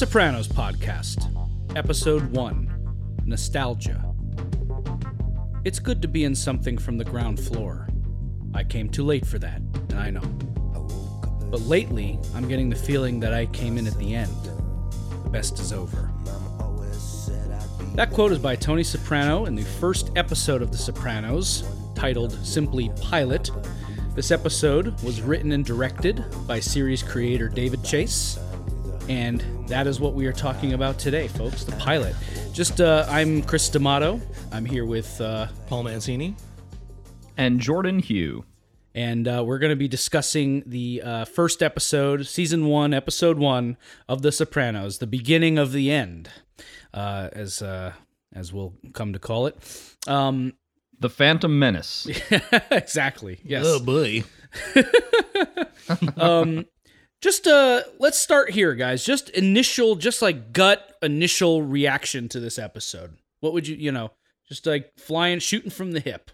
Sopranos 0.00 0.48
Podcast, 0.48 1.28
Episode 1.76 2.32
1 2.32 3.22
Nostalgia. 3.26 4.02
It's 5.62 5.78
good 5.78 6.00
to 6.00 6.08
be 6.08 6.24
in 6.24 6.34
something 6.34 6.78
from 6.78 6.96
the 6.96 7.04
ground 7.04 7.38
floor. 7.38 7.86
I 8.54 8.64
came 8.64 8.88
too 8.88 9.04
late 9.04 9.26
for 9.26 9.38
that, 9.40 9.60
and 9.90 9.98
I 9.98 10.08
know. 10.08 10.22
But 11.50 11.60
lately, 11.60 12.18
I'm 12.34 12.48
getting 12.48 12.70
the 12.70 12.76
feeling 12.76 13.20
that 13.20 13.34
I 13.34 13.44
came 13.44 13.76
in 13.76 13.86
at 13.86 13.98
the 13.98 14.14
end. 14.14 14.34
The 15.22 15.28
best 15.28 15.58
is 15.58 15.70
over. 15.70 16.10
That 17.94 18.10
quote 18.10 18.32
is 18.32 18.38
by 18.38 18.56
Tony 18.56 18.84
Soprano 18.84 19.44
in 19.44 19.54
the 19.54 19.64
first 19.64 20.12
episode 20.16 20.62
of 20.62 20.72
The 20.72 20.78
Sopranos, 20.78 21.62
titled 21.94 22.32
simply 22.42 22.90
Pilot. 23.02 23.50
This 24.14 24.30
episode 24.30 24.98
was 25.02 25.20
written 25.20 25.52
and 25.52 25.62
directed 25.62 26.24
by 26.46 26.58
series 26.58 27.02
creator 27.02 27.50
David 27.50 27.84
Chase, 27.84 28.38
and 29.10 29.40
that 29.66 29.88
is 29.88 29.98
what 29.98 30.14
we 30.14 30.24
are 30.26 30.32
talking 30.32 30.72
about 30.74 30.96
today, 30.96 31.26
folks. 31.26 31.64
The 31.64 31.72
pilot. 31.72 32.14
Just, 32.52 32.80
uh, 32.80 33.04
I'm 33.08 33.42
Chris 33.42 33.68
D'Amato. 33.68 34.20
I'm 34.52 34.64
here 34.64 34.84
with, 34.86 35.20
uh, 35.20 35.48
Paul 35.66 35.82
Mancini. 35.82 36.36
and 37.36 37.58
Jordan 37.58 37.98
Hugh. 37.98 38.44
and 38.94 39.26
uh, 39.26 39.42
we're 39.44 39.58
going 39.58 39.70
to 39.70 39.76
be 39.76 39.88
discussing 39.88 40.62
the 40.64 41.02
uh, 41.04 41.24
first 41.24 41.60
episode, 41.60 42.24
season 42.28 42.66
one, 42.66 42.94
episode 42.94 43.36
one 43.38 43.76
of 44.08 44.22
The 44.22 44.30
Sopranos, 44.30 44.98
the 44.98 45.06
beginning 45.08 45.58
of 45.58 45.72
the 45.72 45.90
end, 45.90 46.28
uh, 46.94 47.30
as 47.32 47.62
uh, 47.62 47.92
as 48.32 48.52
we'll 48.52 48.74
come 48.92 49.12
to 49.12 49.18
call 49.18 49.46
it. 49.48 49.56
Um, 50.06 50.52
The 51.00 51.10
Phantom 51.10 51.58
Menace. 51.58 52.06
exactly. 52.70 53.40
Yes. 53.44 53.64
Oh 53.66 53.80
boy. 53.80 54.22
um 56.16 56.64
just 57.20 57.46
uh 57.46 57.82
let's 57.98 58.18
start 58.18 58.50
here 58.50 58.74
guys. 58.74 59.04
Just 59.04 59.30
initial 59.30 59.96
just 59.96 60.22
like 60.22 60.52
gut 60.52 60.96
initial 61.02 61.62
reaction 61.62 62.28
to 62.28 62.40
this 62.40 62.58
episode. 62.58 63.16
What 63.40 63.52
would 63.52 63.68
you 63.68 63.76
you 63.76 63.92
know 63.92 64.12
just 64.48 64.66
like 64.66 64.92
flying 64.98 65.38
shooting 65.38 65.70
from 65.70 65.92
the 65.92 66.00
hip. 66.00 66.30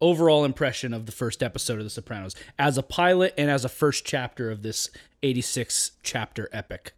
Overall 0.00 0.44
impression 0.44 0.92
of 0.92 1.06
the 1.06 1.12
first 1.12 1.42
episode 1.42 1.78
of 1.78 1.84
the 1.84 1.90
sopranos 1.90 2.34
as 2.58 2.76
a 2.76 2.82
pilot 2.82 3.32
and 3.38 3.48
as 3.48 3.64
a 3.64 3.68
first 3.68 4.04
chapter 4.04 4.50
of 4.50 4.62
this 4.62 4.90
86 5.22 5.92
chapter 6.02 6.48
epic. 6.52 6.94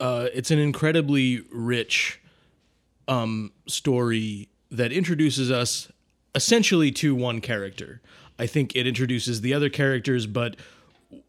Uh, 0.00 0.28
it's 0.34 0.50
an 0.50 0.58
incredibly 0.58 1.42
rich 1.52 2.20
um, 3.06 3.52
story 3.68 4.48
that 4.72 4.92
introduces 4.92 5.50
us 5.52 5.90
essentially 6.34 6.90
to 6.90 7.14
one 7.14 7.40
character. 7.40 8.00
I 8.38 8.46
think 8.46 8.74
it 8.74 8.86
introduces 8.86 9.40
the 9.40 9.54
other 9.54 9.70
characters, 9.70 10.26
but 10.26 10.56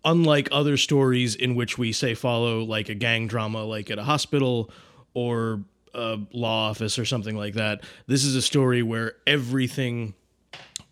unlike 0.04 0.50
other 0.52 0.78
stories 0.78 1.36
in 1.36 1.56
which 1.56 1.78
we 1.78 1.92
say 1.92 2.14
follow 2.14 2.64
like 2.64 2.90
a 2.90 2.96
gang 2.96 3.28
drama, 3.28 3.64
like 3.64 3.90
at 3.90 4.00
a 4.00 4.04
hospital 4.04 4.70
or 5.14 5.62
a 5.94 6.20
law 6.32 6.70
office 6.70 7.00
or 7.00 7.06
something 7.06 7.36
like 7.36 7.56
that, 7.56 7.84
this 8.08 8.24
is 8.24 8.36
a 8.36 8.42
story 8.42 8.84
where 8.84 9.14
everything 9.26 10.14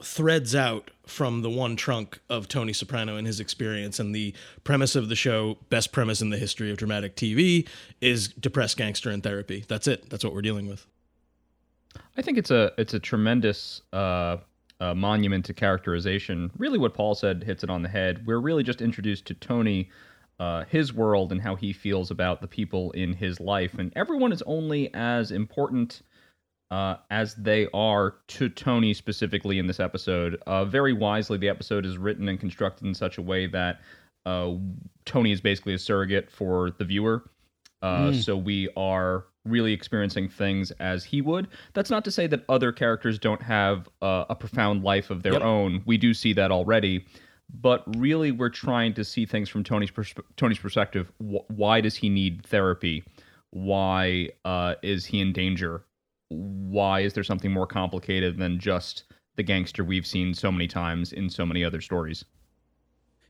threads 0.02 0.56
out 0.56 0.92
from 1.06 1.42
the 1.42 1.50
one 1.50 1.76
trunk 1.76 2.20
of 2.30 2.48
Tony 2.48 2.74
Soprano 2.74 3.18
and 3.18 3.26
his 3.26 3.40
experience. 3.40 4.00
And 4.00 4.14
the 4.14 4.34
premise 4.64 4.96
of 4.96 5.10
the 5.10 5.16
show, 5.16 5.58
best 5.70 5.92
premise 5.92 6.22
in 6.22 6.30
the 6.30 6.38
history 6.38 6.70
of 6.72 6.78
dramatic 6.78 7.16
TV, 7.16 7.68
is 8.02 8.28
depressed 8.28 8.78
gangster 8.78 9.10
in 9.10 9.22
therapy. 9.22 9.66
That's 9.68 9.88
it. 9.88 10.10
That's 10.10 10.24
what 10.24 10.34
we're 10.34 10.42
dealing 10.42 10.68
with. 10.68 10.86
I 12.16 12.22
think 12.22 12.38
it's 12.38 12.52
a 12.52 12.72
it's 12.78 12.94
a 12.94 13.00
tremendous 13.00 13.82
uh, 13.94 14.38
uh, 14.80 14.94
monument 14.94 15.46
to 15.46 15.54
characterization. 15.54 16.52
Really, 16.58 16.78
what 16.78 16.94
Paul 16.94 17.16
said 17.16 17.44
hits 17.44 17.64
it 17.64 17.70
on 17.70 17.82
the 17.82 17.90
head. 17.90 18.26
We're 18.26 18.40
really 18.40 18.64
just 18.64 18.82
introduced 18.82 19.26
to 19.28 19.34
Tony, 19.34 19.90
uh, 20.40 20.66
his 20.66 20.94
world, 20.94 21.32
and 21.32 21.42
how 21.42 21.56
he 21.56 21.74
feels 21.74 22.12
about 22.12 22.42
the 22.42 22.48
people 22.48 22.92
in 22.92 23.14
his 23.14 23.40
life, 23.40 23.76
and 23.80 23.92
everyone 23.96 24.32
is 24.32 24.44
only 24.44 24.94
as 24.94 25.32
important. 25.32 26.02
Uh, 26.70 26.98
as 27.12 27.34
they 27.36 27.66
are 27.74 28.16
to 28.28 28.50
Tony 28.50 28.94
specifically 28.94 29.58
in 29.58 29.68
this 29.68 29.80
episode. 29.80 30.36
Uh, 30.48 30.66
very 30.66 30.92
wisely, 30.92 31.38
the 31.38 31.48
episode 31.48 31.86
is 31.86 31.98
written 31.98 32.28
and 32.28 32.42
constructed 32.42 32.86
in 32.86 32.94
such 32.94 33.18
a 33.18 33.22
way 33.22 33.48
that 33.48 33.80
uh, 34.26 34.52
Tony 35.06 35.32
is 35.32 35.40
basically 35.40 35.76
a 35.76 35.80
surrogate 35.80 36.30
for 36.30 36.72
the 36.72 36.84
viewer. 36.84 37.24
Uh, 37.82 38.12
So 38.12 38.36
we 38.36 38.68
are 38.76 39.24
really 39.50 39.74
experiencing 39.74 40.30
things 40.30 40.72
as 40.80 41.04
he 41.04 41.22
would. 41.22 41.48
That's 41.74 41.90
not 41.90 42.04
to 42.06 42.12
say 42.12 42.28
that 42.28 42.44
other 42.50 42.72
characters 42.72 43.18
don't 43.20 43.42
have 43.42 43.88
uh, 44.02 44.26
a 44.30 44.36
profound 44.36 44.84
life 44.84 45.10
of 45.10 45.24
their 45.24 45.34
Yep. 45.34 45.42
own. 45.42 45.82
We 45.86 45.98
do 45.98 46.14
see 46.14 46.34
that 46.34 46.52
already. 46.52 47.06
But 47.62 47.84
really, 47.98 48.32
we're 48.32 48.50
trying 48.50 48.94
to 48.96 49.06
see 49.06 49.26
things 49.26 49.48
from 49.48 49.64
Tony's 49.64 49.92
pers- 49.92 50.14
Tony's 50.36 50.60
perspective. 50.60 51.12
Wh- 51.20 51.50
why 51.50 51.80
does 51.80 51.96
he 51.96 52.10
need 52.10 52.46
therapy? 52.46 53.04
Why 53.52 54.30
uh, 54.44 54.76
is 54.84 55.06
he 55.06 55.22
in 55.22 55.32
danger? 55.32 55.84
Why 56.30 57.00
is 57.00 57.14
there 57.14 57.24
something 57.24 57.52
more 57.52 57.66
complicated 57.68 58.38
than 58.38 58.60
just 58.60 59.06
the 59.38 59.44
gangster 59.44 59.86
we've 59.86 60.06
seen 60.06 60.34
so 60.34 60.52
many 60.52 60.68
times 60.68 61.14
in 61.14 61.30
so 61.30 61.46
many 61.46 61.64
other 61.64 61.80
stories? 61.80 62.26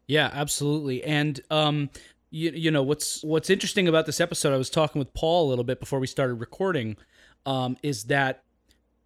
Yeah, 0.07 0.29
absolutely. 0.33 1.03
And 1.03 1.39
um 1.51 1.89
you, 2.29 2.51
you 2.51 2.71
know 2.71 2.83
what's 2.83 3.23
what's 3.23 3.49
interesting 3.49 3.87
about 3.87 4.05
this 4.05 4.19
episode 4.19 4.53
I 4.53 4.57
was 4.57 4.69
talking 4.69 4.99
with 4.99 5.13
Paul 5.13 5.47
a 5.47 5.49
little 5.49 5.63
bit 5.63 5.79
before 5.79 5.99
we 5.99 6.07
started 6.07 6.35
recording 6.35 6.97
um 7.45 7.77
is 7.83 8.05
that 8.05 8.43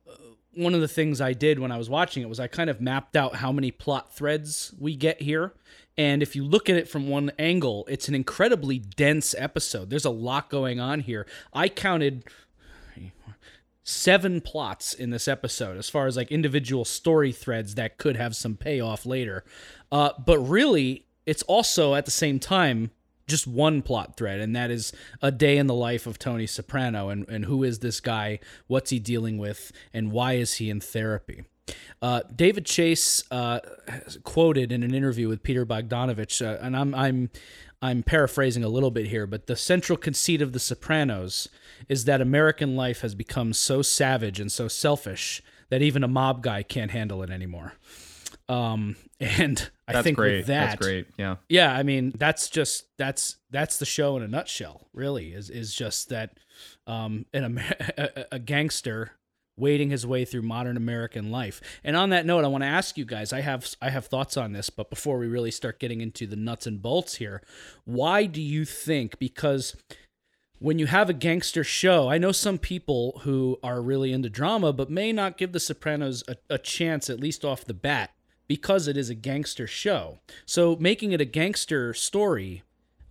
uh, 0.10 0.14
one 0.54 0.74
of 0.74 0.82
the 0.82 0.88
things 0.88 1.22
I 1.22 1.34
did 1.34 1.60
when 1.60 1.72
I 1.72 1.78
was 1.78 1.90
watching 1.90 2.24
it 2.24 2.30
was 2.30 2.40
I 2.40 2.48
kind 2.48 2.70
of 2.70 2.82
mapped 2.82 3.16
out 3.16 3.36
how 3.36 3.52
many 3.52 3.72
plot 3.72 4.14
threads 4.14 4.74
we 4.80 4.96
get 4.96 5.22
here. 5.22 5.54
And 5.98 6.24
if 6.24 6.36
you 6.36 6.44
look 6.44 6.70
at 6.70 6.78
it 6.78 6.88
from 6.88 7.10
one 7.10 7.32
angle, 7.38 7.86
it's 7.90 8.08
an 8.08 8.16
incredibly 8.16 8.80
dense 8.80 9.36
episode. 9.38 9.90
There's 9.90 10.06
a 10.06 10.10
lot 10.10 10.50
going 10.50 10.80
on 10.80 11.02
here. 11.02 11.28
I 11.54 11.70
counted 11.70 12.24
seven 13.84 14.42
plots 14.42 14.94
in 14.94 15.10
this 15.10 15.28
episode 15.28 15.78
as 15.78 15.90
far 15.90 16.08
as 16.08 16.16
like 16.16 16.32
individual 16.32 16.86
story 16.86 17.32
threads 17.32 17.76
that 17.76 17.98
could 17.98 18.16
have 18.16 18.36
some 18.36 18.56
payoff 18.56 19.06
later. 19.06 19.44
Uh, 19.92 20.12
but 20.24 20.40
really, 20.40 21.08
it's 21.26 21.44
also 21.44 21.96
at 21.96 22.06
the 22.06 22.12
same 22.12 22.40
time 22.40 22.92
just 23.32 23.48
one 23.48 23.82
plot 23.82 24.18
thread, 24.18 24.40
and 24.40 24.56
that 24.56 24.70
is 24.70 24.94
a 25.22 25.32
day 25.32 25.58
in 25.58 25.68
the 25.68 25.74
life 25.74 26.06
of 26.06 26.20
Tony 26.20 26.46
Soprano 26.46 27.10
and, 27.10 27.28
and 27.28 27.46
who 27.46 27.64
is 27.64 27.80
this 27.80 28.00
guy, 28.00 28.40
what's 28.68 28.92
he 28.92 29.00
dealing 29.00 29.38
with, 29.38 29.72
and 29.94 30.12
why 30.12 30.34
is 30.34 30.56
he 30.56 30.70
in 30.70 30.80
therapy. 30.80 31.44
Uh, 32.02 32.22
David 32.36 32.66
Chase 32.66 33.24
uh, 33.32 33.60
quoted 34.24 34.72
in 34.72 34.84
an 34.84 34.94
interview 34.94 35.28
with 35.28 35.44
Peter 35.44 35.66
Bogdanovich, 35.66 36.46
uh, 36.46 36.60
and 36.62 36.76
I'm 36.76 36.94
I'm 36.94 37.30
I'm 37.82 38.04
paraphrasing 38.04 38.64
a 38.64 38.70
little 38.70 38.92
bit 38.92 39.08
here, 39.08 39.26
but 39.26 39.48
the 39.48 39.56
central 39.56 39.98
conceit 39.98 40.42
of 40.42 40.54
The 40.54 40.60
Sopranos 40.60 41.50
is 41.90 42.06
that 42.06 42.22
American 42.22 42.76
life 42.76 43.02
has 43.02 43.16
become 43.16 43.54
so 43.54 43.82
savage 43.82 44.40
and 44.40 44.52
so 44.52 44.68
selfish 44.68 45.42
that 45.70 45.82
even 45.82 46.04
a 46.04 46.08
mob 46.08 46.44
guy 46.44 46.62
can't 46.62 46.92
handle 46.92 47.24
it 47.24 47.32
anymore. 47.32 47.74
Um, 48.50 48.98
and 49.22 49.70
I 49.88 49.94
That's 49.94 50.04
think 50.04 50.18
great. 50.18 50.38
with 50.38 50.48
that, 50.48 50.72
That's 50.72 50.86
great. 50.86 51.08
Yeah. 51.18 51.36
yeah, 51.48 51.74
I 51.74 51.84
mean 51.84 52.12
that's 52.18 52.50
just 52.50 52.86
that's 52.98 53.38
that's 53.50 53.78
the 53.78 53.86
show 53.86 54.18
in 54.18 54.24
a 54.24 54.28
nutshell. 54.28 54.88
Really, 54.94 55.34
is 55.34 55.50
is 55.50 55.74
just 55.74 56.10
that 56.10 56.38
um, 56.88 57.26
an 57.34 57.58
a, 57.98 58.26
a 58.34 58.40
gangster 58.40 59.12
wading 59.58 59.92
his 59.92 60.08
way 60.08 60.26
through 60.26 60.42
modern 60.42 60.76
American 60.76 61.30
life. 61.30 61.62
And 61.84 61.96
on 61.96 62.10
that 62.10 62.26
note, 62.26 62.44
I 62.44 62.48
want 62.48 62.64
to 62.64 62.70
ask 62.70 62.98
you 62.98 63.06
guys. 63.06 63.32
I 63.32 63.42
have 63.42 63.70
I 63.82 63.92
have 63.92 64.08
thoughts 64.08 64.38
on 64.38 64.54
this, 64.54 64.70
but 64.70 64.90
before 64.90 65.20
we 65.20 65.28
really 65.28 65.52
start 65.52 65.80
getting 65.80 66.02
into 66.02 66.26
the 66.26 66.36
nuts 66.36 66.66
and 66.66 66.82
bolts 66.82 67.16
here, 67.16 67.42
why 67.86 68.26
do 68.26 68.42
you 68.42 68.66
think? 68.66 69.20
Because 69.20 69.76
when 70.58 70.80
you 70.80 70.88
have 70.88 71.10
a 71.10 71.14
gangster 71.14 71.64
show, 71.64 72.08
I 72.10 72.18
know 72.18 72.32
some 72.32 72.58
people 72.60 73.22
who 73.24 73.60
are 73.64 73.82
really 73.82 74.12
into 74.14 74.30
drama, 74.30 74.72
but 74.72 74.90
may 74.92 75.12
not 75.12 75.38
give 75.38 75.54
The 75.54 75.60
Sopranos 75.60 76.24
a, 76.28 76.36
a 76.52 76.58
chance, 76.60 77.10
at 77.10 77.20
least 77.20 77.44
off 77.44 77.66
the 77.66 77.74
bat, 77.74 78.12
because 78.52 78.86
it 78.86 78.98
is 78.98 79.10
a 79.10 79.16
gangster 79.16 79.66
show. 79.66 80.20
So 80.46 80.76
making 80.78 81.14
it 81.14 81.22
a 81.22 81.26
gangster 81.26 81.94
story 81.94 82.64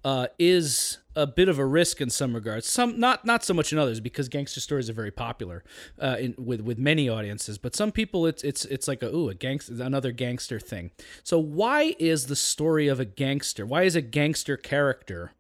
uh, 0.04 0.26
is 0.38 0.98
a 1.16 1.26
bit 1.26 1.48
of 1.48 1.58
a 1.58 1.64
risk 1.64 2.02
in 2.02 2.10
some 2.10 2.34
regards. 2.34 2.68
Some 2.68 3.00
not 3.00 3.24
not 3.24 3.42
so 3.42 3.54
much 3.54 3.72
in 3.72 3.78
others 3.78 4.00
because 4.00 4.28
gangster 4.28 4.60
stories 4.60 4.90
are 4.90 4.92
very 4.92 5.10
popular 5.10 5.64
uh, 5.98 6.18
in, 6.20 6.34
with 6.36 6.60
with 6.60 6.76
many 6.76 7.08
audiences. 7.08 7.56
But 7.56 7.74
some 7.74 7.90
people, 7.90 8.26
it's 8.26 8.44
it's 8.44 8.66
it's 8.66 8.86
like 8.86 9.02
a 9.02 9.06
ooh 9.06 9.30
a 9.30 9.34
gangster 9.34 9.82
another 9.82 10.12
gangster 10.12 10.60
thing. 10.60 10.90
So 11.24 11.38
why 11.38 11.96
is 11.98 12.26
the 12.26 12.36
story 12.36 12.86
of 12.86 13.00
a 13.00 13.06
gangster? 13.06 13.64
Why 13.64 13.84
is 13.84 13.96
a 13.96 14.02
gangster 14.02 14.58
character? 14.58 15.32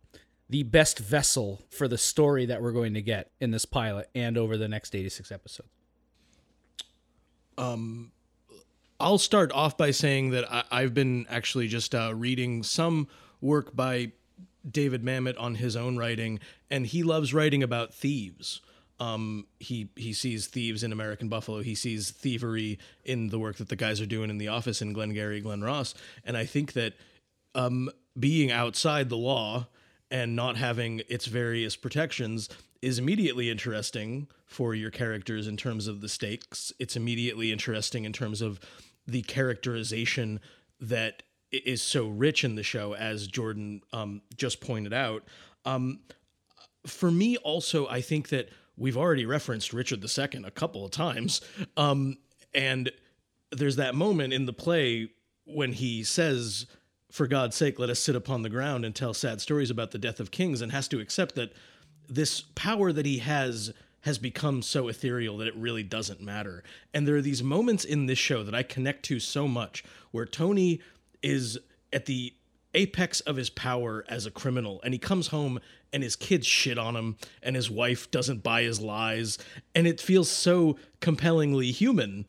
the 0.48 0.64
best 0.64 0.98
vessel 0.98 1.62
for 1.70 1.86
the 1.86 1.96
story 1.96 2.44
that 2.44 2.60
we're 2.60 2.72
going 2.72 2.92
to 2.94 3.00
get 3.00 3.30
in 3.40 3.52
this 3.52 3.64
pilot 3.64 4.10
and 4.16 4.36
over 4.36 4.56
the 4.56 4.66
next 4.66 4.96
86 4.96 5.30
episodes. 5.30 5.68
I'll 9.00 9.18
start 9.18 9.50
off 9.52 9.76
by 9.76 9.90
saying 9.90 10.30
that 10.30 10.50
I, 10.52 10.64
I've 10.70 10.94
been 10.94 11.26
actually 11.28 11.68
just 11.68 11.94
uh, 11.94 12.12
reading 12.14 12.62
some 12.62 13.08
work 13.40 13.74
by 13.74 14.12
David 14.68 15.02
Mamet 15.02 15.40
on 15.40 15.54
his 15.54 15.74
own 15.74 15.96
writing, 15.96 16.38
and 16.70 16.86
he 16.86 17.02
loves 17.02 17.32
writing 17.32 17.62
about 17.62 17.94
thieves. 17.94 18.60
Um, 18.98 19.46
he 19.58 19.88
he 19.96 20.12
sees 20.12 20.46
thieves 20.46 20.82
in 20.82 20.92
American 20.92 21.28
Buffalo. 21.28 21.62
He 21.62 21.74
sees 21.74 22.10
thievery 22.10 22.78
in 23.04 23.28
the 23.30 23.38
work 23.38 23.56
that 23.56 23.70
the 23.70 23.76
guys 23.76 24.00
are 24.00 24.06
doing 24.06 24.28
in 24.28 24.36
the 24.36 24.48
office 24.48 24.82
in 24.82 24.92
Glengarry, 24.92 25.40
Glen 25.40 25.62
Ross, 25.62 25.94
and 26.24 26.36
I 26.36 26.44
think 26.44 26.74
that 26.74 26.92
um, 27.54 27.90
being 28.18 28.52
outside 28.52 29.08
the 29.08 29.16
law 29.16 29.68
and 30.10 30.36
not 30.36 30.56
having 30.56 31.00
its 31.08 31.26
various 31.26 31.76
protections 31.76 32.48
is 32.82 32.98
immediately 32.98 33.50
interesting 33.50 34.26
for 34.44 34.74
your 34.74 34.90
characters 34.90 35.46
in 35.46 35.56
terms 35.56 35.86
of 35.86 36.00
the 36.00 36.08
stakes. 36.08 36.72
It's 36.78 36.96
immediately 36.96 37.52
interesting 37.52 38.04
in 38.04 38.12
terms 38.12 38.42
of 38.42 38.58
the 39.10 39.22
characterization 39.22 40.40
that 40.80 41.22
is 41.50 41.82
so 41.82 42.08
rich 42.08 42.44
in 42.44 42.54
the 42.54 42.62
show, 42.62 42.94
as 42.94 43.26
Jordan 43.26 43.82
um, 43.92 44.22
just 44.36 44.60
pointed 44.60 44.92
out. 44.92 45.24
Um, 45.64 46.00
for 46.86 47.10
me, 47.10 47.36
also, 47.38 47.88
I 47.88 48.00
think 48.00 48.28
that 48.28 48.48
we've 48.76 48.96
already 48.96 49.26
referenced 49.26 49.72
Richard 49.72 50.02
II 50.04 50.44
a 50.44 50.50
couple 50.50 50.84
of 50.84 50.90
times. 50.90 51.40
Um, 51.76 52.18
and 52.54 52.90
there's 53.52 53.76
that 53.76 53.94
moment 53.94 54.32
in 54.32 54.46
the 54.46 54.52
play 54.52 55.10
when 55.44 55.72
he 55.72 56.04
says, 56.04 56.66
For 57.10 57.26
God's 57.26 57.56
sake, 57.56 57.78
let 57.78 57.90
us 57.90 58.00
sit 58.00 58.16
upon 58.16 58.42
the 58.42 58.48
ground 58.48 58.84
and 58.84 58.94
tell 58.94 59.12
sad 59.12 59.40
stories 59.40 59.70
about 59.70 59.90
the 59.90 59.98
death 59.98 60.20
of 60.20 60.30
kings, 60.30 60.62
and 60.62 60.72
has 60.72 60.88
to 60.88 61.00
accept 61.00 61.34
that 61.34 61.52
this 62.08 62.40
power 62.54 62.92
that 62.92 63.06
he 63.06 63.18
has 63.18 63.72
has 64.02 64.18
become 64.18 64.62
so 64.62 64.88
ethereal 64.88 65.36
that 65.38 65.46
it 65.46 65.56
really 65.56 65.82
doesn't 65.82 66.20
matter. 66.20 66.62
And 66.94 67.06
there 67.06 67.16
are 67.16 67.20
these 67.22 67.42
moments 67.42 67.84
in 67.84 68.06
this 68.06 68.18
show 68.18 68.42
that 68.42 68.54
I 68.54 68.62
connect 68.62 69.02
to 69.06 69.20
so 69.20 69.46
much 69.46 69.84
where 70.10 70.24
Tony 70.26 70.80
is 71.22 71.58
at 71.92 72.06
the 72.06 72.32
apex 72.72 73.20
of 73.20 73.36
his 73.36 73.50
power 73.50 74.04
as 74.08 74.26
a 74.26 74.30
criminal 74.30 74.80
and 74.84 74.94
he 74.94 74.98
comes 74.98 75.26
home 75.28 75.58
and 75.92 76.04
his 76.04 76.14
kids 76.14 76.46
shit 76.46 76.78
on 76.78 76.94
him 76.94 77.16
and 77.42 77.56
his 77.56 77.68
wife 77.68 78.08
doesn't 78.12 78.44
buy 78.44 78.62
his 78.62 78.80
lies 78.80 79.38
and 79.74 79.88
it 79.88 80.00
feels 80.00 80.30
so 80.30 80.78
compellingly 81.00 81.72
human 81.72 82.24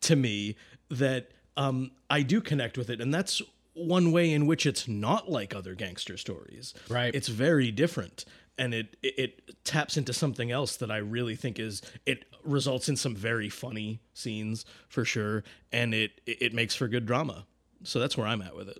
to 0.00 0.16
me 0.16 0.56
that 0.88 1.30
um, 1.58 1.90
I 2.08 2.22
do 2.22 2.40
connect 2.40 2.78
with 2.78 2.88
it 2.88 3.02
and 3.02 3.12
that's 3.12 3.42
one 3.74 4.12
way 4.12 4.32
in 4.32 4.46
which 4.46 4.64
it's 4.64 4.88
not 4.88 5.30
like 5.30 5.54
other 5.54 5.74
gangster 5.74 6.16
stories 6.16 6.72
Right. 6.88 7.14
it's 7.14 7.28
very 7.28 7.70
different 7.70 8.24
and 8.62 8.72
it, 8.74 8.96
it 9.02 9.14
it 9.18 9.64
taps 9.64 9.96
into 9.96 10.12
something 10.12 10.52
else 10.52 10.76
that 10.76 10.90
I 10.90 10.98
really 10.98 11.34
think 11.34 11.58
is 11.58 11.82
it 12.06 12.24
results 12.44 12.88
in 12.88 12.96
some 12.96 13.16
very 13.16 13.48
funny 13.48 14.00
scenes 14.14 14.64
for 14.88 15.04
sure 15.04 15.42
and 15.72 15.92
it 15.92 16.20
it 16.26 16.54
makes 16.54 16.74
for 16.74 16.86
good 16.86 17.04
drama 17.04 17.44
so 17.82 17.98
that's 17.98 18.16
where 18.16 18.26
I'm 18.26 18.40
at 18.40 18.54
with 18.54 18.68
it 18.68 18.78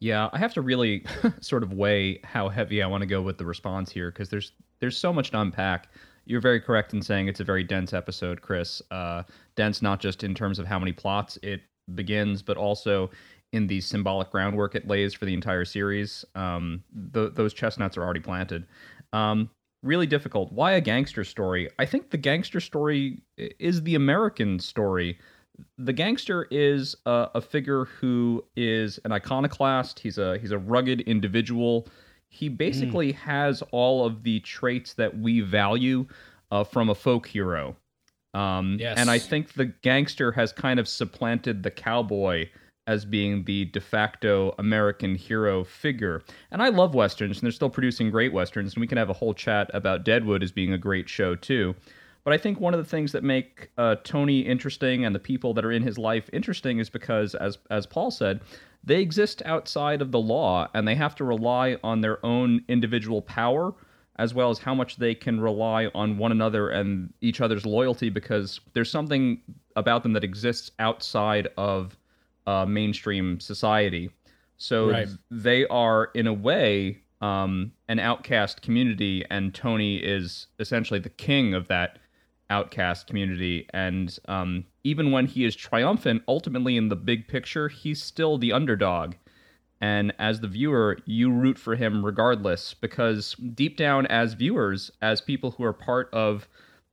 Yeah, 0.00 0.28
I 0.32 0.38
have 0.38 0.52
to 0.54 0.62
really 0.62 1.04
sort 1.40 1.62
of 1.62 1.72
weigh 1.72 2.20
how 2.24 2.48
heavy 2.48 2.82
I 2.82 2.86
want 2.86 3.02
to 3.02 3.06
go 3.06 3.22
with 3.22 3.38
the 3.38 3.46
response 3.46 3.90
here 3.90 4.10
because 4.10 4.28
there's 4.28 4.52
there's 4.80 4.98
so 4.98 5.12
much 5.12 5.30
to 5.30 5.40
unpack. 5.40 5.88
You're 6.24 6.40
very 6.40 6.60
correct 6.60 6.92
in 6.92 7.00
saying 7.00 7.28
it's 7.28 7.40
a 7.40 7.44
very 7.44 7.64
dense 7.64 7.92
episode, 7.92 8.42
Chris. 8.42 8.82
Uh, 8.90 9.22
dense 9.54 9.80
not 9.80 10.00
just 10.00 10.24
in 10.24 10.34
terms 10.34 10.58
of 10.58 10.66
how 10.66 10.78
many 10.78 10.92
plots 10.92 11.38
it 11.42 11.62
begins, 11.94 12.42
but 12.42 12.56
also 12.56 13.10
in 13.52 13.66
the 13.66 13.80
symbolic 13.80 14.30
groundwork 14.30 14.74
it 14.74 14.86
lays 14.88 15.14
for 15.14 15.24
the 15.24 15.34
entire 15.34 15.64
series. 15.64 16.24
Um, 16.34 16.82
th- 17.12 17.34
those 17.34 17.52
chestnuts 17.52 17.96
are 17.96 18.02
already 18.02 18.20
planted. 18.20 18.66
Um, 19.12 19.50
really 19.82 20.06
difficult. 20.06 20.52
Why 20.52 20.72
a 20.72 20.80
gangster 20.80 21.24
story? 21.24 21.68
I 21.78 21.86
think 21.86 22.10
the 22.10 22.16
gangster 22.16 22.60
story 22.60 23.22
is 23.36 23.82
the 23.82 23.94
American 23.94 24.58
story 24.58 25.18
the 25.78 25.92
gangster 25.92 26.46
is 26.50 26.96
a, 27.06 27.28
a, 27.34 27.40
figure 27.40 27.84
who 27.84 28.44
is 28.56 28.98
an 29.04 29.12
iconoclast. 29.12 29.98
He's 29.98 30.18
a 30.18 30.38
he's 30.38 30.50
a 30.50 30.58
rugged 30.58 31.02
individual. 31.02 31.88
He 32.28 32.48
basically 32.48 33.12
mm. 33.12 33.16
has 33.16 33.62
all 33.72 34.06
of 34.06 34.22
the 34.22 34.40
traits 34.40 34.94
that 34.94 35.18
we 35.18 35.40
value 35.40 36.06
uh, 36.50 36.64
from 36.64 36.88
a 36.88 36.94
folk 36.94 37.26
hero. 37.26 37.76
Um, 38.34 38.78
yes. 38.80 38.98
And 38.98 39.10
I 39.10 39.18
think 39.18 39.52
the 39.52 39.66
gangster 39.66 40.32
has 40.32 40.52
kind 40.52 40.80
of 40.80 40.88
supplanted 40.88 41.62
the 41.62 41.70
cowboy 41.70 42.48
as 42.86 43.04
being 43.04 43.44
the 43.44 43.66
de 43.66 43.80
facto 43.80 44.54
American 44.58 45.14
hero 45.14 45.64
figure. 45.64 46.22
And 46.50 46.62
I 46.62 46.68
love 46.68 46.94
westerns, 46.94 47.38
and 47.38 47.46
they're 47.46 47.52
still 47.52 47.70
producing 47.70 48.10
great 48.10 48.32
westerns. 48.32 48.74
And 48.74 48.80
we 48.80 48.86
can 48.86 48.98
have 48.98 49.10
a 49.10 49.14
whole 49.14 49.34
chat 49.34 49.70
about 49.72 50.04
Deadwood 50.04 50.42
as 50.42 50.52
being 50.52 50.72
a 50.72 50.78
great 50.78 51.08
show 51.08 51.34
too. 51.34 51.74
But 52.24 52.32
I 52.32 52.38
think 52.38 52.60
one 52.60 52.74
of 52.74 52.78
the 52.78 52.88
things 52.88 53.12
that 53.12 53.24
make 53.24 53.70
uh, 53.78 53.96
Tony 54.04 54.40
interesting 54.40 55.04
and 55.04 55.14
the 55.14 55.20
people 55.20 55.54
that 55.54 55.64
are 55.64 55.72
in 55.72 55.82
his 55.82 55.98
life 55.98 56.30
interesting 56.32 56.78
is 56.78 56.88
because, 56.88 57.34
as 57.34 57.58
as 57.70 57.86
Paul 57.86 58.10
said, 58.10 58.40
they 58.84 59.00
exist 59.00 59.42
outside 59.44 60.00
of 60.00 60.12
the 60.12 60.20
law 60.20 60.68
and 60.74 60.86
they 60.86 60.94
have 60.94 61.14
to 61.16 61.24
rely 61.24 61.78
on 61.82 62.00
their 62.00 62.24
own 62.24 62.64
individual 62.68 63.22
power 63.22 63.74
as 64.16 64.34
well 64.34 64.50
as 64.50 64.58
how 64.58 64.74
much 64.74 64.96
they 64.96 65.14
can 65.14 65.40
rely 65.40 65.90
on 65.94 66.18
one 66.18 66.32
another 66.32 66.68
and 66.68 67.12
each 67.20 67.40
other's 67.40 67.64
loyalty 67.64 68.10
because 68.10 68.60
there's 68.74 68.90
something 68.90 69.40
about 69.74 70.02
them 70.02 70.12
that 70.12 70.22
exists 70.22 70.70
outside 70.78 71.48
of 71.56 71.96
uh, 72.46 72.66
mainstream 72.66 73.40
society. 73.40 74.10
So 74.56 74.90
right. 74.90 75.08
they 75.30 75.66
are, 75.66 76.10
in 76.14 76.26
a 76.26 76.32
way, 76.32 77.02
um, 77.20 77.72
an 77.88 77.98
outcast 77.98 78.62
community, 78.62 79.24
and 79.30 79.54
Tony 79.54 79.96
is 79.96 80.46
essentially 80.58 81.00
the 81.00 81.08
king 81.08 81.54
of 81.54 81.68
that 81.68 81.98
outcast 82.50 83.06
community. 83.06 83.66
And 83.72 84.16
um, 84.28 84.64
even 84.84 85.10
when 85.10 85.26
he 85.26 85.44
is 85.44 85.56
triumphant, 85.56 86.22
ultimately 86.28 86.76
in 86.76 86.88
the 86.88 86.96
big 86.96 87.26
picture, 87.26 87.68
he's 87.68 88.02
still 88.02 88.38
the 88.38 88.52
underdog. 88.52 89.14
And 89.80 90.12
as 90.18 90.40
the 90.40 90.48
viewer, 90.48 90.98
you 91.06 91.32
root 91.32 91.58
for 91.58 91.74
him 91.74 92.04
regardless, 92.04 92.74
because 92.74 93.34
deep 93.54 93.76
down, 93.76 94.06
as 94.06 94.34
viewers, 94.34 94.92
as 95.00 95.20
people 95.20 95.52
who 95.52 95.64
are 95.64 95.72
part 95.72 96.08
of 96.12 96.46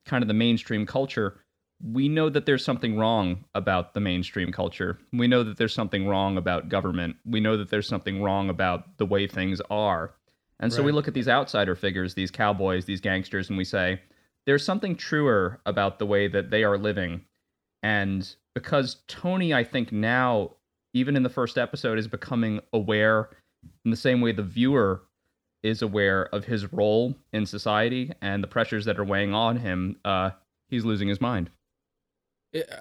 kind 0.06 0.24
of 0.24 0.28
the 0.28 0.34
mainstream 0.34 0.88
culture, 0.88 1.42
we 1.82 2.10
know 2.10 2.30
that 2.30 2.46
there's 2.46 2.64
something 2.64 2.98
wrong 2.98 3.46
about 3.56 3.94
the 3.94 4.00
mainstream 4.00 4.52
culture. 4.52 5.00
We 5.14 5.28
know 5.28 5.44
that 5.44 5.58
there's 5.58 5.74
something 5.74 6.08
wrong 6.08 6.38
about 6.38 6.70
government. 6.70 7.16
We 7.26 7.40
know 7.40 7.56
that 7.58 7.70
there's 7.70 7.88
something 7.88 8.22
wrong 8.22 8.50
about 8.50 8.98
the 8.98 9.06
way 9.06 9.28
things 9.28 9.62
are. 9.70 10.14
And 10.60 10.74
so 10.74 10.84
we 10.84 10.92
look 10.92 11.08
at 11.08 11.14
these 11.14 11.30
outsider 11.30 11.74
figures, 11.74 12.16
these 12.16 12.32
cowboys, 12.32 12.84
these 12.84 13.00
gangsters, 13.00 13.48
and 13.48 13.58
we 13.58 13.64
say, 13.64 14.02
there's 14.46 14.66
something 14.66 14.98
truer 14.98 15.62
about 15.66 16.00
the 16.00 16.06
way 16.06 16.28
that 16.28 16.50
they 16.50 16.66
are 16.66 16.78
living. 16.78 17.22
And 17.82 18.28
because 18.54 18.98
Tony, 19.08 19.54
I 19.54 19.64
think 19.64 19.94
now, 19.94 20.56
even 20.94 21.16
in 21.16 21.24
the 21.24 21.30
first 21.30 21.58
episode, 21.58 21.98
is 21.98 22.10
becoming 22.10 22.60
aware 22.74 23.30
in 23.86 23.92
the 23.92 23.98
same 23.98 24.20
way 24.20 24.34
the 24.34 24.44
viewer 24.44 25.04
is 25.64 25.82
aware 25.82 26.26
of 26.34 26.46
his 26.46 26.72
role 26.74 27.16
in 27.32 27.46
society 27.46 28.12
and 28.22 28.44
the 28.44 28.48
pressures 28.48 28.86
that 28.86 29.00
are 29.00 29.06
weighing 29.06 29.34
on 29.34 29.58
him, 29.58 29.98
uh, 30.04 30.32
he's 30.68 30.84
losing 30.86 31.08
his 31.08 31.22
mind. 31.22 31.50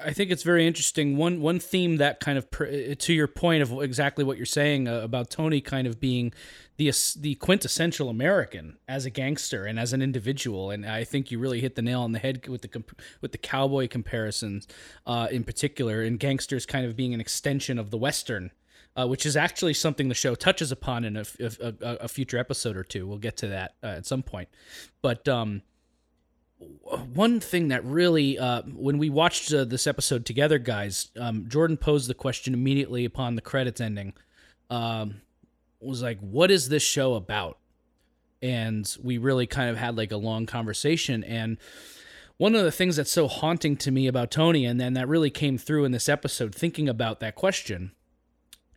I 0.03 0.15
think 0.15 0.31
it's 0.31 0.45
very 0.45 0.67
interesting. 0.67 1.19
One 1.19 1.43
one 1.43 1.61
theme 1.61 1.99
that 1.99 2.21
kind 2.21 2.39
of 2.39 2.49
to 2.51 3.13
your 3.13 3.27
point 3.27 3.63
of 3.63 3.83
exactly 3.83 4.25
what 4.25 4.39
you're 4.39 4.47
saying 4.47 4.89
uh, 4.89 5.01
about 5.01 5.29
Tony 5.29 5.61
kind 5.61 5.87
of 5.87 6.01
being 6.01 6.33
the 6.79 6.91
the 7.19 7.35
quintessential 7.35 8.09
American 8.09 8.79
as 8.89 9.05
a 9.05 9.11
gangster 9.11 9.67
and 9.67 9.79
as 9.79 9.93
an 9.93 10.01
individual, 10.01 10.71
and 10.71 10.87
I 10.87 11.05
think 11.05 11.31
you 11.31 11.39
really 11.39 11.61
hit 11.61 11.75
the 11.75 11.83
nail 11.83 12.01
on 12.01 12.13
the 12.13 12.19
head 12.19 12.49
with 12.49 12.63
the 12.63 12.83
with 13.21 13.33
the 13.33 13.39
cowboy 13.39 13.89
comparisons 13.89 14.67
uh, 15.07 15.29
in 15.31 15.45
particular, 15.45 16.01
and 16.01 16.19
gangsters 16.19 16.65
kind 16.65 16.87
of 16.87 16.97
being 16.97 17.13
an 17.13 17.21
extension 17.21 17.79
of 17.79 17.91
the 17.91 17.99
Western. 17.99 18.51
Uh, 18.97 19.07
which 19.07 19.25
is 19.25 19.37
actually 19.37 19.75
something 19.75 20.09
the 20.09 20.15
show 20.15 20.35
touches 20.35 20.73
upon 20.73 21.05
in 21.05 21.17
a, 21.17 21.25
a, 21.39 21.75
a 21.81 22.09
future 22.09 22.37
episode 22.37 22.77
or 22.77 22.83
two. 22.83 23.07
We'll 23.07 23.19
get 23.19 23.37
to 23.37 23.47
that 23.49 23.75
uh, 23.81 23.87
at 23.89 24.07
some 24.07 24.25
point, 24.25 24.49
but 25.03 25.29
um, 25.29 25.63
one 27.15 27.41
thing 27.41 27.69
that 27.69 27.85
really, 27.85 28.39
uh, 28.39 28.63
when 28.63 28.99
we 28.99 29.11
watched 29.11 29.53
uh, 29.53 29.65
this 29.65 29.87
episode 29.87 30.27
together, 30.27 30.59
guys, 30.59 31.11
um, 31.19 31.47
Jordan 31.49 31.77
posed 31.77 32.09
the 32.09 32.15
question 32.15 32.55
immediately 32.55 33.05
upon 33.05 33.35
the 33.35 33.43
credits 33.43 33.81
ending. 33.81 34.15
Um, 34.71 35.23
was 35.81 36.03
like, 36.03 36.19
"What 36.21 36.51
is 36.51 36.69
this 36.69 36.83
show 36.83 37.15
about?" 37.15 37.59
And 38.43 38.97
we 39.03 39.19
really 39.19 39.47
kind 39.47 39.71
of 39.71 39.77
had 39.77 39.97
like 39.97 40.13
a 40.13 40.17
long 40.17 40.47
conversation. 40.47 41.23
And 41.25 41.59
one 42.37 42.55
of 42.55 42.65
the 42.65 42.73
things 42.73 42.97
that's 42.97 43.11
so 43.11 43.29
haunting 43.29 43.77
to 43.79 43.91
me 43.91 44.07
about 44.07 44.31
Tony, 44.31 44.65
and 44.65 44.81
then 44.81 44.95
that 44.95 45.09
really 45.09 45.31
came 45.31 45.59
through 45.59 45.85
in 45.85 45.93
this 45.93 46.09
episode, 46.09 46.55
thinking 46.55 46.89
about 46.89 47.21
that 47.21 47.35
question, 47.35 47.93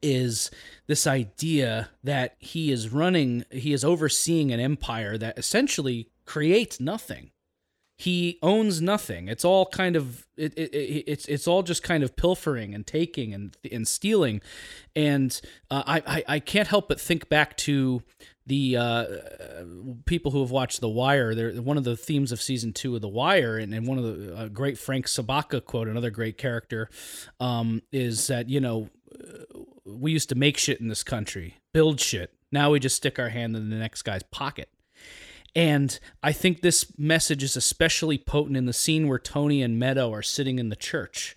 is 0.01 0.51
this 0.87 1.05
idea 1.05 1.89
that 2.03 2.35
he 2.39 2.71
is 2.71 2.89
running, 2.89 3.45
he 3.51 3.73
is 3.73 3.83
overseeing 3.83 4.51
an 4.51 4.59
empire 4.59 5.17
that 5.17 5.37
essentially 5.37 6.09
creates 6.25 6.79
nothing 6.79 7.30
he 8.01 8.39
owns 8.41 8.81
nothing. 8.81 9.27
It's 9.27 9.45
all 9.45 9.67
kind 9.67 9.95
of 9.95 10.25
it, 10.35 10.53
it, 10.57 10.73
it, 10.73 11.03
it's 11.05 11.25
it's 11.27 11.47
all 11.47 11.61
just 11.61 11.83
kind 11.83 12.03
of 12.03 12.15
pilfering 12.15 12.73
and 12.73 12.85
taking 12.85 13.31
and 13.31 13.55
and 13.71 13.87
stealing, 13.87 14.41
and 14.95 15.39
uh, 15.69 15.83
I, 15.85 16.03
I, 16.07 16.23
I 16.35 16.39
can't 16.39 16.67
help 16.67 16.87
but 16.87 16.99
think 16.99 17.29
back 17.29 17.55
to 17.57 18.01
the 18.47 18.75
uh, 18.75 19.05
people 20.05 20.31
who 20.31 20.41
have 20.41 20.49
watched 20.49 20.81
The 20.81 20.89
Wire. 20.89 21.35
They're 21.35 21.61
one 21.61 21.77
of 21.77 21.83
the 21.83 21.95
themes 21.95 22.31
of 22.31 22.41
season 22.41 22.73
two 22.73 22.95
of 22.95 23.01
The 23.01 23.07
Wire, 23.07 23.59
and, 23.59 23.71
and 23.71 23.85
one 23.85 23.99
of 23.99 24.03
the 24.03 24.35
uh, 24.35 24.47
great 24.47 24.79
Frank 24.79 25.05
Sobotka 25.05 25.63
quote, 25.63 25.87
another 25.87 26.09
great 26.09 26.39
character, 26.39 26.89
um, 27.39 27.83
is 27.91 28.25
that 28.27 28.49
you 28.49 28.59
know 28.59 28.89
we 29.85 30.11
used 30.11 30.29
to 30.29 30.35
make 30.35 30.57
shit 30.57 30.81
in 30.81 30.87
this 30.87 31.03
country, 31.03 31.57
build 31.71 31.99
shit. 31.99 32.33
Now 32.51 32.71
we 32.71 32.79
just 32.79 32.95
stick 32.95 33.19
our 33.19 33.29
hand 33.29 33.55
in 33.55 33.69
the 33.69 33.75
next 33.75 34.01
guy's 34.01 34.23
pocket 34.23 34.69
and 35.55 35.99
I 36.23 36.31
think 36.31 36.61
this 36.61 36.97
message 36.97 37.43
is 37.43 37.55
especially 37.57 38.17
potent 38.17 38.55
in 38.57 38.65
the 38.65 38.73
scene 38.73 39.07
where 39.07 39.19
Tony 39.19 39.61
and 39.61 39.77
Meadow 39.77 40.13
are 40.13 40.21
sitting 40.21 40.59
in 40.59 40.69
the 40.69 40.75
church. 40.75 41.35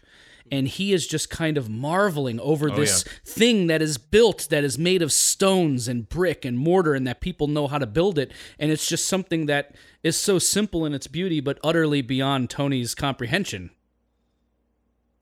and 0.53 0.69
he 0.69 0.93
is 0.93 1.07
just 1.07 1.31
kind 1.31 1.57
of 1.57 1.69
marveling 1.71 2.39
over 2.39 2.71
Oh, 2.71 2.77
this 2.77 3.03
thing 3.25 3.67
that 3.69 3.81
is 3.83 3.97
built 3.99 4.47
that 4.51 4.63
is 4.63 4.79
made 4.79 5.01
of 5.03 5.11
stones 5.11 5.89
and 5.89 6.07
brick 6.09 6.45
and 6.45 6.59
mortar 6.59 6.95
and 6.95 7.07
that 7.07 7.21
people 7.23 7.49
know 7.49 7.67
how 7.67 7.79
to 7.79 7.87
build 7.87 8.19
it. 8.19 8.31
And 8.59 8.71
it's 8.71 8.87
just 8.87 9.09
something 9.09 9.47
that 9.47 9.75
is 10.03 10.17
so 10.19 10.39
simple 10.39 10.85
in 10.85 10.93
its 10.93 11.07
beauty 11.07 11.41
but 11.41 11.59
utterly 11.65 12.03
beyond 12.03 12.51
Tony's 12.51 12.95
comprehension. 12.95 13.71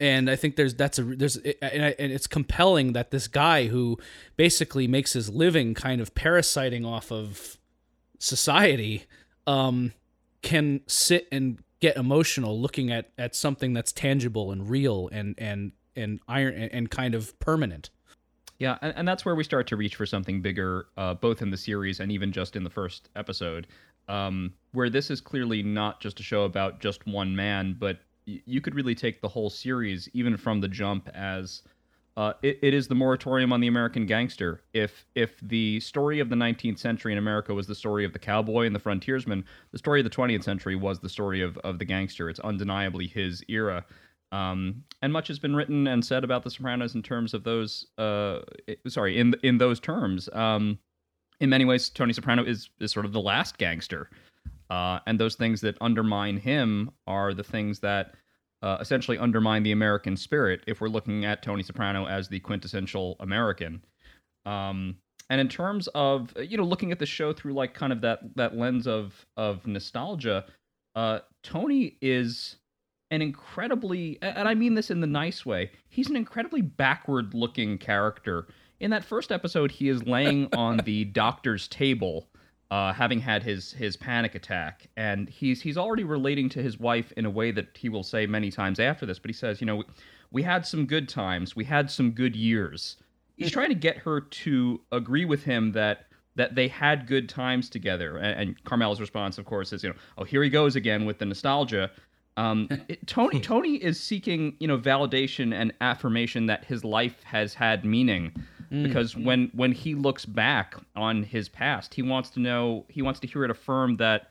And 0.01 0.29
I 0.29 0.35
think 0.35 0.57
there's 0.57 0.75
that's 0.75 0.99
a 0.99 1.05
there's 1.05 1.37
and, 1.37 1.95
and 1.97 2.13
it's 2.13 2.27
compelling 2.27 2.93
that 2.93 3.13
this 3.13 3.29
guy 3.29 3.69
who 3.69 3.99
basically 4.37 4.89
makes 4.89 5.13
his 5.13 5.31
living 5.31 5.75
kind 5.75 6.01
of 6.01 6.15
parasiting 6.17 6.85
off 6.85 7.13
of 7.13 7.59
society 8.23 9.05
um, 9.49 9.93
can 10.43 10.81
sit 10.87 11.27
and 11.33 11.59
get 11.81 11.97
emotional 11.97 12.61
looking 12.61 12.93
at 12.93 13.11
at 13.19 13.35
something 13.35 13.73
that's 13.73 13.93
tangible 13.93 14.53
and 14.53 14.71
real 14.71 15.09
and 15.13 15.35
and 15.39 15.73
and 15.97 16.21
iron 16.29 16.55
and, 16.55 16.91
kind 16.91 17.15
of 17.15 17.39
permanent. 17.41 17.91
Yeah, 18.59 18.79
and, 18.81 18.95
and 18.97 19.09
that's 19.09 19.25
where 19.25 19.35
we 19.35 19.45
start 19.45 19.67
to 19.67 19.77
reach 19.77 19.97
for 19.97 20.07
something 20.07 20.41
bigger, 20.41 20.87
uh, 20.97 21.15
both 21.15 21.43
in 21.43 21.51
the 21.51 21.57
series 21.57 22.01
and 22.01 22.13
even 22.13 22.31
just 22.33 22.55
in 22.55 22.63
the 22.63 22.71
first 22.71 23.11
episode, 23.17 23.67
um, 24.09 24.55
where 24.71 24.89
this 24.89 25.11
is 25.11 25.21
clearly 25.21 25.63
not 25.63 26.01
just 26.01 26.21
a 26.21 26.23
show 26.23 26.45
about 26.45 26.81
just 26.81 27.05
one 27.07 27.35
man, 27.35 27.77
but 27.79 27.99
y- 28.27 28.41
you 28.47 28.61
could 28.61 28.75
really 28.75 28.95
take 28.95 29.21
the 29.21 29.29
whole 29.29 29.51
series, 29.51 30.09
even 30.15 30.37
from 30.37 30.61
the 30.61 30.69
jump, 30.69 31.11
as 31.13 31.63
uh, 32.17 32.35
it, 32.43 32.59
it 32.63 32.75
is 32.75 32.89
the 32.89 32.95
moratorium 32.95 33.53
on 33.53 33.61
the 33.61 33.69
American 33.69 34.05
gangster. 34.05 34.63
If 34.75 35.07
if 35.15 35.41
the 35.41 35.81
story 35.81 36.21
of 36.21 36.29
the 36.29 36.37
19th 36.37 36.79
century 36.79 37.13
in 37.13 37.19
America 37.19 37.55
was 37.55 37.67
the 37.67 37.75
story 37.75 38.05
of 38.05 38.13
the 38.13 38.19
cowboy 38.19 38.67
and 38.67 38.75
the 38.75 38.81
frontiersman, 38.81 39.45
the 39.71 39.79
story 39.79 40.01
of 40.01 40.05
the 40.05 40.11
20th 40.11 40.43
century 40.43 40.77
was 40.77 41.01
the 41.01 41.09
story 41.09 41.41
of, 41.41 41.57
of 41.59 41.79
the 41.79 41.85
gangster. 41.85 42.29
It's 42.29 42.41
undeniably 42.41 43.07
his 43.07 43.43
era. 43.49 43.85
Um, 44.31 44.85
and 45.03 45.13
much 45.13 45.29
has 45.29 45.39
been 45.39 45.55
written 45.55 45.87
and 45.87 46.05
said 46.05 46.25
about 46.25 46.43
The 46.43 46.51
Sopranos 46.51 46.95
in 46.95 47.03
terms 47.03 47.35
of 47.35 47.45
those. 47.45 47.87
Uh, 47.97 48.41
sorry, 48.89 49.19
in 49.19 49.35
in 49.43 49.59
those 49.59 49.81
terms. 49.81 50.29
Um, 50.33 50.79
in 51.41 51.51
many 51.51 51.65
ways, 51.65 51.89
Tony 51.89 52.13
Soprano 52.13 52.45
is 52.45 52.71
is 52.81 52.93
sort 52.93 53.07
of 53.07 53.13
the 53.13 53.21
last 53.21 53.59
gangster, 53.59 54.11
uh, 54.71 55.01
and 55.07 55.19
those 55.19 55.35
things 55.35 55.61
that 55.63 55.77
undermine 55.81 56.37
him 56.37 56.91
are 57.07 57.35
the 57.35 57.45
things 57.45 57.81
that 57.81 58.15
uh, 58.63 58.79
essentially 58.81 59.19
undermine 59.19 59.63
the 59.63 59.73
American 59.73 60.17
spirit. 60.17 60.63
If 60.67 60.81
we're 60.81 60.89
looking 60.89 61.25
at 61.25 61.43
Tony 61.43 61.63
Soprano 61.63 62.07
as 62.07 62.29
the 62.29 62.41
quintessential 62.41 63.17
American, 63.21 63.83
um, 64.47 64.97
and 65.31 65.41
in 65.41 65.49
terms 65.49 65.89
of 65.95 66.33
you 66.37 66.57
know 66.57 66.65
looking 66.65 66.93
at 66.93 66.99
the 66.99 67.07
show 67.07 67.33
through 67.33 67.55
like 67.55 67.75
kind 67.75 67.93
of 67.93 68.01
that 68.03 68.21
that 68.37 68.57
lens 68.57 68.87
of 68.87 69.27
of 69.37 69.67
nostalgia, 69.67 70.45
uh, 70.95 71.21
Tony 71.43 71.97
is 72.01 72.57
an 73.11 73.23
incredibly 73.23 74.19
and 74.23 74.49
I 74.49 74.55
mean 74.55 74.75
this 74.75 74.91
in 74.91 75.01
the 75.01 75.07
nice 75.07 75.45
way. 75.45 75.71
He's 75.89 76.09
an 76.09 76.17
incredibly 76.17 76.63
backward 76.63 77.35
looking 77.35 77.79
character. 77.79 78.47
In 78.81 78.91
that 78.91 79.05
first 79.05 79.31
episode, 79.31 79.71
he 79.71 79.89
is 79.89 80.07
laying 80.07 80.49
on 80.57 80.79
the 80.79 81.05
doctor's 81.05 81.69
table, 81.69 82.29
uh, 82.73 82.91
having 82.91 83.21
had 83.21 83.43
his 83.43 83.71
his 83.73 83.99
panic 83.99 84.35
attack, 84.35 84.89
and 84.97 85.29
he's 85.29 85.61
he's 85.61 85.77
already 85.77 86.05
relating 86.05 86.49
to 86.49 86.63
his 86.63 86.81
wife 86.81 87.13
in 87.19 87.27
a 87.27 87.31
way 87.31 87.51
that 87.51 87.69
he 87.77 87.91
will 87.91 88.03
say 88.03 88.25
many 88.27 88.51
times 88.51 88.81
after 88.81 89.05
this. 89.05 89.19
But 89.19 89.29
he 89.29 89.35
says, 89.35 89.61
you 89.61 89.67
know, 89.67 89.85
we 90.31 90.43
had 90.43 90.65
some 90.65 90.87
good 90.87 91.07
times, 91.07 91.55
we 91.55 91.65
had 91.65 91.91
some 91.91 92.13
good 92.13 92.35
years. 92.35 92.97
He's 93.37 93.51
trying 93.51 93.69
to 93.69 93.75
get 93.75 93.99
her 93.99 94.23
to 94.23 94.81
agree 94.91 95.27
with 95.27 95.43
him 95.45 95.73
that 95.73 96.07
that 96.37 96.55
they 96.55 96.67
had 96.67 97.07
good 97.07 97.29
times 97.29 97.69
together. 97.69 98.17
And, 98.17 98.41
and 98.41 98.65
Carmela's 98.65 99.03
response, 99.03 99.37
of 99.37 99.45
course, 99.45 99.75
is, 99.75 99.83
you 99.83 99.91
know, 99.91 99.97
oh, 100.17 100.25
here 100.25 100.43
he 100.43 100.49
goes 100.49 100.75
again 100.75 101.05
with 101.05 101.19
the 101.19 101.27
nostalgia. 101.27 101.91
Um, 102.39 102.69
it- 102.89 103.07
Tony 103.07 103.39
Tony 103.39 103.75
is 103.75 104.01
seeking 104.01 104.57
you 104.61 104.67
know 104.67 104.79
validation 104.79 105.53
and 105.53 105.75
affirmation 105.83 106.47
that 106.47 106.65
his 106.65 106.85
life 106.85 107.23
has 107.25 107.53
had 107.53 107.85
meaning 107.85 108.33
because 108.73 109.15
when 109.17 109.51
when 109.55 109.73
he 109.73 109.95
looks 109.95 110.25
back 110.25 110.75
on 110.97 111.23
his 111.25 111.49
past, 111.49 111.95
he 111.95 112.03
wants 112.03 112.31
to 112.31 112.41
know 112.41 112.87
he 112.89 113.03
wants 113.03 113.21
to 113.21 113.27
hear 113.27 113.45
it 113.45 113.51
affirmed 113.51 113.99
that 113.99 114.31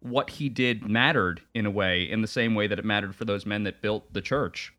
what 0.00 0.30
he 0.30 0.48
did 0.48 0.86
mattered 0.88 1.40
in 1.54 1.66
a 1.66 1.70
way 1.70 2.02
in 2.08 2.22
the 2.22 2.28
same 2.28 2.54
way 2.54 2.66
that 2.66 2.78
it 2.78 2.84
mattered 2.84 3.14
for 3.14 3.24
those 3.24 3.44
men 3.46 3.64
that 3.64 3.82
built 3.82 4.12
the 4.12 4.20
church. 4.20 4.72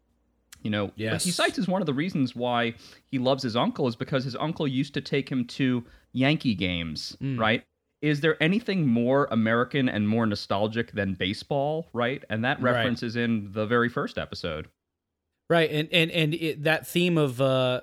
You 0.62 0.70
know, 0.70 0.92
like 1.12 1.22
he 1.22 1.32
cites 1.32 1.58
as 1.60 1.68
one 1.68 1.82
of 1.82 1.86
the 1.86 1.94
reasons 1.94 2.36
why 2.36 2.76
he 3.06 3.20
loves 3.20 3.44
his 3.44 3.56
uncle 3.58 3.88
is 3.88 3.98
because 3.98 4.24
his 4.24 4.36
uncle 4.38 4.66
used 4.66 4.94
to 4.94 5.02
take 5.02 5.30
him 5.30 5.46
to 5.48 5.84
Yankee 6.14 6.56
games, 6.56 7.18
right? 7.38 7.64
Is 8.02 8.22
there 8.22 8.42
anything 8.42 8.88
more 8.88 9.28
American 9.32 9.90
and 9.90 10.08
more 10.08 10.26
nostalgic 10.26 10.92
than 10.94 11.14
baseball, 11.14 11.88
right? 11.94 12.24
And 12.30 12.44
that 12.46 12.62
Right. 12.62 12.76
reference 12.76 13.04
is 13.04 13.16
in 13.18 13.52
the 13.52 13.66
very 13.66 13.90
first 13.90 14.18
episode. 14.18 14.68
Right, 15.50 15.70
and 15.70 15.90
and 15.92 16.12
and 16.12 16.34
it, 16.34 16.64
that 16.64 16.88
theme 16.88 17.18
of 17.18 17.42
uh, 17.42 17.82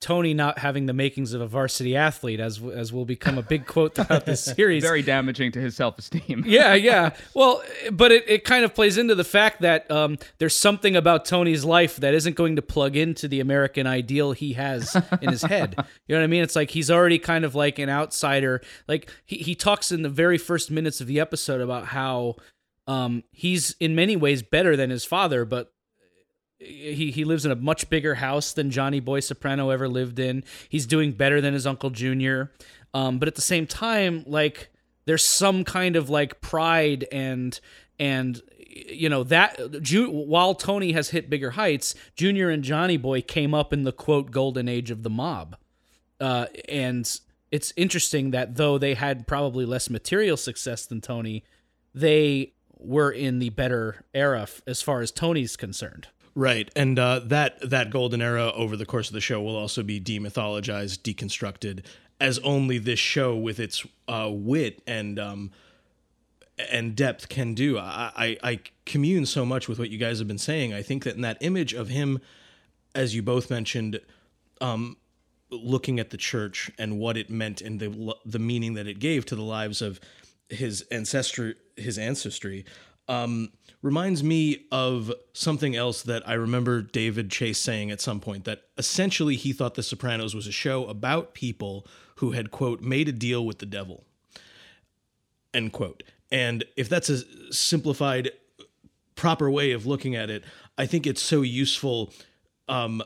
Tony 0.00 0.32
not 0.32 0.58
having 0.58 0.86
the 0.86 0.94
makings 0.94 1.34
of 1.34 1.42
a 1.42 1.46
varsity 1.46 1.94
athlete, 1.94 2.40
as 2.40 2.62
as 2.62 2.92
will 2.92 3.04
become 3.04 3.36
a 3.36 3.42
big 3.42 3.66
quote 3.66 3.94
throughout 3.94 4.24
this 4.24 4.42
series. 4.56 4.82
Very 4.82 5.02
damaging 5.02 5.52
to 5.52 5.60
his 5.60 5.76
self-esteem. 5.76 6.44
yeah, 6.46 6.72
yeah. 6.74 7.10
Well, 7.34 7.62
but 7.92 8.10
it, 8.10 8.24
it 8.28 8.44
kind 8.44 8.64
of 8.64 8.74
plays 8.74 8.96
into 8.96 9.14
the 9.14 9.24
fact 9.24 9.60
that 9.60 9.90
um, 9.90 10.16
there's 10.38 10.56
something 10.56 10.96
about 10.96 11.26
Tony's 11.26 11.64
life 11.64 11.96
that 11.96 12.14
isn't 12.14 12.34
going 12.34 12.56
to 12.56 12.62
plug 12.62 12.96
into 12.96 13.28
the 13.28 13.40
American 13.40 13.86
ideal 13.86 14.32
he 14.32 14.54
has 14.54 14.96
in 15.20 15.30
his 15.30 15.42
head. 15.42 15.76
You 16.06 16.16
know 16.16 16.22
what 16.22 16.24
I 16.24 16.28
mean? 16.28 16.42
It's 16.42 16.56
like 16.56 16.70
he's 16.70 16.90
already 16.90 17.18
kind 17.20 17.44
of 17.44 17.54
like 17.54 17.78
an 17.78 17.88
outsider. 17.88 18.62
Like 18.88 19.10
he, 19.26 19.36
he 19.36 19.54
talks 19.54 19.92
in 19.92 20.02
the 20.02 20.08
very 20.08 20.38
first 20.38 20.68
minutes 20.70 21.00
of 21.00 21.06
the 21.06 21.20
episode 21.20 21.60
about 21.60 21.86
how 21.86 22.34
um, 22.88 23.22
he's 23.30 23.76
in 23.78 23.94
many 23.94 24.16
ways 24.16 24.42
better 24.42 24.76
than 24.76 24.90
his 24.90 25.04
father, 25.04 25.44
but 25.44 25.72
he 26.60 27.10
he 27.10 27.24
lives 27.24 27.44
in 27.44 27.52
a 27.52 27.56
much 27.56 27.88
bigger 27.90 28.16
house 28.16 28.52
than 28.52 28.70
Johnny 28.70 29.00
Boy 29.00 29.20
Soprano 29.20 29.70
ever 29.70 29.88
lived 29.88 30.18
in. 30.18 30.44
He's 30.68 30.86
doing 30.86 31.12
better 31.12 31.40
than 31.40 31.54
his 31.54 31.66
uncle 31.66 31.90
Junior. 31.90 32.52
Um, 32.92 33.18
but 33.18 33.28
at 33.28 33.34
the 33.34 33.40
same 33.40 33.66
time, 33.66 34.24
like 34.26 34.70
there's 35.06 35.24
some 35.24 35.64
kind 35.64 35.96
of 35.96 36.10
like 36.10 36.40
pride 36.40 37.06
and 37.10 37.58
and 37.98 38.40
you 38.68 39.08
know 39.08 39.24
that 39.24 39.58
Ju- 39.82 40.10
while 40.10 40.54
Tony 40.54 40.92
has 40.92 41.10
hit 41.10 41.30
bigger 41.30 41.52
heights, 41.52 41.94
Junior 42.14 42.50
and 42.50 42.62
Johnny 42.62 42.96
Boy 42.96 43.22
came 43.22 43.54
up 43.54 43.72
in 43.72 43.84
the 43.84 43.92
quote 43.92 44.30
golden 44.30 44.68
age 44.68 44.90
of 44.90 45.02
the 45.02 45.10
mob. 45.10 45.56
Uh, 46.20 46.46
and 46.68 47.20
it's 47.50 47.72
interesting 47.76 48.30
that 48.32 48.56
though 48.56 48.76
they 48.76 48.94
had 48.94 49.26
probably 49.26 49.64
less 49.64 49.88
material 49.88 50.36
success 50.36 50.84
than 50.84 51.00
Tony, 51.00 51.44
they 51.94 52.52
were 52.78 53.10
in 53.10 53.38
the 53.38 53.50
better 53.50 54.04
era 54.14 54.42
f- 54.42 54.62
as 54.66 54.82
far 54.82 55.00
as 55.00 55.10
Tony's 55.10 55.56
concerned. 55.56 56.08
Right, 56.34 56.70
and 56.76 56.98
uh, 56.98 57.20
that 57.24 57.70
that 57.70 57.90
golden 57.90 58.22
era 58.22 58.52
over 58.52 58.76
the 58.76 58.86
course 58.86 59.08
of 59.08 59.14
the 59.14 59.20
show 59.20 59.40
will 59.40 59.56
also 59.56 59.82
be 59.82 60.00
demythologized, 60.00 60.98
deconstructed, 60.98 61.84
as 62.20 62.38
only 62.40 62.78
this 62.78 63.00
show 63.00 63.34
with 63.34 63.58
its 63.58 63.84
uh, 64.06 64.28
wit 64.30 64.80
and 64.86 65.18
um, 65.18 65.50
and 66.70 66.94
depth 66.94 67.28
can 67.28 67.54
do. 67.54 67.78
I, 67.78 68.12
I 68.16 68.38
I 68.42 68.60
commune 68.86 69.26
so 69.26 69.44
much 69.44 69.68
with 69.68 69.80
what 69.80 69.90
you 69.90 69.98
guys 69.98 70.18
have 70.20 70.28
been 70.28 70.38
saying. 70.38 70.72
I 70.72 70.82
think 70.82 71.02
that 71.02 71.16
in 71.16 71.22
that 71.22 71.38
image 71.40 71.74
of 71.74 71.88
him, 71.88 72.20
as 72.94 73.12
you 73.14 73.22
both 73.22 73.50
mentioned, 73.50 74.00
um, 74.60 74.98
looking 75.50 75.98
at 75.98 76.10
the 76.10 76.16
church 76.16 76.70
and 76.78 76.98
what 76.98 77.16
it 77.16 77.28
meant 77.28 77.60
and 77.60 77.80
the 77.80 78.14
the 78.24 78.38
meaning 78.38 78.74
that 78.74 78.86
it 78.86 79.00
gave 79.00 79.26
to 79.26 79.34
the 79.34 79.42
lives 79.42 79.82
of 79.82 80.00
his 80.48 80.82
ancestry 80.92 81.54
his 81.76 81.98
ancestry 81.98 82.64
um, 83.08 83.50
reminds 83.82 84.22
me 84.22 84.66
of 84.70 85.12
something 85.32 85.74
else 85.74 86.02
that 86.02 86.28
I 86.28 86.34
remember 86.34 86.82
David 86.82 87.30
Chase 87.30 87.58
saying 87.58 87.90
at 87.90 88.00
some 88.00 88.20
point 88.20 88.44
that 88.44 88.62
essentially 88.76 89.36
he 89.36 89.52
thought 89.52 89.74
The 89.74 89.82
Sopranos 89.82 90.34
was 90.34 90.46
a 90.46 90.52
show 90.52 90.86
about 90.86 91.34
people 91.34 91.86
who 92.16 92.32
had 92.32 92.50
quote 92.50 92.80
made 92.80 93.08
a 93.08 93.12
deal 93.12 93.44
with 93.46 93.58
the 93.58 93.66
devil 93.66 94.04
end 95.54 95.72
quote 95.72 96.02
and 96.30 96.64
if 96.76 96.88
that's 96.88 97.08
a 97.08 97.52
simplified 97.52 98.30
proper 99.16 99.50
way 99.50 99.72
of 99.72 99.86
looking 99.86 100.14
at 100.14 100.30
it 100.30 100.44
I 100.80 100.86
think 100.86 101.06
it's 101.06 101.22
so 101.22 101.42
useful 101.42 102.12
um, 102.68 103.02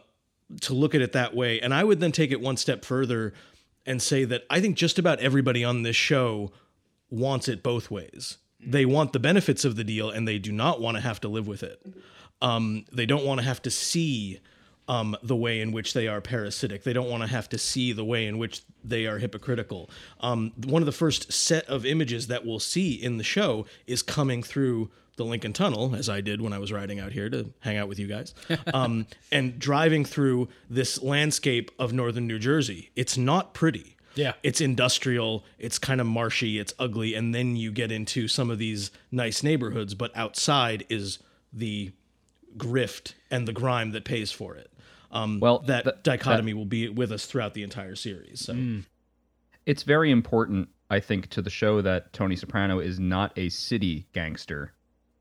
to 0.61 0.75
look 0.75 0.95
at 0.95 1.01
it 1.01 1.13
that 1.13 1.35
way. 1.35 1.61
And 1.61 1.75
I 1.75 1.85
would 1.85 2.01
then 2.01 2.13
take 2.13 2.31
it 2.31 2.41
one 2.41 2.57
step 2.57 2.85
further 2.85 3.33
and 3.87 4.01
say 4.01 4.25
that 4.25 4.45
I 4.49 4.61
think 4.61 4.77
just 4.77 4.99
about 4.99 5.19
everybody 5.21 5.65
on 5.65 5.83
this 5.83 5.97
show 5.97 6.53
wants 7.11 7.49
it 7.49 7.63
both 7.63 7.91
ways. 7.91 8.39
They 8.67 8.85
want 8.85 9.13
the 9.13 9.19
benefits 9.19 9.65
of 9.65 9.77
the 9.77 9.85
deal 9.85 10.11
and 10.11 10.27
they 10.27 10.39
do 10.39 10.53
not 10.53 10.81
want 10.81 10.97
to 10.97 11.03
have 11.03 11.21
to 11.23 11.29
live 11.29 11.47
with 11.47 11.63
it. 11.63 11.85
Um, 12.43 12.85
they 12.93 13.07
don't 13.07 13.25
want 13.25 13.41
to 13.41 13.47
have 13.47 13.63
to 13.63 13.71
see 13.71 14.41
um, 14.89 15.17
the 15.23 15.37
way 15.37 15.61
in 15.61 15.73
which 15.73 15.95
they 15.95 16.09
are 16.09 16.21
parasitic. 16.21 16.83
They 16.85 16.93
don't 16.93 17.09
want 17.09 17.23
to 17.23 17.29
have 17.29 17.49
to 17.51 17.59
see 17.59 17.93
the 17.93 18.05
way 18.05 18.27
in 18.27 18.39
which 18.39 18.63
they 18.83 19.07
are 19.07 19.19
hypocritical. 19.19 19.89
Um, 20.21 20.53
one 20.65 20.83
of 20.83 20.87
the 20.87 20.93
first 20.93 21.33
set 21.33 21.65
of 21.67 21.87
images 21.87 22.27
that 22.27 22.45
we'll 22.45 22.61
see 22.61 22.93
in 22.93 23.17
the 23.17 23.25
show 23.25 23.67
is 23.87 24.03
coming 24.03 24.43
through 24.43 24.91
the 25.17 25.25
Lincoln 25.25 25.53
Tunnel, 25.53 25.95
as 25.95 26.09
I 26.09 26.21
did 26.21 26.41
when 26.41 26.53
I 26.53 26.59
was 26.59 26.73
riding 26.73 26.99
out 26.99 27.13
here 27.13 27.31
to 27.31 27.53
hang 27.61 27.77
out 27.77 27.89
with 27.89 27.99
you 27.99 28.09
guys, 28.09 28.35
um, 28.75 29.07
and 29.31 29.59
driving 29.59 30.05
through 30.05 30.49
this 30.69 31.03
landscape 31.03 31.71
of 31.79 31.93
northern 31.93 32.27
New 32.27 32.39
Jersey. 32.39 32.91
It's 32.97 33.17
not 33.17 33.55
pretty. 33.55 33.94
Yeah. 34.15 34.35
It's 34.43 34.61
industrial, 34.61 35.45
it's 35.59 35.79
kind 35.79 36.01
of 36.01 36.07
marshy, 36.07 36.59
it's 36.59 36.73
ugly, 36.79 37.15
and 37.15 37.35
then 37.35 37.57
you 37.57 37.73
get 37.73 37.91
into 37.93 38.29
some 38.29 38.51
of 38.51 38.59
these 38.59 38.91
nice 39.11 39.43
neighborhoods, 39.43 39.95
but 39.95 40.17
outside 40.17 40.85
is 40.89 41.19
the 41.53 41.93
grift 42.57 43.15
and 43.31 43.49
the 43.49 43.53
grime 43.53 43.91
that 43.93 44.05
pays 44.05 44.31
for 44.31 44.55
it. 44.57 44.71
Um, 45.11 45.41
Well, 45.41 45.61
that 45.61 45.85
th- 45.85 45.97
dichotomy 46.03 46.55
will 46.55 46.65
be 46.65 46.89
with 46.89 47.13
us 47.13 47.27
throughout 47.27 47.55
the 47.55 47.63
entire 47.63 47.95
series. 47.95 48.41
So 48.45 48.57
it's 49.67 49.83
very 49.83 50.11
important, 50.11 50.69
I 50.91 51.01
think, 51.01 51.29
to 51.31 51.43
the 51.43 51.51
show 51.51 51.81
that 51.83 52.13
Tony 52.13 52.37
Soprano 52.37 52.81
is 52.81 52.99
not 52.99 53.33
a 53.37 53.49
city 53.49 54.07
gangster. 54.13 54.73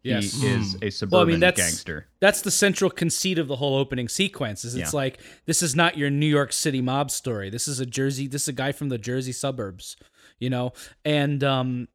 Yes. 0.03 0.33
He 0.41 0.47
is 0.47 0.75
a 0.81 0.89
suburban 0.89 1.11
Well, 1.17 1.21
I 1.21 1.25
mean, 1.31 1.39
that's 1.39 1.57
gangster. 1.61 2.07
that's 2.19 2.41
the 2.41 2.51
central 2.51 2.89
conceit 2.91 3.39
of 3.39 3.47
the 3.47 3.55
whole 3.55 3.77
opening 3.77 4.09
sequence. 4.09 4.65
Is 4.65 4.75
it's 4.75 4.93
Yeah. 4.93 4.97
like 4.97 5.19
this 5.45 5.61
is 5.63 5.75
not 5.75 5.97
your 5.97 6.09
New 6.09 6.27
York 6.27 6.51
City 6.51 6.81
mob 6.81 7.09
story. 7.09 7.49
This 7.49 7.67
is 7.67 7.79
a 7.79 7.85
Jersey. 7.85 8.27
This 8.27 8.41
is 8.43 8.47
a 8.49 8.53
guy 8.53 8.71
from 8.73 8.89
the 8.89 8.97
Jersey 8.97 9.31
suburbs, 9.31 9.95
you 10.39 10.49
know. 10.49 10.73
And 11.05 11.41
um, 11.43 11.87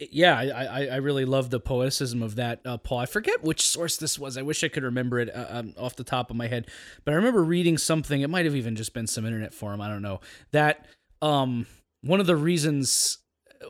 yeah, 0.00 0.36
I 0.36 0.46
I, 0.48 0.86
I 0.86 0.96
really 0.96 1.24
love 1.24 1.50
the 1.50 1.60
poeticism 1.60 2.22
of 2.24 2.34
that, 2.36 2.60
uh, 2.64 2.76
Paul. 2.78 2.98
I 2.98 3.06
forget 3.06 3.42
which 3.44 3.62
source 3.62 3.96
this 3.96 4.18
was. 4.18 4.36
I 4.36 4.42
wish 4.42 4.64
I 4.64 4.68
could 4.68 4.82
remember 4.82 5.20
it 5.20 5.34
uh, 5.34 5.46
um, 5.48 5.74
off 5.76 5.94
the 5.94 6.04
top 6.04 6.30
of 6.30 6.36
my 6.36 6.48
head, 6.48 6.66
but 7.04 7.12
I 7.12 7.14
remember 7.14 7.44
reading 7.44 7.78
something. 7.78 8.20
It 8.20 8.30
might 8.30 8.46
have 8.46 8.56
even 8.56 8.74
just 8.74 8.94
been 8.94 9.06
some 9.06 9.24
internet 9.24 9.54
forum. 9.54 9.80
I 9.80 9.88
don't 9.88 10.02
know 10.02 10.20
that. 10.52 10.86
Um, 11.22 11.66
one 12.02 12.18
of 12.20 12.26
the 12.26 12.36
reasons. 12.36 13.18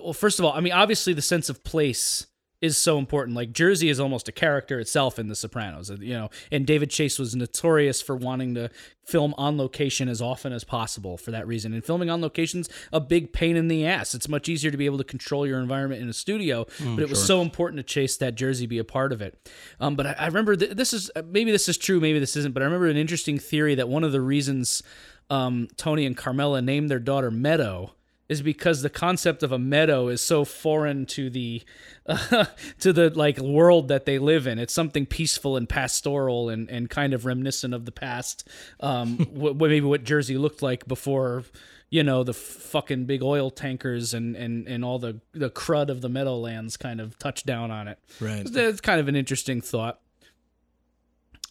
Well, 0.03 0.13
first 0.13 0.39
of 0.39 0.45
all, 0.45 0.53
I 0.53 0.61
mean, 0.61 0.73
obviously 0.75 1.13
the 1.15 1.23
sense 1.23 1.49
of 1.51 1.65
place 1.65 2.27
is 2.61 2.77
so 2.77 2.99
important. 2.99 3.37
Like 3.37 3.53
Jersey 3.53 3.89
is 3.89 4.01
almost 4.01 4.29
a 4.29 4.33
character 4.33 4.81
itself 4.81 5.19
in 5.19 5.29
The 5.29 5.37
Sopranos, 5.37 5.91
you 5.91 6.15
know. 6.15 6.31
And 6.51 6.67
David 6.67 6.91
Chase 6.91 7.19
was 7.19 7.37
notorious 7.37 8.03
for 8.03 8.17
wanting 8.17 8.55
to 8.57 8.71
film 9.05 9.35
on 9.39 9.57
location 9.57 10.09
as 10.09 10.21
often 10.21 10.53
as 10.53 10.65
possible 10.65 11.17
for 11.17 11.31
that 11.31 11.47
reason. 11.47 11.73
And 11.73 11.85
filming 11.85 12.11
on 12.11 12.21
location's 12.21 12.69
a 12.93 13.01
big 13.01 13.33
pain 13.33 13.57
in 13.57 13.69
the 13.69 13.87
ass. 13.87 14.15
It's 14.15 14.29
much 14.29 14.49
easier 14.49 14.71
to 14.71 14.77
be 14.77 14.87
able 14.87 14.99
to 14.99 15.05
control 15.05 15.47
your 15.47 15.61
environment 15.61 16.03
in 16.03 16.09
a 16.09 16.13
studio, 16.13 16.67
but 16.97 17.01
it 17.01 17.09
was 17.09 17.25
so 17.25 17.41
important 17.41 17.79
to 17.79 17.85
Chase 17.85 18.17
that 18.19 18.35
Jersey 18.35 18.67
be 18.67 18.79
a 18.79 18.85
part 18.85 19.13
of 19.13 19.23
it. 19.23 19.39
Um, 19.81 19.95
but 19.95 20.07
I, 20.07 20.13
I 20.19 20.27
remember 20.27 20.57
th- 20.57 20.73
this 20.73 20.93
is 20.93 21.11
maybe 21.27 21.53
this 21.53 21.69
is 21.69 21.79
true, 21.79 22.01
maybe 22.01 22.19
this 22.19 22.37
isn't. 22.37 22.53
But 22.53 22.63
I 22.63 22.67
remember 22.67 22.89
an 22.89 22.97
interesting 22.97 23.39
theory 23.39 23.77
that 23.77 23.89
one 23.89 24.05
of 24.05 24.13
the 24.13 24.21
reasons 24.21 24.83
um, 25.31 25.69
Tony 25.77 26.07
and 26.07 26.17
Carmela 26.17 26.61
named 26.61 26.91
their 26.91 26.99
daughter 26.99 27.31
Meadow 27.31 27.93
is 28.29 28.43
because 28.43 28.83
the 28.83 28.91
concept 28.91 29.43
of 29.43 29.53
a 29.53 29.59
meadow 29.59 30.09
is 30.09 30.21
so 30.21 30.45
foreign 30.45 31.07
to 31.07 31.31
the 31.31 31.63
uh, 32.07 32.45
to 32.81 32.93
the 32.93 33.11
like 33.11 33.39
world 33.39 33.89
that 33.89 34.05
they 34.05 34.19
live 34.19 34.47
in. 34.47 34.59
It's 34.59 34.75
something 34.75 35.07
peaceful 35.07 35.57
and 35.57 35.69
pastoral 35.69 36.49
and, 36.49 36.69
and 36.71 36.91
kind 36.91 37.15
of 37.15 37.25
reminiscent 37.25 37.73
of 37.73 37.85
the 37.85 37.93
past. 37.93 38.47
Um, 38.81 39.19
what, 39.33 39.57
what 39.57 39.71
maybe 39.71 39.87
what 39.87 40.05
Jersey 40.05 40.37
looked 40.37 40.63
like 40.63 40.87
before, 40.87 41.45
you 41.89 42.03
know, 42.03 42.23
the 42.23 42.35
fucking 42.35 43.07
big 43.07 43.23
oil 43.23 43.51
tankers 43.51 44.13
and, 44.13 44.37
and, 44.37 44.69
and 44.69 44.85
all 44.85 44.99
the 44.99 45.21
the 45.33 45.51
crud 45.51 45.89
of 45.89 46.03
the 46.03 46.09
meadowlands 46.09 46.77
kind 46.77 47.01
of 47.01 47.19
touched 47.19 47.47
down 47.47 47.71
on 47.71 47.89
it. 47.89 47.99
right. 48.21 48.47
It's 48.47 48.81
kind 48.81 49.01
of 49.01 49.09
an 49.09 49.17
interesting 49.17 49.61
thought. 49.63 50.01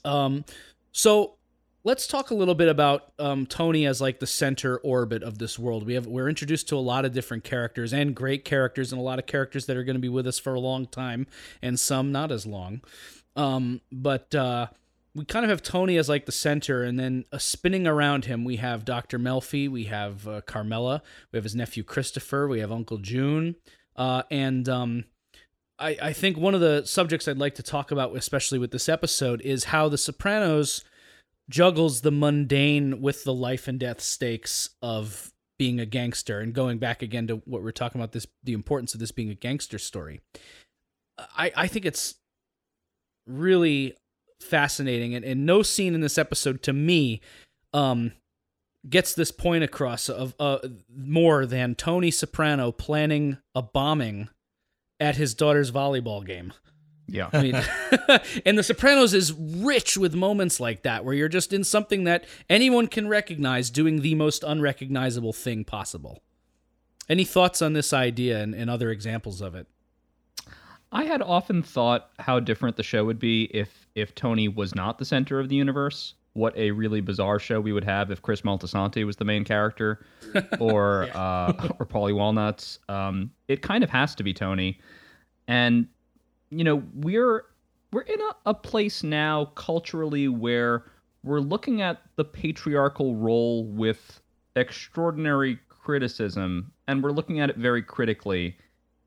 Um, 0.06 0.46
so 0.92 1.37
let's 1.88 2.06
talk 2.06 2.32
a 2.32 2.36
little 2.36 2.54
bit 2.54 2.68
about 2.68 3.14
um, 3.18 3.46
Tony 3.46 3.86
as 3.86 4.02
like 4.02 4.20
the 4.20 4.28
center 4.28 4.78
orbit 4.80 5.24
of 5.24 5.38
this 5.38 5.58
world. 5.58 5.86
We 5.86 5.94
have 5.94 6.06
we're 6.06 6.28
introduced 6.28 6.68
to 6.68 6.76
a 6.76 6.80
lot 6.80 7.06
of 7.06 7.14
different 7.14 7.46
characters 7.46 7.94
and 7.94 8.14
great 8.14 8.44
characters, 8.44 8.92
and 8.92 9.00
a 9.00 9.04
lot 9.04 9.20
of 9.20 9.26
characters 9.26 9.68
that 9.68 9.78
are 9.78 9.86
going 9.86 9.96
to 9.96 10.02
be 10.02 10.10
with 10.10 10.28
us 10.28 10.38
for 10.38 10.54
a 10.54 10.60
long 10.60 10.86
time, 10.88 11.28
and 11.62 11.80
some 11.80 12.12
not 12.12 12.30
as 12.30 12.46
long. 12.46 12.82
Um, 13.38 13.80
but 13.90 14.36
uh, 14.36 14.68
we 15.16 15.24
kind 15.24 15.46
of 15.46 15.50
have 15.50 15.64
Tony 15.64 15.96
as 15.96 16.10
like 16.10 16.26
the 16.26 16.32
center, 16.34 16.84
and 16.84 17.00
then 17.00 17.24
uh, 17.32 17.38
spinning 17.38 17.88
around 17.88 18.26
him, 18.26 18.44
we 18.44 18.58
have 18.58 18.84
Doctor 18.84 19.18
Melfi, 19.18 19.70
we 19.70 19.86
have 19.86 20.28
uh, 20.28 20.42
Carmela, 20.42 21.02
we 21.32 21.38
have 21.38 21.46
his 21.46 21.56
nephew 21.56 21.84
Christopher, 21.84 22.50
we 22.50 22.60
have 22.60 22.72
Uncle 22.72 22.98
June, 22.98 23.56
uh, 23.96 24.24
and 24.30 24.68
um, 24.68 25.06
I, 25.80 25.98
I 26.02 26.14
think 26.14 26.36
one 26.36 26.54
of 26.54 26.60
the 26.60 26.84
subjects 26.86 27.30
I'd 27.30 27.38
like 27.38 27.56
to 27.56 27.64
talk 27.64 27.92
about, 27.92 28.14
especially 28.18 28.60
with 28.60 28.72
this 28.72 28.90
episode, 28.90 29.40
is 29.40 29.66
how 29.66 29.88
The 29.88 29.98
Sopranos 29.98 30.84
juggles 31.50 32.02
the 32.02 32.12
mundane 32.12 33.02
with 33.02 33.24
the 33.24 33.34
life 33.34 33.68
and 33.68 33.80
death 33.80 34.02
stakes 34.02 34.72
of 34.82 35.32
being 35.58 35.80
a 35.80 35.86
gangster. 35.86 36.40
And 36.40 36.54
going 36.54 36.78
back 36.78 37.02
again 37.02 37.28
to 37.28 37.38
what 37.46 37.64
we're 37.64 37.72
talking 37.72 38.00
about, 38.00 38.12
this 38.12 38.28
the 38.44 38.54
importance 38.54 38.94
of 38.94 39.00
this 39.00 39.12
being 39.12 39.30
a 39.30 39.36
gangster 39.36 39.80
story. 39.80 40.22
I, 41.18 41.52
I 41.56 41.68
think 41.68 41.86
it's 41.86 42.16
really 43.26 43.96
fascinating, 44.40 45.16
and, 45.16 45.26
and 45.26 45.46
no 45.46 45.64
scene 45.64 45.96
in 45.96 46.02
this 46.02 46.18
episode 46.18 46.62
to 46.64 46.74
me 46.74 47.22
um, 47.74 48.12
gets 48.88 49.14
this 49.14 49.32
point 49.32 49.64
across 49.64 50.10
of 50.10 50.36
uh, 50.40 50.60
more 50.96 51.46
than 51.46 51.76
Tony 51.76 52.12
Soprano 52.12 52.72
planning 52.72 53.38
a 53.56 53.62
bombing 53.62 54.30
at 55.00 55.16
his 55.16 55.34
daughter's 55.34 55.72
volleyball 55.72 56.26
game. 56.26 56.54
Yeah. 57.08 57.30
I 57.32 57.42
mean, 57.42 57.56
and 58.46 58.58
The 58.58 58.64
Sopranos 58.64 59.14
is 59.14 59.34
rich 59.34 59.98
with 59.98 60.14
moments 60.14 60.60
like 60.60 60.84
that 60.84 61.06
where 61.06 61.14
you're 61.14 61.30
just 61.30 61.54
in 61.54 61.64
something 61.64 62.04
that 62.04 62.26
anyone 62.50 62.88
can 62.88 63.08
recognize 63.08 63.70
doing 63.70 64.02
the 64.02 64.16
most 64.16 64.44
unrecognizable 64.44 65.34
thing 65.34 65.64
possible. 65.64 66.22
Any 67.10 67.24
thoughts 67.24 67.62
on 67.62 67.74
this 67.74 67.94
idea 67.94 68.42
and, 68.42 68.54
and 68.54 68.70
other 68.70 68.92
examples 68.92 69.42
of 69.42 69.56
it? 69.56 69.68
I 70.92 71.04
had 71.04 71.22
often 71.22 71.64
thought 71.64 72.10
how 72.20 72.40
different 72.40 72.76
the 72.76 72.84
show 72.84 73.06
would 73.06 73.20
be 73.20 73.44
if 73.54 73.88
if 73.96 74.16
Tony 74.16 74.48
was 74.48 74.76
not 74.76 74.98
the 74.98 75.06
center 75.06 75.40
of 75.40 75.50
the 75.50 75.56
universe. 75.56 76.14
What 76.34 76.56
a 76.56 76.72
really 76.72 77.02
bizarre 77.02 77.40
show 77.40 77.60
we 77.60 77.74
would 77.74 77.84
have 77.84 78.12
if 78.12 78.22
Chris 78.22 78.42
Moltisanti 78.42 79.06
was 79.06 79.16
the 79.16 79.26
main 79.26 79.44
character, 79.44 80.06
or 80.60 81.10
uh, 81.14 81.70
or 81.80 81.86
Paulie 81.86 82.16
Walnuts. 82.16 82.80
Um, 82.88 83.32
it 83.48 83.62
kind 83.62 83.84
of 83.84 83.90
has 83.90 84.16
to 84.16 84.24
be 84.24 84.34
Tony, 84.34 84.80
and 85.48 85.88
you 86.50 86.64
know 86.64 86.84
we're 86.94 87.46
we're 87.92 88.02
in 88.02 88.20
a, 88.20 88.50
a 88.50 88.54
place 88.54 89.04
now 89.04 89.46
culturally 89.56 90.28
where 90.28 90.86
we're 91.24 91.40
looking 91.40 91.82
at 91.82 92.02
the 92.16 92.26
patriarchal 92.26 93.16
role 93.16 93.66
with 93.66 94.22
extraordinary 94.56 95.60
criticism, 95.70 96.72
and 96.88 97.04
we're 97.04 97.12
looking 97.12 97.40
at 97.40 97.50
it 97.50 97.58
very 97.58 97.82
critically. 97.82 98.58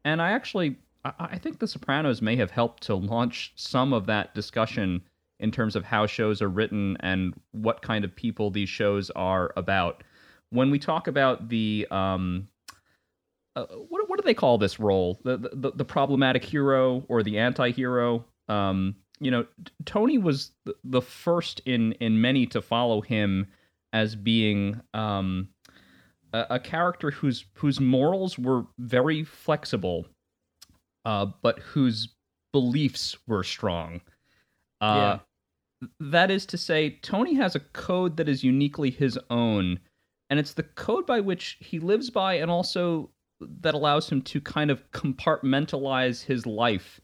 And 0.05 0.23
I 0.23 0.33
actually 0.33 0.77
I, 1.05 1.13
I 1.19 1.39
think 1.39 1.59
The 1.59 1.69
Sopranos 1.69 2.23
may 2.23 2.37
have 2.37 2.51
helped 2.51 2.83
to 2.85 2.95
launch 2.95 3.53
some 3.57 3.93
of 3.93 4.07
that 4.07 4.35
discussion 4.35 5.03
in 5.39 5.51
terms 5.51 5.75
of 5.75 5.85
how 5.85 6.07
shows 6.07 6.43
are 6.43 6.49
written 6.49 6.97
and 7.01 7.35
what 7.53 7.83
kind 7.83 8.05
of 8.05 8.15
people 8.15 8.51
these 8.51 8.69
shows 8.69 9.11
are 9.11 9.53
about. 9.57 10.05
When 10.51 10.71
we 10.71 10.79
talk 10.79 11.07
about 11.07 11.49
the 11.49 11.87
um, 11.91 12.49
uh, 13.57 13.67
what 13.67 14.09
what 14.09 14.19
do 14.19 14.25
they 14.25 14.35
call 14.35 14.59
this 14.59 14.79
role? 14.81 15.21
The 15.25 15.37
the, 15.53 15.73
the 15.73 15.85
problematic 15.85 16.45
hero 16.45 17.05
or 17.09 17.23
the 17.23 17.39
anti-hero? 17.39 18.25
Um, 18.49 18.97
you 19.21 19.31
know, 19.31 19.47
Tony 19.85 20.19
was 20.19 20.53
the, 20.83 21.03
first 21.03 21.61
in 21.67 21.93
in 21.95 22.21
many 22.21 22.47
to 22.47 22.63
follow 22.63 23.01
him 23.01 23.47
as 23.93 24.17
being 24.17 24.81
um, 24.95 25.49
a, 26.33 26.47
a 26.51 26.61
character 26.61 27.11
whose 27.11 27.45
whose 27.55 27.81
morals 27.81 28.39
were 28.39 28.67
very 28.79 29.25
flexible 29.25 30.07
uh, 31.05 31.27
but 31.43 31.59
whose 31.59 32.09
beliefs 32.53 33.17
were 33.27 33.45
strong. 33.45 34.01
Uh, 34.81 35.19
That 35.99 36.31
is 36.31 36.45
to 36.47 36.59
say, 36.59 36.99
Tony 37.03 37.35
has 37.35 37.55
a 37.55 37.61
code 37.61 38.17
that 38.19 38.29
is 38.29 38.45
uniquely 38.45 38.91
his 38.91 39.19
own, 39.31 39.81
and 40.29 40.39
it's 40.39 40.53
the 40.55 40.63
code 40.63 41.07
by 41.07 41.21
which 41.21 41.57
he 41.61 41.79
lives 41.79 42.11
by, 42.11 42.35
and 42.35 42.51
also 42.51 43.11
that 43.41 43.75
allows 43.75 44.11
him 44.11 44.23
to 44.23 44.41
kind 44.41 44.71
of 44.71 44.91
compartmentalize 44.93 46.25
his 46.25 46.47
life 46.47 47.01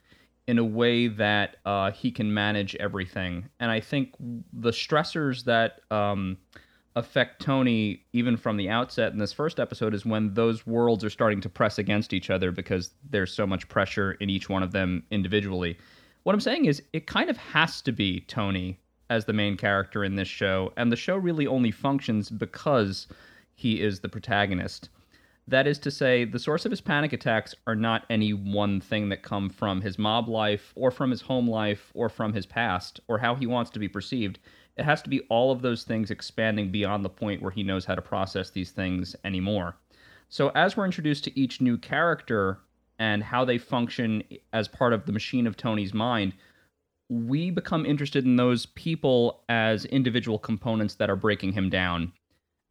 in 0.46 0.58
a 0.58 0.64
way 0.64 1.08
that 1.08 1.56
uh, 1.64 1.90
he 1.90 2.10
can 2.10 2.32
manage 2.32 2.76
everything. 2.76 3.48
And 3.58 3.70
I 3.70 3.80
think 3.80 4.14
the 4.52 4.70
stressors 4.70 5.44
that 5.44 5.80
um, 5.90 6.36
affect 6.94 7.42
Tony, 7.42 8.04
even 8.12 8.36
from 8.36 8.56
the 8.56 8.68
outset 8.68 9.12
in 9.12 9.18
this 9.18 9.32
first 9.32 9.58
episode, 9.58 9.92
is 9.92 10.06
when 10.06 10.34
those 10.34 10.66
worlds 10.66 11.04
are 11.04 11.10
starting 11.10 11.40
to 11.40 11.48
press 11.48 11.78
against 11.78 12.12
each 12.12 12.30
other 12.30 12.52
because 12.52 12.90
there's 13.10 13.32
so 13.32 13.46
much 13.46 13.68
pressure 13.68 14.12
in 14.12 14.30
each 14.30 14.48
one 14.48 14.62
of 14.62 14.72
them 14.72 15.02
individually. 15.10 15.76
What 16.22 16.34
I'm 16.34 16.40
saying 16.40 16.64
is, 16.64 16.82
it 16.92 17.06
kind 17.06 17.28
of 17.28 17.36
has 17.36 17.82
to 17.82 17.92
be 17.92 18.20
Tony 18.20 18.78
as 19.10 19.24
the 19.24 19.32
main 19.32 19.56
character 19.56 20.04
in 20.04 20.16
this 20.16 20.28
show, 20.28 20.72
and 20.76 20.90
the 20.90 20.96
show 20.96 21.16
really 21.16 21.46
only 21.46 21.70
functions 21.70 22.30
because 22.30 23.06
he 23.54 23.80
is 23.80 24.00
the 24.00 24.08
protagonist. 24.08 24.88
That 25.48 25.68
is 25.68 25.78
to 25.80 25.92
say, 25.92 26.24
the 26.24 26.40
source 26.40 26.64
of 26.64 26.72
his 26.72 26.80
panic 26.80 27.12
attacks 27.12 27.54
are 27.68 27.76
not 27.76 28.04
any 28.10 28.32
one 28.32 28.80
thing 28.80 29.10
that 29.10 29.22
come 29.22 29.48
from 29.48 29.80
his 29.80 29.96
mob 29.96 30.28
life, 30.28 30.72
or 30.74 30.90
from 30.90 31.10
his 31.10 31.20
home 31.20 31.48
life, 31.48 31.92
or 31.94 32.08
from 32.08 32.32
his 32.32 32.46
past, 32.46 32.98
or 33.06 33.18
how 33.18 33.36
he 33.36 33.46
wants 33.46 33.70
to 33.70 33.78
be 33.78 33.88
perceived. 33.88 34.40
It 34.76 34.84
has 34.84 35.02
to 35.02 35.10
be 35.10 35.20
all 35.28 35.52
of 35.52 35.62
those 35.62 35.84
things 35.84 36.10
expanding 36.10 36.72
beyond 36.72 37.04
the 37.04 37.10
point 37.10 37.42
where 37.42 37.52
he 37.52 37.62
knows 37.62 37.84
how 37.84 37.94
to 37.94 38.02
process 38.02 38.50
these 38.50 38.72
things 38.72 39.14
anymore. 39.24 39.76
So, 40.28 40.50
as 40.56 40.76
we're 40.76 40.84
introduced 40.84 41.22
to 41.24 41.38
each 41.38 41.60
new 41.60 41.78
character 41.78 42.58
and 42.98 43.22
how 43.22 43.44
they 43.44 43.58
function 43.58 44.24
as 44.52 44.66
part 44.66 44.92
of 44.92 45.06
the 45.06 45.12
machine 45.12 45.46
of 45.46 45.56
Tony's 45.56 45.94
mind, 45.94 46.34
we 47.08 47.50
become 47.50 47.86
interested 47.86 48.24
in 48.24 48.34
those 48.34 48.66
people 48.66 49.44
as 49.48 49.84
individual 49.84 50.40
components 50.40 50.94
that 50.94 51.08
are 51.08 51.16
breaking 51.16 51.52
him 51.52 51.70
down. 51.70 52.12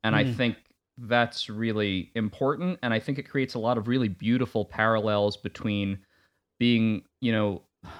And 0.04 0.14
I 0.14 0.26
hmm. 0.26 0.34
think 0.34 0.58
that's 0.98 1.50
really 1.50 2.12
important. 2.16 2.80
And 2.82 2.94
I 2.94 3.00
think 3.00 3.20
it 3.20 3.30
creates 3.30 3.54
a 3.54 3.60
lot 3.60 3.78
of 3.78 3.88
really 3.88 4.08
beautiful 4.08 4.66
parallels 4.66 5.38
between 5.38 6.00
being, 6.60 7.04
you 7.22 7.32
know, 7.32 7.62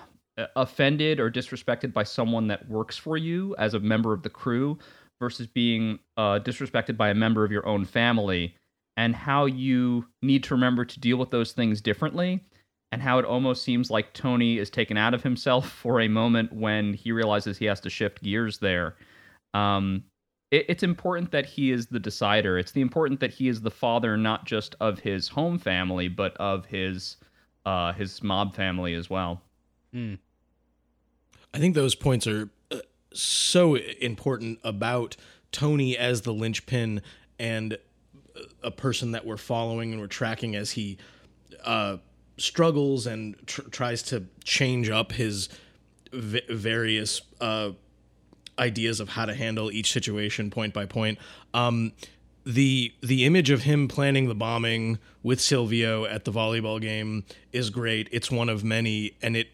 offended 0.56 1.20
or 1.20 1.32
disrespected 1.32 1.94
by 1.94 2.04
someone 2.04 2.48
that 2.48 2.68
works 2.68 2.98
for 2.98 3.18
you 3.18 3.56
as 3.58 3.74
a 3.74 3.80
member 3.80 4.14
of 4.14 4.24
the 4.24 4.30
crew 4.30 4.78
versus 5.20 5.48
being 5.48 6.00
uh, 6.18 6.40
disrespected 6.40 6.98
by 6.98 7.10
a 7.10 7.14
member 7.14 7.46
of 7.46 7.52
your 7.52 7.66
own 7.66 7.86
family 7.86 8.56
and 8.98 9.16
how 9.16 9.46
you 9.46 10.06
need 10.22 10.44
to 10.44 10.54
remember 10.54 10.86
to 10.86 11.00
deal 11.00 11.18
with 11.18 11.30
those 11.30 11.52
things 11.52 11.82
differently 11.82 12.42
and 12.92 13.02
how 13.02 13.20
it 13.20 13.26
almost 13.26 13.64
seems 13.64 13.90
like 13.90 14.14
Tony 14.14 14.58
is 14.58 14.70
taken 14.70 14.98
out 14.98 15.14
of 15.14 15.24
himself 15.24 15.70
for 15.82 16.02
a 16.02 16.08
moment 16.08 16.54
when 16.54 16.94
he 16.94 17.12
realizes 17.12 17.58
he 17.58 17.66
has 17.66 17.80
to 17.82 17.90
shift 17.90 18.24
gears 18.24 18.60
there. 18.60 18.96
Um, 19.54 20.04
it, 20.56 20.66
it's 20.70 20.84
important 20.84 21.32
that 21.32 21.46
he 21.46 21.72
is 21.72 21.88
the 21.88 22.00
decider. 22.00 22.58
It's 22.58 22.72
the 22.72 22.82
important 22.82 23.20
that 23.20 23.32
he 23.32 23.48
is 23.48 23.62
the 23.62 23.72
father 23.72 24.16
not 24.18 24.46
just 24.46 24.76
of 24.80 25.00
his 25.00 25.28
home 25.28 25.60
family 25.60 26.08
but 26.08 26.36
of 26.38 26.66
his 26.66 27.18
uh, 27.66 27.94
his 27.94 28.22
mob 28.24 28.56
family 28.56 28.94
as 28.94 29.10
well. 29.10 29.42
Mm. 29.94 30.20
I 31.54 31.58
think 31.58 31.74
those 31.74 31.96
points 31.96 32.28
are 32.28 32.50
uh, 32.72 32.78
so 33.12 33.76
important 33.76 34.60
about 34.64 35.18
Tony 35.52 35.98
as 35.98 36.22
the 36.22 36.34
linchpin 36.34 37.02
and 37.40 37.78
a 38.62 38.72
person 38.72 39.12
that 39.12 39.26
we're 39.26 39.38
following 39.38 39.92
and 39.92 40.00
we're 40.00 40.08
tracking 40.08 40.56
as 40.56 40.72
he 40.72 40.98
uh, 41.64 41.98
struggles 42.38 43.08
and 43.08 43.36
tr- 43.48 43.62
tries 43.72 44.04
to 44.04 44.26
change 44.44 44.90
up 44.90 45.14
his 45.14 45.50
v- 46.12 46.42
various 46.50 47.22
uh, 47.42 47.72
ideas 48.58 49.00
of 49.00 49.10
how 49.10 49.26
to 49.26 49.34
handle 49.34 49.72
each 49.72 49.92
situation 49.92 50.50
point 50.50 50.74
by 50.74 50.86
point. 50.86 51.18
Um, 51.54 51.94
the 52.46 52.94
the 53.02 53.26
image 53.26 53.50
of 53.50 53.64
him 53.64 53.88
planning 53.88 54.28
the 54.28 54.36
bombing 54.36 55.00
with 55.24 55.42
Silvio 55.42 56.06
at 56.06 56.26
the 56.26 56.32
volleyball 56.32 56.80
game 56.80 57.24
is 57.52 57.70
great. 57.70 58.08
It's 58.12 58.30
one 58.30 58.50
of 58.50 58.64
many, 58.64 59.16
and 59.22 59.36
it 59.36 59.50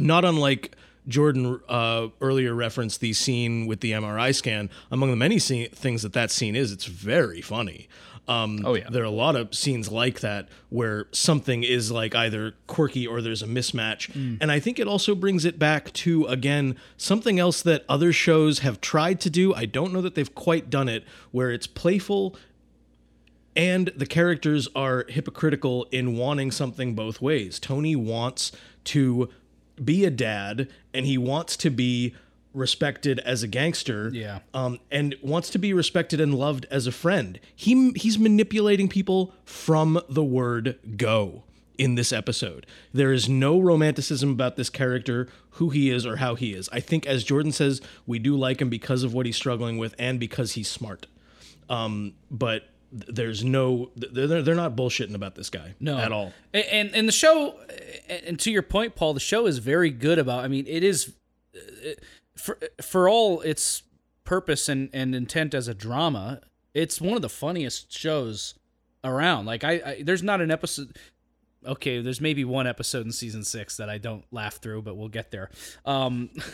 not 0.00 0.24
unlike 0.24 0.74
Jordan 1.06 1.60
uh, 1.68 2.08
earlier 2.20 2.54
referenced 2.54 3.00
the 3.00 3.12
scene 3.12 3.66
with 3.66 3.80
the 3.80 3.92
MRI 3.92 4.34
scan. 4.34 4.68
Among 4.90 5.10
the 5.10 5.16
many 5.16 5.38
scene, 5.38 5.70
things 5.70 6.02
that 6.02 6.12
that 6.12 6.30
scene 6.30 6.54
is, 6.54 6.72
it's 6.72 6.84
very 6.84 7.40
funny. 7.40 7.88
Um, 8.28 8.60
oh 8.64 8.74
yeah, 8.74 8.90
there 8.90 9.02
are 9.02 9.06
a 9.06 9.10
lot 9.10 9.36
of 9.36 9.54
scenes 9.54 9.90
like 9.90 10.20
that 10.20 10.48
where 10.68 11.06
something 11.12 11.64
is 11.64 11.90
like 11.90 12.14
either 12.14 12.54
quirky 12.66 13.06
or 13.06 13.22
there's 13.22 13.42
a 13.42 13.46
mismatch, 13.46 14.12
mm. 14.12 14.36
and 14.40 14.52
I 14.52 14.60
think 14.60 14.78
it 14.78 14.86
also 14.86 15.14
brings 15.14 15.44
it 15.44 15.58
back 15.58 15.92
to 15.94 16.26
again 16.26 16.76
something 16.96 17.38
else 17.38 17.62
that 17.62 17.84
other 17.88 18.12
shows 18.12 18.58
have 18.60 18.80
tried 18.80 19.20
to 19.22 19.30
do. 19.30 19.54
I 19.54 19.64
don't 19.64 19.92
know 19.92 20.02
that 20.02 20.14
they've 20.14 20.34
quite 20.34 20.68
done 20.68 20.88
it, 20.88 21.04
where 21.32 21.50
it's 21.50 21.66
playful 21.66 22.36
and 23.58 23.90
the 23.96 24.06
characters 24.06 24.68
are 24.76 25.04
hypocritical 25.08 25.88
in 25.90 26.16
wanting 26.16 26.52
something 26.52 26.94
both 26.94 27.20
ways. 27.20 27.58
Tony 27.58 27.96
wants 27.96 28.52
to 28.84 29.28
be 29.84 30.04
a 30.04 30.10
dad 30.10 30.68
and 30.94 31.04
he 31.04 31.18
wants 31.18 31.56
to 31.56 31.70
be 31.70 32.14
respected 32.58 33.18
as 33.20 33.42
a 33.42 33.48
gangster 33.48 34.10
yeah. 34.12 34.40
um, 34.52 34.78
and 34.90 35.14
wants 35.22 35.50
to 35.50 35.58
be 35.58 35.72
respected 35.72 36.20
and 36.20 36.34
loved 36.34 36.66
as 36.70 36.86
a 36.86 36.92
friend. 36.92 37.40
He 37.54 37.92
he's 37.92 38.18
manipulating 38.18 38.88
people 38.88 39.34
from 39.44 40.00
the 40.08 40.24
word 40.24 40.78
go 40.96 41.44
in 41.78 41.94
this 41.94 42.12
episode. 42.12 42.66
There 42.92 43.12
is 43.12 43.28
no 43.28 43.60
romanticism 43.60 44.30
about 44.30 44.56
this 44.56 44.68
character 44.68 45.28
who 45.52 45.70
he 45.70 45.90
is 45.90 46.04
or 46.04 46.16
how 46.16 46.34
he 46.34 46.52
is. 46.52 46.68
I 46.72 46.80
think 46.80 47.06
as 47.06 47.24
jordan 47.24 47.52
says 47.52 47.80
we 48.06 48.18
do 48.18 48.36
like 48.36 48.60
him 48.60 48.68
because 48.68 49.04
of 49.04 49.14
what 49.14 49.26
he's 49.26 49.36
struggling 49.36 49.78
with 49.78 49.94
and 49.98 50.20
because 50.20 50.52
he's 50.52 50.68
smart. 50.68 51.06
Um, 51.70 52.14
but 52.30 52.64
there's 52.90 53.44
no 53.44 53.90
they're, 53.96 54.42
they're 54.42 54.54
not 54.54 54.74
bullshitting 54.74 55.14
about 55.14 55.34
this 55.34 55.50
guy 55.50 55.74
no. 55.78 55.98
at 55.98 56.10
all. 56.10 56.32
And 56.52 56.94
and 56.94 57.06
the 57.06 57.12
show 57.12 57.54
and 58.08 58.38
to 58.40 58.50
your 58.50 58.62
point 58.62 58.94
paul 58.94 59.14
the 59.14 59.20
show 59.20 59.46
is 59.46 59.58
very 59.58 59.90
good 59.90 60.18
about 60.18 60.44
i 60.44 60.48
mean 60.48 60.66
it 60.66 60.82
is 60.82 61.12
for 62.38 62.58
for 62.80 63.08
all 63.08 63.40
its 63.42 63.82
purpose 64.24 64.68
and, 64.68 64.90
and 64.92 65.14
intent 65.14 65.54
as 65.54 65.68
a 65.68 65.74
drama 65.74 66.40
it's 66.74 67.00
one 67.00 67.16
of 67.16 67.22
the 67.22 67.28
funniest 67.28 67.92
shows 67.92 68.54
around 69.04 69.46
like 69.46 69.64
I, 69.64 69.72
I 69.72 70.02
there's 70.02 70.22
not 70.22 70.40
an 70.40 70.50
episode 70.50 70.96
okay, 71.66 72.00
there's 72.00 72.20
maybe 72.20 72.44
one 72.44 72.66
episode 72.66 73.04
in 73.04 73.12
season 73.12 73.44
six 73.44 73.76
that 73.76 73.88
I 73.90 73.98
don't 73.98 74.24
laugh 74.30 74.56
through, 74.56 74.82
but 74.82 74.96
we'll 74.96 75.08
get 75.08 75.30
there. 75.30 75.50
Um, 75.84 76.30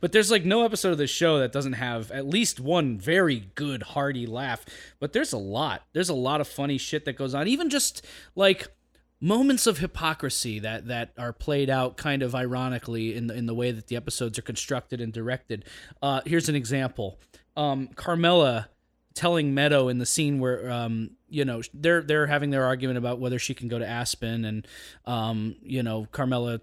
but 0.00 0.12
there's 0.12 0.30
like 0.30 0.44
no 0.44 0.64
episode 0.64 0.92
of 0.92 0.98
the 0.98 1.06
show 1.06 1.38
that 1.38 1.52
doesn't 1.52 1.74
have 1.74 2.10
at 2.10 2.26
least 2.26 2.60
one 2.60 2.98
very 2.98 3.50
good, 3.54 3.82
hearty 3.82 4.26
laugh. 4.26 4.64
But 5.00 5.12
there's 5.12 5.32
a 5.32 5.38
lot. 5.38 5.82
There's 5.92 6.08
a 6.08 6.14
lot 6.14 6.40
of 6.40 6.48
funny 6.48 6.78
shit 6.78 7.04
that 7.04 7.16
goes 7.16 7.34
on. 7.34 7.48
Even 7.48 7.70
just 7.70 8.04
like 8.34 8.68
moments 9.22 9.68
of 9.68 9.78
hypocrisy 9.78 10.58
that 10.58 10.88
that 10.88 11.12
are 11.16 11.32
played 11.32 11.70
out 11.70 11.96
kind 11.96 12.22
of 12.22 12.34
ironically 12.34 13.14
in 13.14 13.28
the 13.28 13.34
in 13.34 13.46
the 13.46 13.54
way 13.54 13.70
that 13.70 13.86
the 13.86 13.96
episodes 13.96 14.38
are 14.38 14.42
constructed 14.42 15.00
and 15.00 15.12
directed. 15.12 15.64
Uh, 16.02 16.20
here's 16.26 16.48
an 16.48 16.56
example. 16.56 17.18
Um, 17.56 17.88
Carmela 17.94 18.68
telling 19.14 19.54
Meadow 19.54 19.88
in 19.88 19.98
the 19.98 20.06
scene 20.06 20.40
where 20.40 20.70
um, 20.70 21.12
you 21.28 21.44
know 21.44 21.62
they're 21.72 22.02
they're 22.02 22.26
having 22.26 22.50
their 22.50 22.64
argument 22.64 22.98
about 22.98 23.20
whether 23.20 23.38
she 23.38 23.54
can 23.54 23.68
go 23.68 23.78
to 23.78 23.86
Aspen 23.86 24.44
and 24.44 24.66
um, 25.06 25.56
you 25.62 25.82
know 25.82 26.06
Carmela 26.10 26.60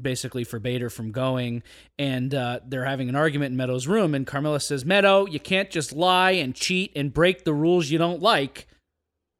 basically 0.00 0.42
forbade 0.42 0.80
her 0.80 0.90
from 0.90 1.12
going 1.12 1.62
and 2.00 2.34
uh, 2.34 2.58
they're 2.66 2.84
having 2.84 3.08
an 3.08 3.14
argument 3.14 3.52
in 3.52 3.56
Meadow's 3.56 3.86
room 3.86 4.12
and 4.14 4.26
Carmela 4.26 4.60
says 4.60 4.84
Meadow 4.84 5.26
you 5.26 5.38
can't 5.38 5.70
just 5.70 5.92
lie 5.92 6.32
and 6.32 6.54
cheat 6.54 6.92
and 6.96 7.12
break 7.12 7.44
the 7.44 7.54
rules 7.54 7.90
you 7.90 7.98
don't 7.98 8.20
like 8.20 8.66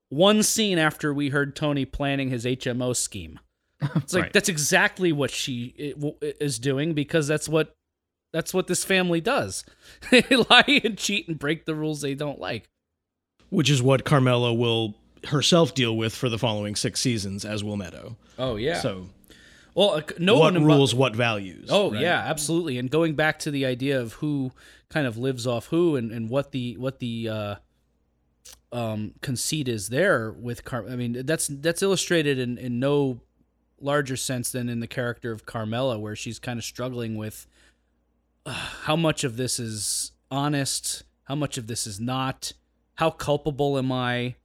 one 0.08 0.42
scene 0.42 0.78
after 0.78 1.12
we 1.12 1.30
heard 1.30 1.56
Tony 1.56 1.84
planning 1.84 2.30
his 2.30 2.44
HMO 2.44 2.94
scheme 2.94 3.38
it's 3.96 4.14
like 4.14 4.22
right. 4.24 4.32
that's 4.32 4.48
exactly 4.48 5.12
what 5.12 5.30
she 5.30 5.94
is 6.40 6.58
doing 6.58 6.94
because 6.94 7.26
that's 7.26 7.48
what 7.48 7.74
that's 8.32 8.52
what 8.52 8.66
this 8.66 8.84
family 8.84 9.20
does. 9.20 9.64
they 10.10 10.22
lie 10.50 10.80
and 10.82 10.98
cheat 10.98 11.28
and 11.28 11.38
break 11.38 11.66
the 11.66 11.74
rules 11.74 12.00
they 12.00 12.14
don't 12.14 12.40
like. 12.40 12.68
Which 13.50 13.70
is 13.70 13.82
what 13.82 14.04
Carmela 14.04 14.52
will 14.52 14.94
herself 15.28 15.74
deal 15.74 15.96
with 15.96 16.14
for 16.14 16.28
the 16.28 16.38
following 16.38 16.74
six 16.74 17.00
seasons, 17.00 17.44
as 17.44 17.62
will 17.62 17.76
Meadow. 17.76 18.16
Oh 18.38 18.56
yeah. 18.56 18.80
So, 18.80 19.08
well, 19.74 19.90
uh, 19.90 20.02
no 20.18 20.38
what 20.38 20.54
one 20.54 20.64
rules, 20.64 20.94
what 20.94 21.14
values. 21.14 21.68
Oh 21.70 21.92
right? 21.92 22.00
yeah, 22.00 22.24
absolutely. 22.26 22.78
And 22.78 22.90
going 22.90 23.14
back 23.14 23.38
to 23.40 23.50
the 23.50 23.66
idea 23.66 24.00
of 24.00 24.14
who 24.14 24.52
kind 24.90 25.06
of 25.06 25.16
lives 25.16 25.46
off 25.46 25.66
who 25.66 25.96
and, 25.96 26.10
and 26.10 26.28
what 26.28 26.52
the 26.52 26.76
what 26.76 26.98
the 26.98 27.28
uh, 27.28 27.54
um, 28.72 29.14
conceit 29.20 29.68
is 29.68 29.88
there 29.88 30.32
with 30.32 30.64
Car. 30.64 30.84
I 30.88 30.96
mean, 30.96 31.24
that's 31.24 31.48
that's 31.48 31.82
illustrated 31.82 32.38
in 32.38 32.58
in 32.58 32.78
no 32.80 33.20
larger 33.80 34.16
sense 34.16 34.50
than 34.50 34.68
in 34.68 34.80
the 34.80 34.86
character 34.86 35.30
of 35.32 35.46
Carmela, 35.46 35.98
where 35.98 36.16
she's 36.16 36.38
kind 36.38 36.58
of 36.58 36.64
struggling 36.64 37.16
with 37.16 37.46
how 38.46 38.96
much 38.96 39.24
of 39.24 39.36
this 39.36 39.58
is 39.58 40.12
honest, 40.30 41.04
how 41.24 41.34
much 41.34 41.58
of 41.58 41.66
this 41.66 41.86
is 41.86 42.00
not, 42.00 42.52
how 42.94 43.10
culpable 43.10 43.78
am 43.78 43.92
I? 43.92 44.36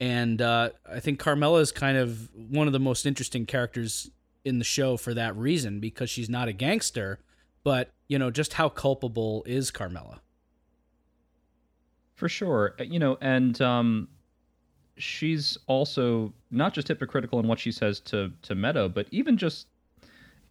And 0.00 0.40
uh, 0.40 0.70
I 0.90 1.00
think 1.00 1.18
Carmela 1.18 1.60
is 1.60 1.72
kind 1.72 1.98
of 1.98 2.28
one 2.34 2.66
of 2.66 2.72
the 2.72 2.78
most 2.78 3.04
interesting 3.04 3.46
characters 3.46 4.10
in 4.44 4.58
the 4.58 4.64
show 4.64 4.96
for 4.96 5.12
that 5.14 5.36
reason 5.36 5.80
because 5.80 6.08
she's 6.08 6.28
not 6.28 6.48
a 6.48 6.52
gangster, 6.52 7.18
but 7.64 7.90
you 8.06 8.18
know 8.18 8.30
just 8.30 8.54
how 8.54 8.68
culpable 8.68 9.44
is 9.46 9.70
Carmela? 9.70 10.20
For 12.18 12.28
sure, 12.28 12.74
uh, 12.80 12.82
you 12.82 12.98
know, 12.98 13.16
and 13.20 13.60
um, 13.62 14.08
she's 14.96 15.56
also 15.68 16.32
not 16.50 16.74
just 16.74 16.88
hypocritical 16.88 17.38
in 17.38 17.46
what 17.46 17.60
she 17.60 17.70
says 17.70 18.00
to 18.00 18.32
to 18.42 18.56
Meadow, 18.56 18.88
but 18.88 19.06
even 19.12 19.36
just 19.36 19.68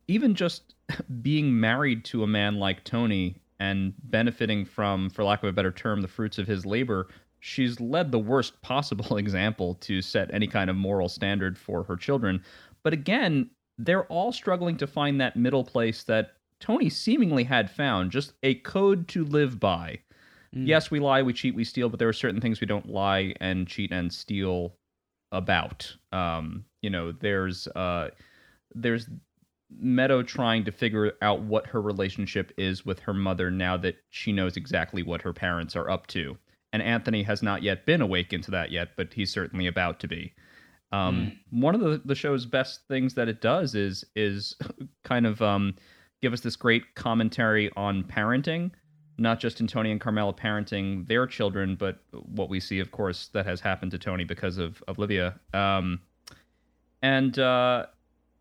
even 0.08 0.34
just 0.34 0.76
being 1.22 1.60
married 1.60 2.06
to 2.06 2.24
a 2.24 2.28
man 2.28 2.56
like 2.56 2.86
Tony 2.86 3.36
and 3.60 3.94
benefiting 4.04 4.64
from, 4.64 5.10
for 5.10 5.26
lack 5.26 5.44
of 5.44 5.50
a 5.50 5.52
better 5.52 5.74
term, 5.74 6.00
the 6.00 6.08
fruits 6.08 6.38
of 6.38 6.48
his 6.48 6.66
labor, 6.66 7.10
she's 7.42 7.82
led 7.82 8.14
the 8.14 8.20
worst 8.20 8.62
possible 8.62 9.18
example 9.18 9.76
to 9.82 10.02
set 10.02 10.34
any 10.34 10.48
kind 10.48 10.70
of 10.70 10.78
moral 10.78 11.10
standard 11.10 11.58
for 11.58 11.84
her 11.84 11.98
children. 11.98 12.42
But 12.82 12.94
again, 12.94 13.50
they're 13.78 14.06
all 14.06 14.32
struggling 14.32 14.78
to 14.78 14.88
find 14.88 15.20
that 15.20 15.36
middle 15.36 15.66
place 15.66 16.04
that 16.04 16.38
Tony 16.62 16.90
seemingly 16.90 17.44
had 17.44 17.70
found, 17.70 18.12
just 18.12 18.36
a 18.42 18.56
code 18.56 19.10
to 19.10 19.26
live 19.26 19.60
by. 19.60 20.00
Mm. 20.56 20.68
Yes, 20.68 20.92
we 20.92 21.00
lie, 21.00 21.22
we 21.22 21.34
cheat, 21.34 21.56
we 21.56 21.64
steal, 21.64 21.90
but 21.90 22.00
there 22.00 22.10
are 22.10 22.14
certain 22.14 22.42
things 22.42 22.62
we 22.62 22.68
don't 22.68 22.90
lie 22.90 23.34
and 23.40 23.68
cheat 23.68 23.92
and 23.92 24.12
steal 24.12 24.76
about. 25.32 25.96
Um, 26.12 26.66
you 26.82 26.90
know, 26.90 27.12
there's 27.12 27.68
uh, 27.68 28.10
there's 28.74 29.10
Meadow 29.70 30.24
trying 30.24 30.64
to 30.66 30.72
figure 30.72 31.14
out 31.22 31.42
what 31.42 31.68
her 31.68 31.82
relationship 31.82 32.54
is 32.58 32.86
with 32.86 33.00
her 33.00 33.14
mother 33.14 33.52
now 33.52 33.76
that 33.78 33.98
she 34.10 34.32
knows 34.32 34.56
exactly 34.56 35.04
what 35.04 35.22
her 35.22 35.34
parents 35.34 35.76
are 35.76 35.90
up 35.90 36.08
to. 36.08 36.38
And 36.72 36.82
Anthony 36.82 37.24
has 37.24 37.44
not 37.44 37.64
yet 37.64 37.86
been 37.86 38.02
awakened 38.02 38.44
to 38.46 38.52
that 38.52 38.72
yet, 38.72 38.90
but 38.96 39.14
he's 39.14 39.32
certainly 39.32 39.68
about 39.68 40.00
to 40.02 40.08
be. 40.08 40.34
Um, 40.92 41.34
mm. 41.52 41.62
One 41.62 41.76
of 41.76 41.82
the, 41.82 42.02
the 42.06 42.16
show's 42.16 42.46
best 42.46 42.88
things 42.88 43.14
that 43.16 43.28
it 43.28 43.42
does 43.42 43.76
is 43.76 44.06
is 44.16 44.56
kind 45.04 45.26
of 45.26 45.42
um, 45.42 45.76
give 46.22 46.34
us 46.34 46.42
this 46.42 46.56
great 46.56 46.96
commentary 46.96 47.70
on 47.76 48.04
parenting, 48.04 48.72
not 49.18 49.40
just 49.40 49.60
in 49.60 49.68
Tony 49.68 49.92
and 49.92 50.00
Carmela 50.00 50.34
parenting 50.34 51.08
their 51.08 51.26
children, 51.26 51.76
but 51.76 52.00
what 52.12 52.50
we 52.50 52.60
see, 52.60 52.80
of 52.80 52.92
course, 52.92 53.30
that 53.34 53.46
has 53.46 53.60
happened 53.60 53.92
to 53.92 53.98
Tony 53.98 54.24
because 54.24 54.58
of, 54.58 54.84
of 54.88 54.98
Livia. 55.00 55.40
Um, 55.54 56.00
and 57.02 57.38
uh, 57.40 57.88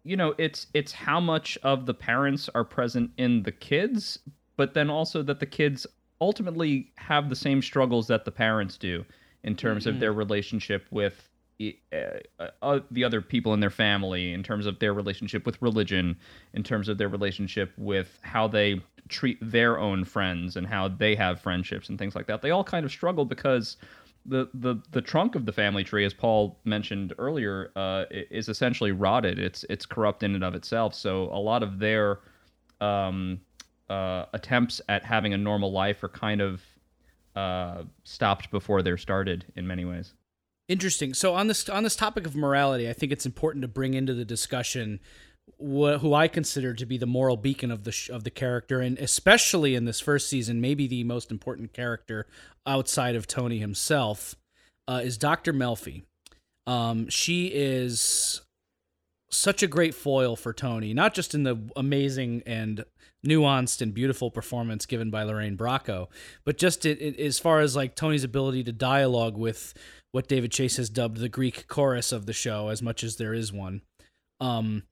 you 0.05 0.17
know, 0.17 0.35
it's 0.39 0.69
it's 0.75 0.93
how 0.93 1.21
much 1.21 1.59
of 1.63 1.87
the 1.87 1.95
parents 1.95 2.49
are 2.55 2.65
present 2.65 3.11
in 3.17 3.43
the 3.43 3.53
kids, 3.53 4.19
but 4.57 4.75
then 4.75 4.89
also 4.89 5.23
that 5.23 5.41
the 5.41 5.47
kids 5.47 5.87
ultimately 6.21 6.93
have 6.97 7.29
the 7.29 7.37
same 7.37 7.61
struggles 7.61 8.07
that 8.07 8.25
the 8.25 8.31
parents 8.31 8.79
do 8.79 9.05
in 9.43 9.55
terms 9.55 9.85
mm-hmm. 9.85 9.95
of 9.95 10.01
their 10.01 10.13
relationship 10.13 10.87
with 10.91 11.29
uh, 11.61 12.49
uh, 12.63 12.81
the 12.91 13.05
other 13.05 13.21
people 13.21 13.55
in 13.55 13.61
their 13.61 13.71
family, 13.71 14.33
in 14.33 14.43
terms 14.43 14.67
of 14.67 14.79
their 14.79 14.93
relationship 14.93 15.47
with 15.47 15.61
religion, 15.63 16.17
in 16.53 16.63
terms 16.63 16.89
of 16.89 16.99
their 16.99 17.09
relationship 17.09 17.73
with 17.77 18.19
how 18.23 18.47
they 18.47 18.81
treat 19.09 19.39
their 19.41 19.79
own 19.79 20.05
friends 20.05 20.57
and 20.57 20.67
how 20.67 20.89
they 20.89 21.15
have 21.15 21.41
friendships 21.41 21.89
and 21.89 21.99
things 21.99 22.15
like 22.15 22.27
that. 22.27 22.43
They 22.43 22.51
all 22.51 22.65
kind 22.65 22.85
of 22.85 22.91
struggle 22.91 23.25
because 23.25 23.77
the 24.27 24.49
the 24.55 24.77
the 24.91 25.01
trunk 25.01 25.35
of 25.35 25.47
the 25.47 25.53
family 25.53 25.85
tree, 25.85 26.05
as 26.05 26.13
Paul 26.13 26.59
mentioned 26.65 27.15
earlier, 27.19 27.71
uh, 27.77 28.05
is 28.11 28.49
essentially 28.49 28.93
rotted. 28.93 29.39
It's 29.39 29.65
it's 29.71 29.87
corrupt 29.87 30.23
in 30.23 30.35
and 30.35 30.45
of 30.45 30.55
itself. 30.55 30.95
So 30.95 31.25
a 31.33 31.39
lot 31.39 31.63
of 31.63 31.79
their 31.79 32.21
um, 32.81 33.41
uh, 33.89 34.27
attempts 34.33 34.81
at 34.89 35.05
having 35.05 35.33
a 35.33 35.39
normal 35.39 35.73
life 35.73 36.03
are 36.03 36.09
kind 36.09 36.41
of 36.41 36.63
uh, 37.35 37.85
stopped 38.05 38.51
before 38.51 38.83
they're 38.83 38.99
started 38.99 39.45
in 39.57 39.67
many 39.67 39.85
ways. 39.85 40.15
Interesting. 40.69 41.15
So 41.15 41.35
on 41.35 41.47
this 41.47 41.69
on 41.69 41.85
this 41.85 41.97
topic 41.97 42.27
of 42.27 42.35
morality, 42.35 42.89
I 42.89 42.93
think 42.93 43.13
it's 43.13 43.27
important 43.27 43.63
to 43.63 43.69
bring 43.69 43.95
into 43.95 44.15
the 44.15 44.25
discussion 44.25 45.01
wh- 45.59 45.99
who 46.01 46.13
I 46.13 46.27
consider 46.29 46.75
to 46.75 46.87
be 46.87 46.99
the 46.99 47.07
moral 47.07 47.37
beacon 47.37 47.71
of 47.71 47.85
the 47.85 47.93
sh- 47.93 48.11
of 48.11 48.25
the 48.25 48.31
character, 48.31 48.81
and 48.81 48.99
especially 48.99 49.75
in 49.77 49.85
this 49.85 50.01
first 50.01 50.29
season, 50.29 50.61
maybe 50.61 50.89
the 50.89 51.05
most 51.05 51.31
important 51.31 51.73
character 51.73 52.27
outside 52.67 53.15
of 53.15 53.29
Tony 53.29 53.59
himself, 53.59 54.35
uh, 54.89 55.01
is 55.05 55.17
Doctor 55.17 55.53
Melfi. 55.53 56.03
Um, 56.67 57.09
she 57.09 57.47
is 57.47 58.41
such 59.31 59.63
a 59.63 59.69
great 59.69 59.95
foil 59.95 60.35
for 60.35 60.53
Tony, 60.53 60.93
not 60.95 61.15
just 61.15 61.35
in 61.35 61.45
the 61.45 61.57
amazing 61.77 62.43
and 62.45 62.85
nuanced 63.27 63.83
and 63.83 63.93
beautiful 63.93 64.31
performance 64.31 64.87
given 64.87 65.11
by 65.11 65.23
Lorraine 65.23 65.57
Bracco, 65.57 66.09
but 66.45 66.59
just 66.59 66.87
it, 66.87 67.01
it, 67.01 67.19
as 67.19 67.39
far 67.39 67.61
as 67.61 67.77
like 67.77 67.95
Tony's 67.95 68.25
ability 68.25 68.65
to 68.65 68.73
dialogue 68.73 69.37
with 69.37 69.75
what 70.13 70.29
David 70.29 70.51
Chase 70.51 70.77
has 70.79 70.89
dubbed 70.89 71.19
the 71.19 71.29
Greek 71.29 71.69
chorus 71.69 72.13
of 72.13 72.27
the 72.27 72.33
show, 72.33 72.69
as 72.69 72.81
much 72.81 73.05
as 73.05 73.17
there 73.17 73.35
is 73.35 73.53
one. 73.53 73.83
Um, 74.41 74.85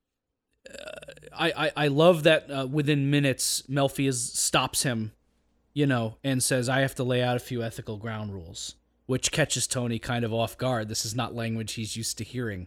uh, 0.68 1.01
I, 1.35 1.53
I, 1.66 1.73
I 1.77 1.88
love 1.88 2.25
that 2.25 2.51
uh, 2.51 2.66
within 2.70 3.11
minutes, 3.11 3.62
Melfi 3.68 4.09
is, 4.09 4.33
stops 4.33 4.83
him, 4.83 5.12
you 5.73 5.87
know, 5.87 6.16
and 6.23 6.42
says, 6.42 6.68
I 6.68 6.81
have 6.81 6.94
to 6.97 7.05
lay 7.05 7.23
out 7.23 7.37
a 7.37 7.40
few 7.40 7.62
ethical 7.62 7.97
ground 7.97 8.35
rules, 8.35 8.75
which 9.07 9.33
catches 9.33 9.66
Tony 9.66 9.99
kind 9.99 10.25
of 10.25 10.35
off 10.35 10.59
guard. 10.59 10.88
This 10.88 11.05
is 11.05 11.14
not 11.14 11.35
language 11.35 11.73
he's 11.73 11.97
used 11.97 12.18
to 12.18 12.25
hearing. 12.25 12.66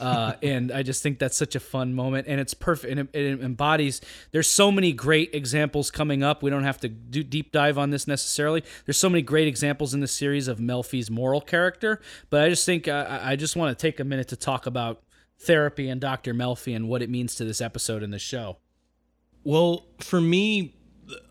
Uh, 0.00 0.34
and 0.42 0.72
I 0.72 0.82
just 0.82 1.02
think 1.02 1.18
that's 1.18 1.36
such 1.36 1.54
a 1.54 1.60
fun 1.60 1.94
moment, 1.94 2.26
and 2.28 2.40
it's 2.40 2.54
perfect. 2.54 2.90
And 2.90 3.00
it, 3.00 3.08
it, 3.14 3.40
embodies. 3.40 4.00
There's 4.30 4.48
so 4.48 4.70
many 4.72 4.92
great 4.92 5.34
examples 5.34 5.90
coming 5.90 6.22
up. 6.22 6.42
We 6.42 6.50
don't 6.50 6.64
have 6.64 6.78
to 6.80 6.88
do 6.88 7.22
deep 7.22 7.52
dive 7.52 7.78
on 7.78 7.90
this 7.90 8.06
necessarily. 8.06 8.62
There's 8.84 8.98
so 8.98 9.08
many 9.08 9.22
great 9.22 9.48
examples 9.48 9.94
in 9.94 10.00
the 10.00 10.08
series 10.08 10.48
of 10.48 10.58
Melfi's 10.58 11.10
moral 11.10 11.40
character, 11.40 12.00
but 12.30 12.42
I 12.42 12.48
just 12.48 12.66
think 12.66 12.88
uh, 12.88 13.20
I 13.22 13.36
just 13.36 13.56
want 13.56 13.76
to 13.76 13.80
take 13.80 14.00
a 14.00 14.04
minute 14.04 14.28
to 14.28 14.36
talk 14.36 14.66
about 14.66 15.02
therapy 15.38 15.88
and 15.88 16.00
Dr. 16.00 16.34
Melfi 16.34 16.74
and 16.74 16.88
what 16.88 17.02
it 17.02 17.10
means 17.10 17.34
to 17.36 17.44
this 17.44 17.60
episode 17.60 18.02
and 18.02 18.12
the 18.12 18.18
show. 18.18 18.58
Well, 19.44 19.86
for 19.98 20.20
me, 20.20 20.76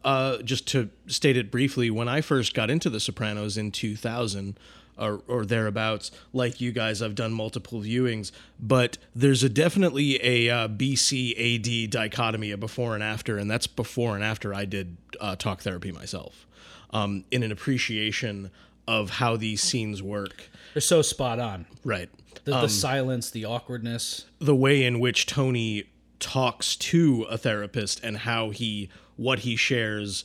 uh, 0.04 0.38
just 0.40 0.68
to 0.70 0.90
state 1.08 1.38
it 1.38 1.50
briefly, 1.50 1.90
when 1.90 2.08
I 2.08 2.22
first 2.22 2.54
got 2.54 2.70
into 2.70 2.90
The 2.90 3.00
Sopranos 3.00 3.58
in 3.58 3.72
2000, 3.72 4.60
or, 5.02 5.22
or 5.28 5.46
thereabouts. 5.46 6.12
Like 6.32 6.62
you 6.62 6.72
guys, 6.72 7.02
I've 7.02 7.16
done 7.16 7.34
multiple 7.34 7.82
viewings, 7.82 8.32
but 8.60 8.98
there's 9.16 9.44
a 9.44 9.50
definitely 9.50 10.20
a 10.24 10.50
uh, 10.50 10.68
BC 10.68 11.86
AD 11.86 11.90
dichotomy, 11.90 12.52
a 12.52 12.58
before 12.58 12.94
and 12.94 13.04
after, 13.04 13.38
and 13.38 13.50
that's 13.50 13.68
before 13.68 14.16
and 14.16 14.24
after 14.24 14.54
I 14.54 14.66
did 14.66 14.98
uh, 15.20 15.36
talk 15.36 15.62
therapy 15.62 15.92
myself, 15.92 16.46
um, 16.92 17.26
in 17.32 17.44
an 17.44 17.52
appreciation 17.52 18.52
of 18.88 19.10
how 19.10 19.36
these 19.36 19.62
scenes 19.62 20.02
work. 20.02 20.50
They're 20.74 20.82
so 20.82 21.02
spot 21.02 21.40
on, 21.40 21.66
right? 21.84 22.10
The, 22.46 22.56
um, 22.56 22.62
the 22.62 22.70
silence, 22.70 23.30
the 23.32 23.46
awkwardness, 23.46 24.26
the 24.40 24.56
way 24.56 24.84
in 24.84 25.00
which 25.00 25.26
Tony 25.26 25.86
talks 26.20 26.76
to 26.76 27.24
a 27.30 27.38
therapist, 27.38 28.04
and 28.04 28.18
how 28.18 28.52
he 28.52 28.90
what 29.18 29.40
he 29.40 29.56
shares, 29.56 30.24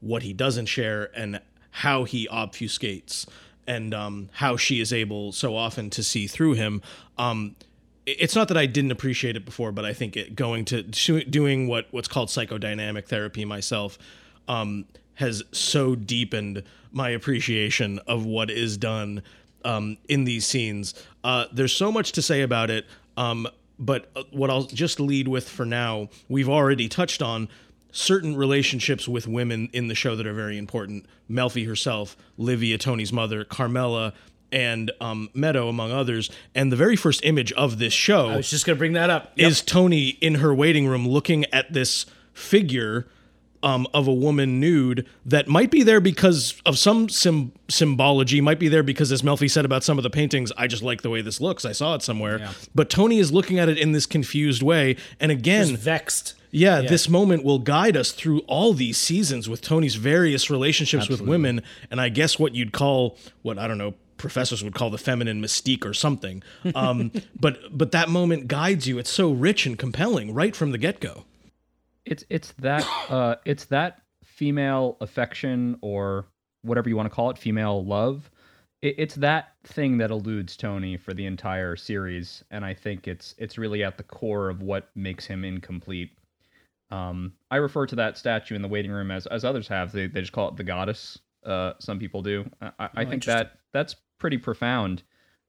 what 0.00 0.22
he 0.22 0.32
doesn't 0.32 0.66
share, 0.66 1.10
and 1.16 1.40
how 1.70 2.04
he 2.04 2.26
obfuscates 2.28 3.26
and 3.66 3.92
um, 3.94 4.28
how 4.34 4.56
she 4.56 4.80
is 4.80 4.92
able 4.92 5.32
so 5.32 5.56
often 5.56 5.90
to 5.90 6.02
see 6.02 6.26
through 6.26 6.54
him. 6.54 6.82
Um, 7.18 7.56
it's 8.06 8.36
not 8.36 8.48
that 8.48 8.56
I 8.56 8.66
didn't 8.66 8.92
appreciate 8.92 9.36
it 9.36 9.44
before, 9.44 9.72
but 9.72 9.84
I 9.84 9.92
think 9.92 10.16
it, 10.16 10.36
going 10.36 10.64
to 10.66 10.82
doing 10.82 11.66
what 11.66 11.86
what's 11.90 12.08
called 12.08 12.28
psychodynamic 12.28 13.06
therapy 13.06 13.44
myself 13.44 13.98
um, 14.48 14.84
has 15.14 15.42
so 15.50 15.94
deepened 15.94 16.62
my 16.92 17.10
appreciation 17.10 17.98
of 18.06 18.24
what 18.24 18.50
is 18.50 18.76
done 18.76 19.22
um, 19.64 19.98
in 20.08 20.24
these 20.24 20.46
scenes. 20.46 20.94
Uh, 21.24 21.46
there's 21.52 21.72
so 21.72 21.90
much 21.90 22.12
to 22.12 22.22
say 22.22 22.42
about 22.42 22.70
it, 22.70 22.86
um, 23.16 23.48
but 23.78 24.08
uh, 24.14 24.22
what 24.30 24.50
I'll 24.50 24.62
just 24.62 25.00
lead 25.00 25.26
with 25.26 25.48
for 25.48 25.66
now, 25.66 26.08
we've 26.28 26.48
already 26.48 26.88
touched 26.88 27.22
on 27.22 27.48
certain 27.96 28.36
relationships 28.36 29.08
with 29.08 29.26
women 29.26 29.68
in 29.72 29.88
the 29.88 29.94
show 29.94 30.14
that 30.16 30.26
are 30.26 30.34
very 30.34 30.58
important. 30.58 31.06
Melfi 31.30 31.66
herself, 31.66 32.16
Livia, 32.36 32.78
Tony's 32.78 33.12
mother, 33.12 33.44
Carmela, 33.44 34.12
and 34.52 34.92
um, 35.00 35.28
Meadow, 35.34 35.68
among 35.68 35.92
others. 35.92 36.30
And 36.54 36.70
the 36.70 36.76
very 36.76 36.96
first 36.96 37.24
image 37.24 37.52
of 37.52 37.78
this 37.78 37.92
show 37.92 38.28
I 38.28 38.36
was 38.36 38.50
just 38.50 38.66
going 38.66 38.76
to 38.76 38.78
bring 38.78 38.92
that 38.92 39.10
up. 39.10 39.32
Yep. 39.36 39.50
Is 39.50 39.62
Tony 39.62 40.08
in 40.08 40.36
her 40.36 40.54
waiting 40.54 40.86
room 40.86 41.08
looking 41.08 41.46
at 41.46 41.72
this 41.72 42.06
figure 42.32 43.06
um, 43.62 43.86
of 43.94 44.06
a 44.06 44.12
woman 44.12 44.60
nude 44.60 45.06
that 45.24 45.48
might 45.48 45.70
be 45.70 45.82
there 45.82 46.00
because 46.00 46.60
of 46.66 46.78
some 46.78 47.08
sim- 47.08 47.52
symbology, 47.68 48.40
might 48.40 48.60
be 48.60 48.68
there 48.68 48.82
because, 48.82 49.10
as 49.10 49.22
Melfi 49.22 49.50
said 49.50 49.64
about 49.64 49.82
some 49.82 49.98
of 49.98 50.04
the 50.04 50.10
paintings, 50.10 50.52
I 50.56 50.66
just 50.66 50.82
like 50.82 51.02
the 51.02 51.10
way 51.10 51.22
this 51.22 51.40
looks. 51.40 51.64
I 51.64 51.72
saw 51.72 51.94
it 51.94 52.02
somewhere. 52.02 52.38
Yeah. 52.38 52.52
But 52.74 52.90
Tony 52.90 53.18
is 53.18 53.32
looking 53.32 53.58
at 53.58 53.68
it 53.68 53.78
in 53.78 53.92
this 53.92 54.06
confused 54.06 54.62
way. 54.62 54.96
And 55.18 55.32
again, 55.32 55.68
just 55.68 55.82
vexed 55.82 56.34
yeah, 56.56 56.80
yeah, 56.80 56.88
this 56.88 57.08
moment 57.08 57.44
will 57.44 57.58
guide 57.58 57.96
us 57.96 58.12
through 58.12 58.40
all 58.40 58.72
these 58.72 58.96
seasons 58.96 59.48
with 59.48 59.60
Tony's 59.60 59.96
various 59.96 60.48
relationships 60.48 61.02
Absolutely. 61.02 61.24
with 61.24 61.30
women, 61.30 61.62
and 61.90 62.00
I 62.00 62.08
guess 62.08 62.38
what 62.38 62.54
you'd 62.54 62.72
call 62.72 63.18
what 63.42 63.58
I 63.58 63.68
don't 63.68 63.78
know 63.78 63.94
professors 64.16 64.64
would 64.64 64.74
call 64.74 64.88
the 64.88 64.98
feminine 64.98 65.42
mystique 65.42 65.84
or 65.84 65.92
something. 65.92 66.42
Um, 66.74 67.12
but 67.38 67.58
but 67.70 67.92
that 67.92 68.08
moment 68.08 68.48
guides 68.48 68.86
you. 68.86 68.98
It's 68.98 69.10
so 69.10 69.30
rich 69.30 69.66
and 69.66 69.78
compelling 69.78 70.34
right 70.34 70.54
from 70.54 70.72
the 70.72 70.78
get 70.78 71.00
go. 71.00 71.24
It's 72.04 72.24
it's 72.28 72.52
that 72.58 72.86
uh, 73.08 73.36
it's 73.44 73.66
that 73.66 74.02
female 74.24 74.96
affection 75.00 75.78
or 75.80 76.26
whatever 76.62 76.88
you 76.88 76.96
want 76.96 77.08
to 77.08 77.14
call 77.14 77.30
it, 77.30 77.38
female 77.38 77.84
love. 77.84 78.30
It, 78.82 78.96
it's 78.98 79.14
that 79.16 79.52
thing 79.64 79.98
that 79.98 80.10
eludes 80.10 80.56
Tony 80.56 80.96
for 80.96 81.14
the 81.14 81.26
entire 81.26 81.76
series, 81.76 82.42
and 82.50 82.64
I 82.64 82.74
think 82.74 83.06
it's 83.06 83.34
it's 83.38 83.58
really 83.58 83.84
at 83.84 83.96
the 83.96 84.04
core 84.04 84.48
of 84.48 84.62
what 84.62 84.90
makes 84.94 85.24
him 85.26 85.44
incomplete 85.44 86.10
um, 86.90 87.32
I 87.50 87.56
refer 87.56 87.86
to 87.86 87.96
that 87.96 88.16
statue 88.16 88.54
in 88.54 88.62
the 88.62 88.68
waiting 88.68 88.90
room 88.90 89.10
as 89.10 89.26
as 89.26 89.44
others 89.44 89.68
have. 89.68 89.92
They 89.92 90.06
they 90.06 90.20
just 90.20 90.32
call 90.32 90.48
it 90.48 90.56
the 90.56 90.64
goddess. 90.64 91.18
Uh, 91.44 91.72
some 91.78 91.98
people 91.98 92.22
do. 92.22 92.48
I, 92.60 92.70
I 92.78 92.90
oh, 93.04 93.10
think 93.10 93.24
that 93.24 93.58
that's 93.72 93.96
pretty 94.18 94.38
profound. 94.38 95.02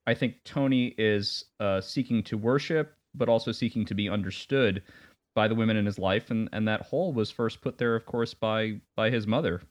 I 0.05 0.13
think 0.13 0.35
Tony 0.45 0.95
is 0.97 1.45
uh, 1.59 1.81
seeking 1.81 2.23
to 2.23 2.37
worship, 2.37 2.95
but 3.13 3.29
also 3.29 3.51
seeking 3.51 3.85
to 3.85 3.93
be 3.93 4.09
understood 4.09 4.83
by 5.35 5.47
the 5.47 5.55
women 5.55 5.77
in 5.77 5.85
his 5.85 5.99
life, 5.99 6.31
and 6.31 6.49
and 6.53 6.67
that 6.67 6.81
hole 6.81 7.13
was 7.13 7.29
first 7.29 7.61
put 7.61 7.77
there, 7.77 7.95
of 7.95 8.05
course, 8.05 8.33
by 8.33 8.79
by 8.95 9.09
his 9.09 9.27
mother. 9.27 9.61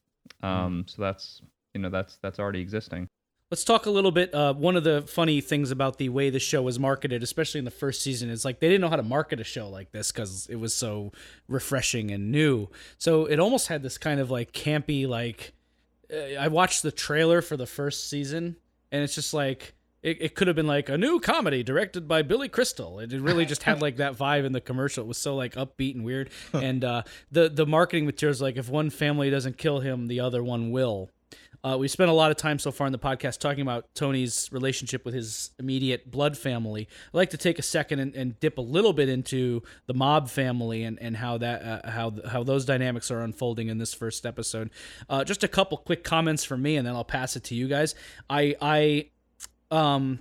Um, 0.43 0.85
mm. 0.85 0.91
So 0.91 1.03
that's 1.03 1.43
you 1.75 1.81
know 1.81 1.91
that's 1.91 2.17
that's 2.23 2.39
already 2.39 2.61
existing. 2.61 3.09
Let's 3.49 3.63
talk 3.63 3.87
a 3.87 3.91
little 3.91 4.11
bit. 4.11 4.35
Uh, 4.35 4.55
one 4.55 4.75
of 4.77 4.83
the 4.83 5.03
funny 5.03 5.41
things 5.41 5.71
about 5.71 5.99
the 5.99 6.09
way 6.09 6.31
the 6.31 6.41
show 6.41 6.63
was 6.63 6.81
marketed, 6.81 7.23
especially 7.23 7.61
in 7.61 7.65
the 7.65 7.71
first 7.71 8.03
season, 8.03 8.29
is 8.29 8.45
like 8.45 8.59
they 8.59 8.67
didn't 8.67 8.81
know 8.81 8.89
how 8.89 8.97
to 8.97 9.05
market 9.05 9.39
a 9.39 9.45
show 9.45 9.69
like 9.69 9.93
this 9.93 10.11
because 10.11 10.49
it 10.49 10.57
was 10.57 10.75
so 10.75 11.13
refreshing 11.47 12.11
and 12.11 12.33
new. 12.33 12.69
So 12.99 13.27
it 13.27 13.39
almost 13.39 13.69
had 13.69 13.85
this 13.85 13.99
kind 13.99 14.19
of 14.19 14.33
like 14.33 14.51
campy, 14.51 15.07
like 15.07 15.53
uh, 16.13 16.41
I 16.41 16.49
watched 16.49 16.83
the 16.83 16.91
trailer 16.91 17.41
for 17.41 17.57
the 17.57 17.67
first 17.67 18.11
season, 18.11 18.57
and 18.91 19.05
it's 19.05 19.15
just 19.15 19.33
like 19.33 19.75
it, 20.03 20.19
it 20.21 20.35
could 20.35 20.49
have 20.49 20.57
been 20.57 20.67
like 20.67 20.89
a 20.89 20.99
new 20.99 21.21
comedy 21.21 21.63
directed 21.63 22.09
by 22.09 22.23
Billy 22.23 22.49
Crystal. 22.49 22.99
It 22.99 23.13
really 23.13 23.47
just 23.47 23.63
had 23.63 23.81
like 23.81 23.99
that 23.99 24.15
vibe 24.17 24.45
in 24.45 24.55
the 24.55 24.61
commercial. 24.61 25.05
It 25.05 25.07
was 25.09 25.19
so 25.19 25.37
like 25.37 25.55
upbeat 25.55 25.95
and 25.95 26.05
weird. 26.05 26.31
and 26.53 26.85
uh, 26.85 27.03
the 27.31 27.49
the 27.49 27.65
marketing 27.65 28.07
materials 28.07 28.43
like 28.43 28.57
if 28.57 28.69
one 28.69 28.91
family 28.91 29.31
doesn't 29.31 29.57
kill 29.57 29.79
him, 29.79 30.09
the 30.09 30.19
other 30.19 30.43
one 30.43 30.73
will. 30.73 31.11
Uh, 31.65 31.77
we 31.79 31.89
spent 31.89 32.11
a 32.11 32.13
lot 32.13 32.31
of 32.31 32.37
time 32.37 32.59
so 32.59 32.71
far 32.71 32.87
in 32.87 32.93
the 32.93 32.99
podcast 32.99 33.39
talking 33.39 33.63
about 33.63 33.95
Tony's 33.95 34.49
relationship 34.53 35.05
with 35.05 35.15
his 35.15 35.51
immediate 35.59 36.11
blood 36.11 36.37
family. 36.37 36.89
I'd 37.09 37.17
like 37.17 37.31
to 37.31 37.37
take 37.37 37.59
a 37.59 37.63
second 37.63 38.01
and, 38.01 38.15
and 38.15 38.39
dip 38.41 38.59
a 38.59 38.63
little 38.63 38.93
bit 38.93 39.09
into 39.09 39.63
the 39.87 39.95
mob 39.95 40.29
family 40.29 40.85
and, 40.85 40.99
and 41.01 41.17
how 41.17 41.39
that 41.39 41.63
uh, 41.63 41.91
how 41.91 42.13
how 42.29 42.43
those 42.43 42.65
dynamics 42.65 43.11
are 43.11 43.21
unfolding 43.21 43.69
in 43.69 43.79
this 43.79 43.95
first 43.95 44.27
episode. 44.27 44.71
Uh, 45.09 45.25
just 45.25 45.45
a 45.45 45.49
couple 45.49 45.79
quick 45.79 46.05
comments 46.05 46.45
from 46.45 46.63
me, 46.63 46.77
and 46.77 46.87
then 46.87 46.95
I'll 46.95 47.05
pass 47.05 47.37
it 47.37 47.45
to 47.45 47.55
you 47.55 47.69
guys. 47.69 47.95
I 48.31 48.57
I 48.61 49.11
um 49.71 50.21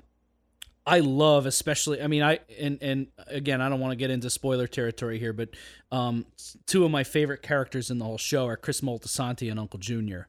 I 0.87 0.99
love, 0.99 1.47
especially. 1.47 2.01
I 2.01 2.07
mean, 2.07 2.21
I 2.21 2.39
and 2.59 2.77
and 2.81 3.07
again, 3.27 3.59
I 3.59 3.69
don't 3.69 3.79
want 3.79 3.91
to 3.91 3.95
get 3.95 4.11
into 4.11 4.29
spoiler 4.29 4.67
territory 4.67 5.17
here, 5.17 5.33
but 5.33 5.49
um, 5.91 6.25
two 6.67 6.85
of 6.85 6.91
my 6.91 7.03
favorite 7.03 7.41
characters 7.41 7.89
in 7.89 7.97
the 7.97 8.05
whole 8.05 8.19
show 8.19 8.45
are 8.45 8.55
Chris 8.55 8.81
Moltisanti 8.81 9.49
and 9.49 9.59
Uncle 9.59 9.79
Junior. 9.79 10.27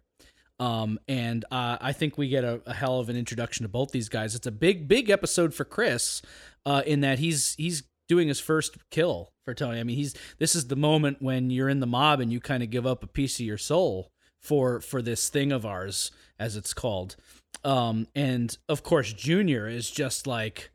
Um, 0.58 0.98
and 1.06 1.44
uh, 1.50 1.76
I 1.80 1.92
think 1.92 2.16
we 2.16 2.28
get 2.28 2.44
a, 2.44 2.62
a, 2.64 2.72
hell 2.72 2.98
of 2.98 3.10
an 3.10 3.16
introduction 3.16 3.64
to 3.64 3.68
both 3.68 3.90
these 3.90 4.08
guys. 4.08 4.34
It's 4.34 4.46
a 4.46 4.52
big, 4.52 4.88
big 4.88 5.10
episode 5.10 5.52
for 5.52 5.64
Chris, 5.64 6.22
uh, 6.64 6.82
in 6.86 7.00
that 7.02 7.18
he's 7.18 7.54
he's 7.56 7.82
doing 8.08 8.28
his 8.28 8.40
first 8.40 8.78
kill 8.90 9.32
for 9.44 9.52
Tony. 9.52 9.80
I 9.80 9.82
mean, 9.82 9.96
he's 9.96 10.14
this 10.38 10.54
is 10.54 10.68
the 10.68 10.76
moment 10.76 11.20
when 11.20 11.50
you're 11.50 11.68
in 11.68 11.80
the 11.80 11.86
mob 11.86 12.20
and 12.20 12.32
you 12.32 12.40
kind 12.40 12.62
of 12.62 12.70
give 12.70 12.86
up 12.86 13.02
a 13.02 13.08
piece 13.08 13.38
of 13.38 13.46
your 13.46 13.58
soul 13.58 14.10
for 14.40 14.80
for 14.80 15.02
this 15.02 15.28
thing 15.28 15.52
of 15.52 15.66
ours, 15.66 16.10
as 16.38 16.56
it's 16.56 16.72
called. 16.72 17.16
Um, 17.62 18.06
and 18.14 18.56
of 18.68 18.82
course, 18.82 19.12
Junior 19.12 19.68
is 19.68 19.90
just 19.90 20.26
like 20.26 20.70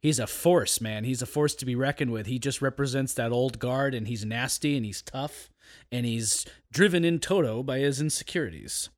he's 0.00 0.18
a 0.18 0.26
force, 0.26 0.80
man. 0.80 1.04
He's 1.04 1.22
a 1.22 1.26
force 1.26 1.54
to 1.56 1.66
be 1.66 1.74
reckoned 1.74 2.12
with. 2.12 2.26
He 2.26 2.38
just 2.38 2.62
represents 2.62 3.12
that 3.14 3.32
old 3.32 3.58
guard, 3.58 3.94
and 3.94 4.08
he's 4.08 4.24
nasty 4.24 4.76
and 4.76 4.86
he's 4.86 5.02
tough, 5.02 5.50
and 5.92 6.06
he's 6.06 6.46
driven 6.72 7.04
in 7.04 7.18
toto 7.18 7.62
by 7.62 7.80
his 7.80 8.00
insecurities. 8.00 8.88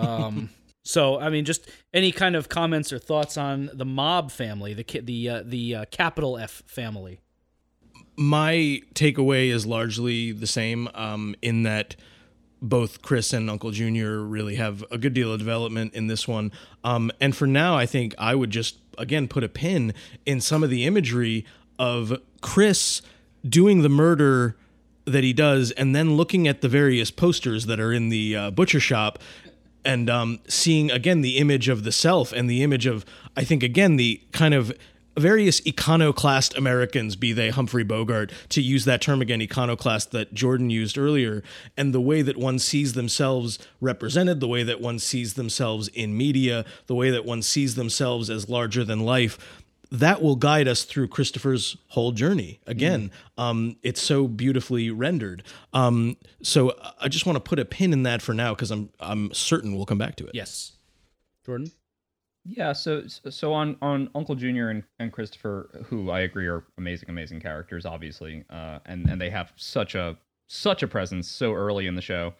Um, 0.00 0.50
so 0.82 1.20
I 1.20 1.28
mean, 1.30 1.44
just 1.44 1.70
any 1.92 2.12
kind 2.12 2.36
of 2.36 2.48
comments 2.48 2.92
or 2.92 2.98
thoughts 2.98 3.36
on 3.36 3.70
the 3.72 3.84
mob 3.84 4.30
family, 4.30 4.74
the 4.74 5.00
the 5.00 5.28
uh, 5.28 5.42
the 5.44 5.74
uh, 5.74 5.84
capital 5.90 6.38
F 6.38 6.62
family. 6.66 7.20
My 8.16 8.82
takeaway 8.94 9.48
is 9.48 9.66
largely 9.66 10.32
the 10.32 10.46
same 10.46 10.88
um, 10.94 11.34
in 11.40 11.62
that 11.62 11.96
both 12.60 13.00
Chris 13.02 13.32
and 13.32 13.48
Uncle 13.48 13.70
Junior 13.70 14.20
really 14.20 14.56
have 14.56 14.84
a 14.90 14.98
good 14.98 15.14
deal 15.14 15.32
of 15.32 15.38
development 15.38 15.94
in 15.94 16.08
this 16.08 16.28
one. 16.28 16.52
Um, 16.84 17.10
and 17.20 17.34
for 17.34 17.46
now, 17.46 17.76
I 17.76 17.86
think 17.86 18.14
I 18.18 18.34
would 18.34 18.50
just 18.50 18.76
again 18.98 19.28
put 19.28 19.44
a 19.44 19.48
pin 19.48 19.94
in 20.26 20.40
some 20.40 20.62
of 20.62 20.70
the 20.70 20.84
imagery 20.84 21.46
of 21.78 22.20
Chris 22.40 23.00
doing 23.48 23.82
the 23.82 23.88
murder 23.88 24.56
that 25.06 25.24
he 25.24 25.32
does, 25.32 25.70
and 25.72 25.94
then 25.94 26.16
looking 26.16 26.46
at 26.46 26.60
the 26.60 26.68
various 26.68 27.10
posters 27.10 27.66
that 27.66 27.80
are 27.80 27.92
in 27.92 28.10
the 28.10 28.36
uh, 28.36 28.50
butcher 28.50 28.80
shop 28.80 29.18
and 29.84 30.10
um, 30.10 30.40
seeing 30.48 30.90
again 30.90 31.20
the 31.20 31.38
image 31.38 31.68
of 31.68 31.84
the 31.84 31.92
self 31.92 32.32
and 32.32 32.48
the 32.48 32.62
image 32.62 32.86
of 32.86 33.04
I 33.36 33.44
think 33.44 33.62
again 33.62 33.96
the 33.96 34.20
kind 34.32 34.54
of 34.54 34.72
various 35.16 35.60
iconoclast 35.66 36.56
Americans, 36.56 37.16
be 37.16 37.32
they 37.32 37.50
Humphrey 37.50 37.84
Bogart, 37.84 38.32
to 38.50 38.62
use 38.62 38.84
that 38.84 39.00
term 39.00 39.20
again, 39.20 39.42
iconoclast 39.42 40.12
that 40.12 40.32
Jordan 40.32 40.70
used 40.70 40.96
earlier, 40.96 41.42
and 41.76 41.92
the 41.92 42.00
way 42.00 42.22
that 42.22 42.36
one 42.36 42.58
sees 42.58 42.94
themselves 42.94 43.58
represented, 43.80 44.40
the 44.40 44.48
way 44.48 44.62
that 44.62 44.80
one 44.80 44.98
sees 44.98 45.34
themselves 45.34 45.88
in 45.88 46.16
media, 46.16 46.64
the 46.86 46.94
way 46.94 47.10
that 47.10 47.24
one 47.24 47.42
sees 47.42 47.74
themselves 47.74 48.30
as 48.30 48.48
larger 48.48 48.84
than 48.84 49.00
life 49.00 49.59
that 49.90 50.22
will 50.22 50.36
guide 50.36 50.68
us 50.68 50.84
through 50.84 51.08
Christopher's 51.08 51.76
whole 51.88 52.12
journey. 52.12 52.60
Again, 52.66 53.10
mm. 53.36 53.42
um, 53.42 53.76
it's 53.82 54.00
so 54.00 54.28
beautifully 54.28 54.90
rendered. 54.90 55.42
Um, 55.72 56.16
so 56.42 56.74
I 57.00 57.08
just 57.08 57.26
want 57.26 57.36
to 57.36 57.40
put 57.40 57.58
a 57.58 57.64
pin 57.64 57.92
in 57.92 58.04
that 58.04 58.22
for 58.22 58.32
now 58.32 58.54
because 58.54 58.70
I'm 58.70 58.90
I'm 59.00 59.32
certain 59.32 59.74
we'll 59.74 59.86
come 59.86 59.98
back 59.98 60.16
to 60.16 60.26
it. 60.26 60.32
Yes, 60.34 60.72
Jordan. 61.44 61.72
Yeah, 62.44 62.72
so 62.72 63.02
so 63.06 63.52
on 63.52 63.76
on 63.82 64.08
Uncle 64.14 64.34
Junior 64.34 64.70
and, 64.70 64.82
and 64.98 65.12
Christopher, 65.12 65.84
who 65.86 66.10
I 66.10 66.20
agree 66.20 66.46
are 66.46 66.64
amazing, 66.78 67.10
amazing 67.10 67.40
characters, 67.40 67.84
obviously, 67.84 68.44
uh, 68.48 68.78
and 68.86 69.08
and 69.08 69.20
they 69.20 69.30
have 69.30 69.52
such 69.56 69.94
a 69.94 70.16
such 70.48 70.82
a 70.82 70.88
presence 70.88 71.28
so 71.28 71.52
early 71.52 71.86
in 71.86 71.94
the 71.94 72.02
show. 72.02 72.32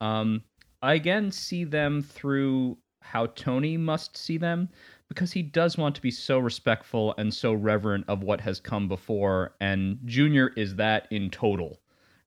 Um, 0.00 0.42
I 0.80 0.94
again 0.94 1.30
see 1.30 1.64
them 1.64 2.02
through 2.02 2.78
how 3.00 3.26
Tony 3.26 3.76
must 3.76 4.16
see 4.16 4.38
them 4.38 4.68
because 5.08 5.32
he 5.32 5.42
does 5.42 5.76
want 5.76 5.94
to 5.94 6.02
be 6.02 6.10
so 6.10 6.38
respectful 6.38 7.14
and 7.18 7.32
so 7.32 7.52
reverent 7.52 8.04
of 8.08 8.22
what 8.22 8.40
has 8.40 8.60
come 8.60 8.88
before 8.88 9.54
and 9.60 9.98
junior 10.04 10.52
is 10.56 10.76
that 10.76 11.06
in 11.10 11.30
total 11.30 11.80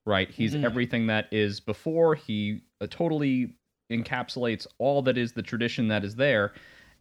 right? 0.04 0.30
He's 0.30 0.54
mm-hmm. 0.54 0.64
everything 0.64 1.06
that 1.08 1.26
is 1.30 1.60
before. 1.60 2.14
He 2.14 2.62
uh, 2.80 2.86
totally 2.88 3.52
encapsulates 3.92 4.66
all 4.78 5.02
that 5.02 5.18
is 5.18 5.32
the 5.32 5.42
tradition 5.42 5.88
that 5.88 6.02
is 6.02 6.16
there 6.16 6.54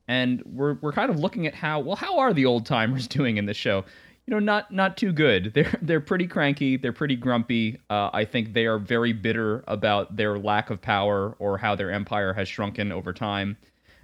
and 0.08 0.42
we're 0.46 0.76
we're 0.76 0.94
kind 0.94 1.10
of 1.10 1.20
looking 1.20 1.48
at 1.48 1.54
how 1.54 1.80
well 1.80 1.96
how 1.96 2.18
are 2.20 2.34
the 2.34 2.46
old 2.46 2.66
timers 2.66 3.08
doing 3.10 3.38
in 3.38 3.46
this 3.46 3.58
show? 3.58 3.84
You 4.26 4.32
know 4.34 4.40
not 4.40 4.72
not 4.72 4.98
too 4.98 5.12
good. 5.12 5.52
They're 5.56 5.78
they're 5.82 6.02
pretty 6.02 6.28
cranky. 6.28 6.78
They're 6.78 6.94
pretty 6.94 7.16
grumpy. 7.16 7.80
Uh, 7.90 8.10
i 8.14 8.26
think 8.26 8.54
they 8.54 8.66
are 8.66 8.78
very 8.78 9.14
bitter 9.14 9.64
about 9.68 10.16
their 10.16 10.38
lack 10.38 10.70
of 10.70 10.82
power 10.82 11.36
or 11.40 11.58
how 11.58 11.76
their 11.76 11.92
empire 11.92 12.34
has 12.34 12.48
shrunken 12.48 12.92
over 12.92 13.14
time 13.14 13.58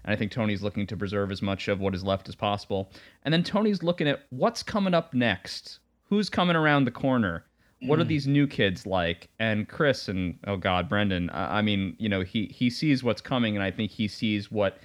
and 0.03 0.13
I 0.13 0.15
think 0.15 0.31
Tony's 0.31 0.63
looking 0.63 0.87
to 0.87 0.97
preserve 0.97 1.31
as 1.31 1.41
much 1.41 1.67
of 1.67 1.79
what 1.79 1.95
is 1.95 2.03
left 2.03 2.27
as 2.27 2.35
possible. 2.35 2.91
And 3.23 3.33
then 3.33 3.43
Tony's 3.43 3.83
looking 3.83 4.07
at 4.07 4.23
what's 4.29 4.63
coming 4.63 4.93
up 4.93 5.13
next. 5.13 5.79
Who's 6.09 6.29
coming 6.29 6.55
around 6.55 6.85
the 6.85 6.91
corner? 6.91 7.45
What 7.81 7.99
are 7.99 8.03
hmm. 8.03 8.09
these 8.09 8.27
new 8.27 8.47
kids 8.47 8.85
like? 8.85 9.29
And 9.39 9.67
Chris 9.67 10.07
and 10.07 10.37
oh 10.47 10.57
god, 10.57 10.87
Brendan. 10.87 11.29
I 11.33 11.61
mean, 11.61 11.95
you 11.99 12.07
know, 12.09 12.21
he 12.21 12.45
he 12.45 12.69
sees 12.69 13.03
what's 13.03 13.21
coming, 13.21 13.55
and 13.55 13.63
I 13.63 13.71
think 13.71 13.91
he 13.91 14.07
sees 14.07 14.51
what 14.51 14.77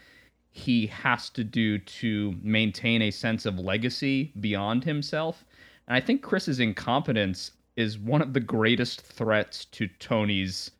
he 0.50 0.86
has 0.88 1.30
to 1.30 1.44
do 1.44 1.78
to 1.78 2.34
maintain 2.42 3.02
a 3.02 3.10
sense 3.10 3.46
of 3.46 3.58
legacy 3.58 4.32
beyond 4.40 4.84
himself. 4.84 5.44
And 5.86 5.96
I 5.96 6.00
think 6.00 6.22
Chris's 6.22 6.58
incompetence 6.58 7.52
is 7.76 7.98
one 7.98 8.20
of 8.20 8.32
the 8.32 8.40
greatest 8.40 9.02
threats 9.02 9.64
to 9.66 9.86
Tony's 10.00 10.72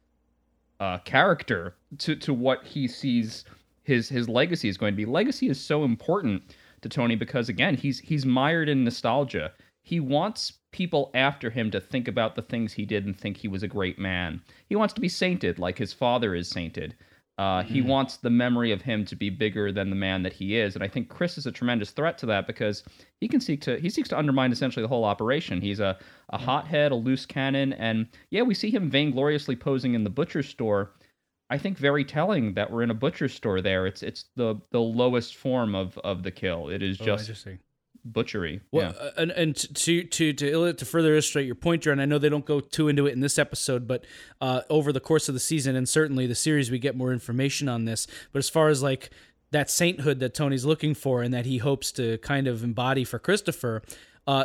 uh, 0.80 0.98
character, 0.98 1.74
to 1.98 2.16
to 2.16 2.34
what 2.34 2.64
he 2.64 2.88
sees 2.88 3.44
his 3.88 4.08
his 4.08 4.28
legacy 4.28 4.68
is 4.68 4.76
going 4.76 4.92
to 4.92 4.96
be. 4.96 5.06
Legacy 5.06 5.48
is 5.48 5.58
so 5.58 5.82
important 5.82 6.42
to 6.82 6.88
Tony 6.88 7.16
because 7.16 7.48
again, 7.48 7.74
he's 7.74 7.98
he's 7.98 8.24
mired 8.24 8.68
in 8.68 8.84
nostalgia. 8.84 9.50
He 9.82 9.98
wants 9.98 10.52
people 10.70 11.10
after 11.14 11.48
him 11.48 11.70
to 11.70 11.80
think 11.80 12.06
about 12.06 12.36
the 12.36 12.42
things 12.42 12.74
he 12.74 12.84
did 12.84 13.06
and 13.06 13.18
think 13.18 13.38
he 13.38 13.48
was 13.48 13.62
a 13.62 13.68
great 13.68 13.98
man. 13.98 14.42
He 14.66 14.76
wants 14.76 14.92
to 14.94 15.00
be 15.00 15.08
sainted 15.08 15.58
like 15.58 15.78
his 15.78 15.94
father 15.94 16.34
is 16.34 16.48
sainted. 16.48 16.94
Uh, 17.38 17.62
he 17.62 17.78
mm-hmm. 17.78 17.88
wants 17.88 18.16
the 18.16 18.28
memory 18.28 18.72
of 18.72 18.82
him 18.82 19.04
to 19.04 19.14
be 19.14 19.30
bigger 19.30 19.70
than 19.70 19.90
the 19.90 19.96
man 19.96 20.24
that 20.24 20.32
he 20.32 20.56
is, 20.56 20.74
and 20.74 20.82
I 20.84 20.88
think 20.88 21.08
Chris 21.08 21.38
is 21.38 21.46
a 21.46 21.52
tremendous 21.52 21.92
threat 21.92 22.18
to 22.18 22.26
that 22.26 22.46
because 22.46 22.82
he 23.20 23.28
can 23.28 23.40
seek 23.40 23.60
to 23.62 23.78
he 23.78 23.88
seeks 23.88 24.08
to 24.10 24.18
undermine 24.18 24.52
essentially 24.52 24.82
the 24.82 24.88
whole 24.88 25.04
operation. 25.04 25.62
He's 25.62 25.80
a 25.80 25.96
a 26.30 26.36
hothead, 26.36 26.92
a 26.92 26.96
loose 26.96 27.24
cannon, 27.24 27.72
and 27.72 28.06
yeah, 28.30 28.42
we 28.42 28.54
see 28.54 28.70
him 28.70 28.90
vaingloriously 28.90 29.58
posing 29.58 29.94
in 29.94 30.04
the 30.04 30.10
butcher 30.10 30.42
store, 30.42 30.92
I 31.50 31.58
think 31.58 31.78
very 31.78 32.04
telling 32.04 32.54
that 32.54 32.70
we're 32.70 32.82
in 32.82 32.90
a 32.90 32.94
butcher 32.94 33.28
store 33.28 33.60
there. 33.60 33.86
It's 33.86 34.02
it's 34.02 34.26
the 34.36 34.60
the 34.70 34.80
lowest 34.80 35.36
form 35.36 35.74
of 35.74 35.98
of 35.98 36.22
the 36.22 36.30
kill. 36.30 36.68
It 36.68 36.82
is 36.82 37.00
oh, 37.00 37.04
just 37.04 37.46
oh, 37.46 37.52
butchery. 38.04 38.60
Well, 38.72 38.94
yeah. 38.94 39.02
Uh, 39.02 39.10
and, 39.16 39.30
and 39.30 39.56
to 39.56 40.04
to 40.04 40.32
to 40.32 40.72
to 40.72 40.84
further 40.84 41.12
illustrate 41.12 41.46
your 41.46 41.54
point, 41.54 41.82
John, 41.82 42.00
I 42.00 42.04
know 42.04 42.18
they 42.18 42.28
don't 42.28 42.44
go 42.44 42.60
too 42.60 42.88
into 42.88 43.06
it 43.06 43.12
in 43.12 43.20
this 43.20 43.38
episode, 43.38 43.86
but 43.86 44.04
uh, 44.40 44.62
over 44.68 44.92
the 44.92 45.00
course 45.00 45.28
of 45.28 45.34
the 45.34 45.40
season 45.40 45.76
and 45.76 45.88
certainly 45.88 46.26
the 46.26 46.34
series, 46.34 46.70
we 46.70 46.78
get 46.78 46.96
more 46.96 47.12
information 47.12 47.68
on 47.68 47.84
this. 47.84 48.06
But 48.32 48.40
as 48.40 48.48
far 48.48 48.68
as 48.68 48.82
like 48.82 49.10
that 49.50 49.70
sainthood 49.70 50.20
that 50.20 50.34
Tony's 50.34 50.64
looking 50.64 50.94
for 50.94 51.22
and 51.22 51.32
that 51.32 51.46
he 51.46 51.58
hopes 51.58 51.90
to 51.92 52.18
kind 52.18 52.46
of 52.46 52.62
embody 52.62 53.04
for 53.04 53.18
Christopher, 53.18 53.82
uh, 54.28 54.44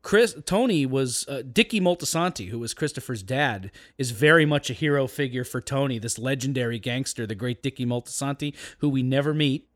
Chris 0.00 0.34
Tony 0.46 0.86
was 0.86 1.26
uh, 1.28 1.42
Dickie 1.42 1.78
Moltisanti, 1.78 2.48
who 2.48 2.58
was 2.58 2.72
Christopher's 2.72 3.22
dad, 3.22 3.70
is 3.98 4.12
very 4.12 4.46
much 4.46 4.70
a 4.70 4.72
hero 4.72 5.06
figure 5.06 5.44
for 5.44 5.60
Tony. 5.60 5.98
This 5.98 6.18
legendary 6.18 6.78
gangster, 6.78 7.26
the 7.26 7.34
great 7.34 7.62
Dickie 7.62 7.84
Moltisanti, 7.84 8.54
who 8.78 8.88
we 8.88 9.02
never 9.02 9.34
meet, 9.34 9.68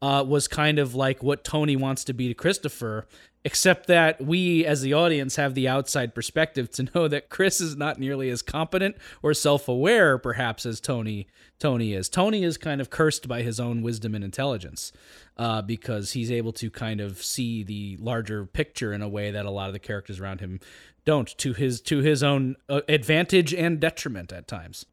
uh, 0.00 0.24
was 0.26 0.48
kind 0.48 0.78
of 0.78 0.94
like 0.94 1.22
what 1.22 1.44
Tony 1.44 1.76
wants 1.76 2.04
to 2.04 2.12
be 2.12 2.28
to 2.28 2.34
Christopher, 2.34 3.06
except 3.44 3.86
that 3.86 4.20
we 4.20 4.64
as 4.64 4.82
the 4.82 4.92
audience 4.92 5.36
have 5.36 5.54
the 5.54 5.68
outside 5.68 6.14
perspective 6.14 6.70
to 6.72 6.82
know 6.94 7.08
that 7.08 7.28
Chris 7.28 7.60
is 7.60 7.76
not 7.76 7.98
nearly 7.98 8.30
as 8.30 8.42
competent 8.42 8.96
or 9.22 9.34
self-aware 9.34 10.18
perhaps 10.18 10.66
as 10.66 10.80
Tony 10.80 11.26
Tony 11.58 11.92
is. 11.92 12.08
Tony 12.08 12.44
is 12.44 12.56
kind 12.56 12.80
of 12.80 12.90
cursed 12.90 13.26
by 13.26 13.42
his 13.42 13.58
own 13.58 13.82
wisdom 13.82 14.14
and 14.14 14.22
intelligence 14.22 14.92
uh, 15.36 15.60
because 15.62 16.12
he's 16.12 16.30
able 16.30 16.52
to 16.52 16.70
kind 16.70 17.00
of 17.00 17.22
see 17.22 17.62
the 17.62 17.96
larger 18.00 18.46
picture 18.46 18.92
in 18.92 19.02
a 19.02 19.08
way 19.08 19.30
that 19.30 19.46
a 19.46 19.50
lot 19.50 19.68
of 19.68 19.72
the 19.72 19.78
characters 19.78 20.20
around 20.20 20.40
him 20.40 20.60
don't 21.04 21.36
to 21.38 21.54
his 21.54 21.80
to 21.80 21.98
his 21.98 22.22
own 22.22 22.56
uh, 22.68 22.82
advantage 22.88 23.54
and 23.54 23.80
detriment 23.80 24.32
at 24.32 24.46
times. 24.46 24.84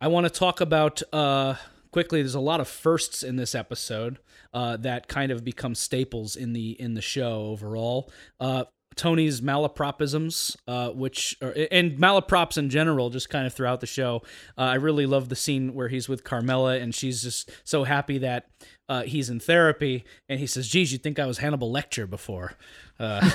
I 0.00 0.08
want 0.08 0.24
to 0.24 0.30
talk 0.30 0.60
about 0.60 1.02
uh, 1.12 1.54
quickly. 1.94 2.22
There's 2.22 2.34
a 2.34 2.40
lot 2.40 2.58
of 2.60 2.66
firsts 2.66 3.22
in 3.22 3.36
this 3.36 3.54
episode 3.54 4.18
uh, 4.52 4.76
that 4.78 5.06
kind 5.06 5.30
of 5.30 5.44
become 5.44 5.76
staples 5.76 6.34
in 6.34 6.52
the 6.52 6.72
in 6.80 6.94
the 6.94 7.00
show 7.00 7.46
overall. 7.46 8.10
Uh, 8.40 8.64
Tony's 8.96 9.40
malapropisms, 9.40 10.56
uh, 10.66 10.90
which 10.90 11.36
are, 11.40 11.54
and 11.70 11.92
malaprops 11.92 12.58
in 12.58 12.68
general, 12.68 13.10
just 13.10 13.30
kind 13.30 13.46
of 13.46 13.54
throughout 13.54 13.80
the 13.80 13.86
show. 13.86 14.22
Uh, 14.58 14.62
I 14.62 14.74
really 14.74 15.06
love 15.06 15.28
the 15.28 15.36
scene 15.36 15.72
where 15.72 15.86
he's 15.86 16.08
with 16.08 16.24
Carmela 16.24 16.78
and 16.78 16.92
she's 16.92 17.22
just 17.22 17.48
so 17.62 17.84
happy 17.84 18.18
that 18.18 18.48
uh, 18.88 19.02
he's 19.02 19.30
in 19.30 19.38
therapy, 19.38 20.04
and 20.28 20.40
he 20.40 20.48
says, 20.48 20.66
"Geez, 20.66 20.90
you'd 20.90 21.04
think 21.04 21.20
I 21.20 21.26
was 21.26 21.38
Hannibal 21.38 21.72
Lecter 21.72 22.10
before." 22.10 22.54
Uh, 22.98 23.30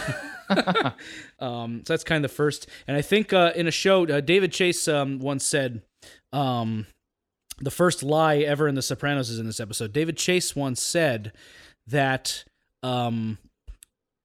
um, 1.39 1.83
so 1.87 1.93
that's 1.93 2.03
kind 2.03 2.25
of 2.25 2.29
the 2.29 2.35
first. 2.35 2.67
And 2.89 2.97
I 2.97 3.01
think 3.01 3.31
uh, 3.31 3.53
in 3.55 3.67
a 3.67 3.71
show, 3.71 4.05
uh, 4.05 4.19
David 4.19 4.51
Chase 4.51 4.85
um, 4.89 5.19
once 5.19 5.45
said, 5.45 5.81
um, 6.33 6.87
"The 7.61 7.71
first 7.71 8.03
lie 8.03 8.37
ever 8.37 8.67
in 8.67 8.75
The 8.75 8.81
Sopranos 8.81 9.29
is 9.29 9.39
in 9.39 9.45
this 9.45 9.59
episode." 9.59 9.93
David 9.93 10.17
Chase 10.17 10.55
once 10.55 10.81
said 10.81 11.33
that 11.87 12.43
um, 12.83 13.37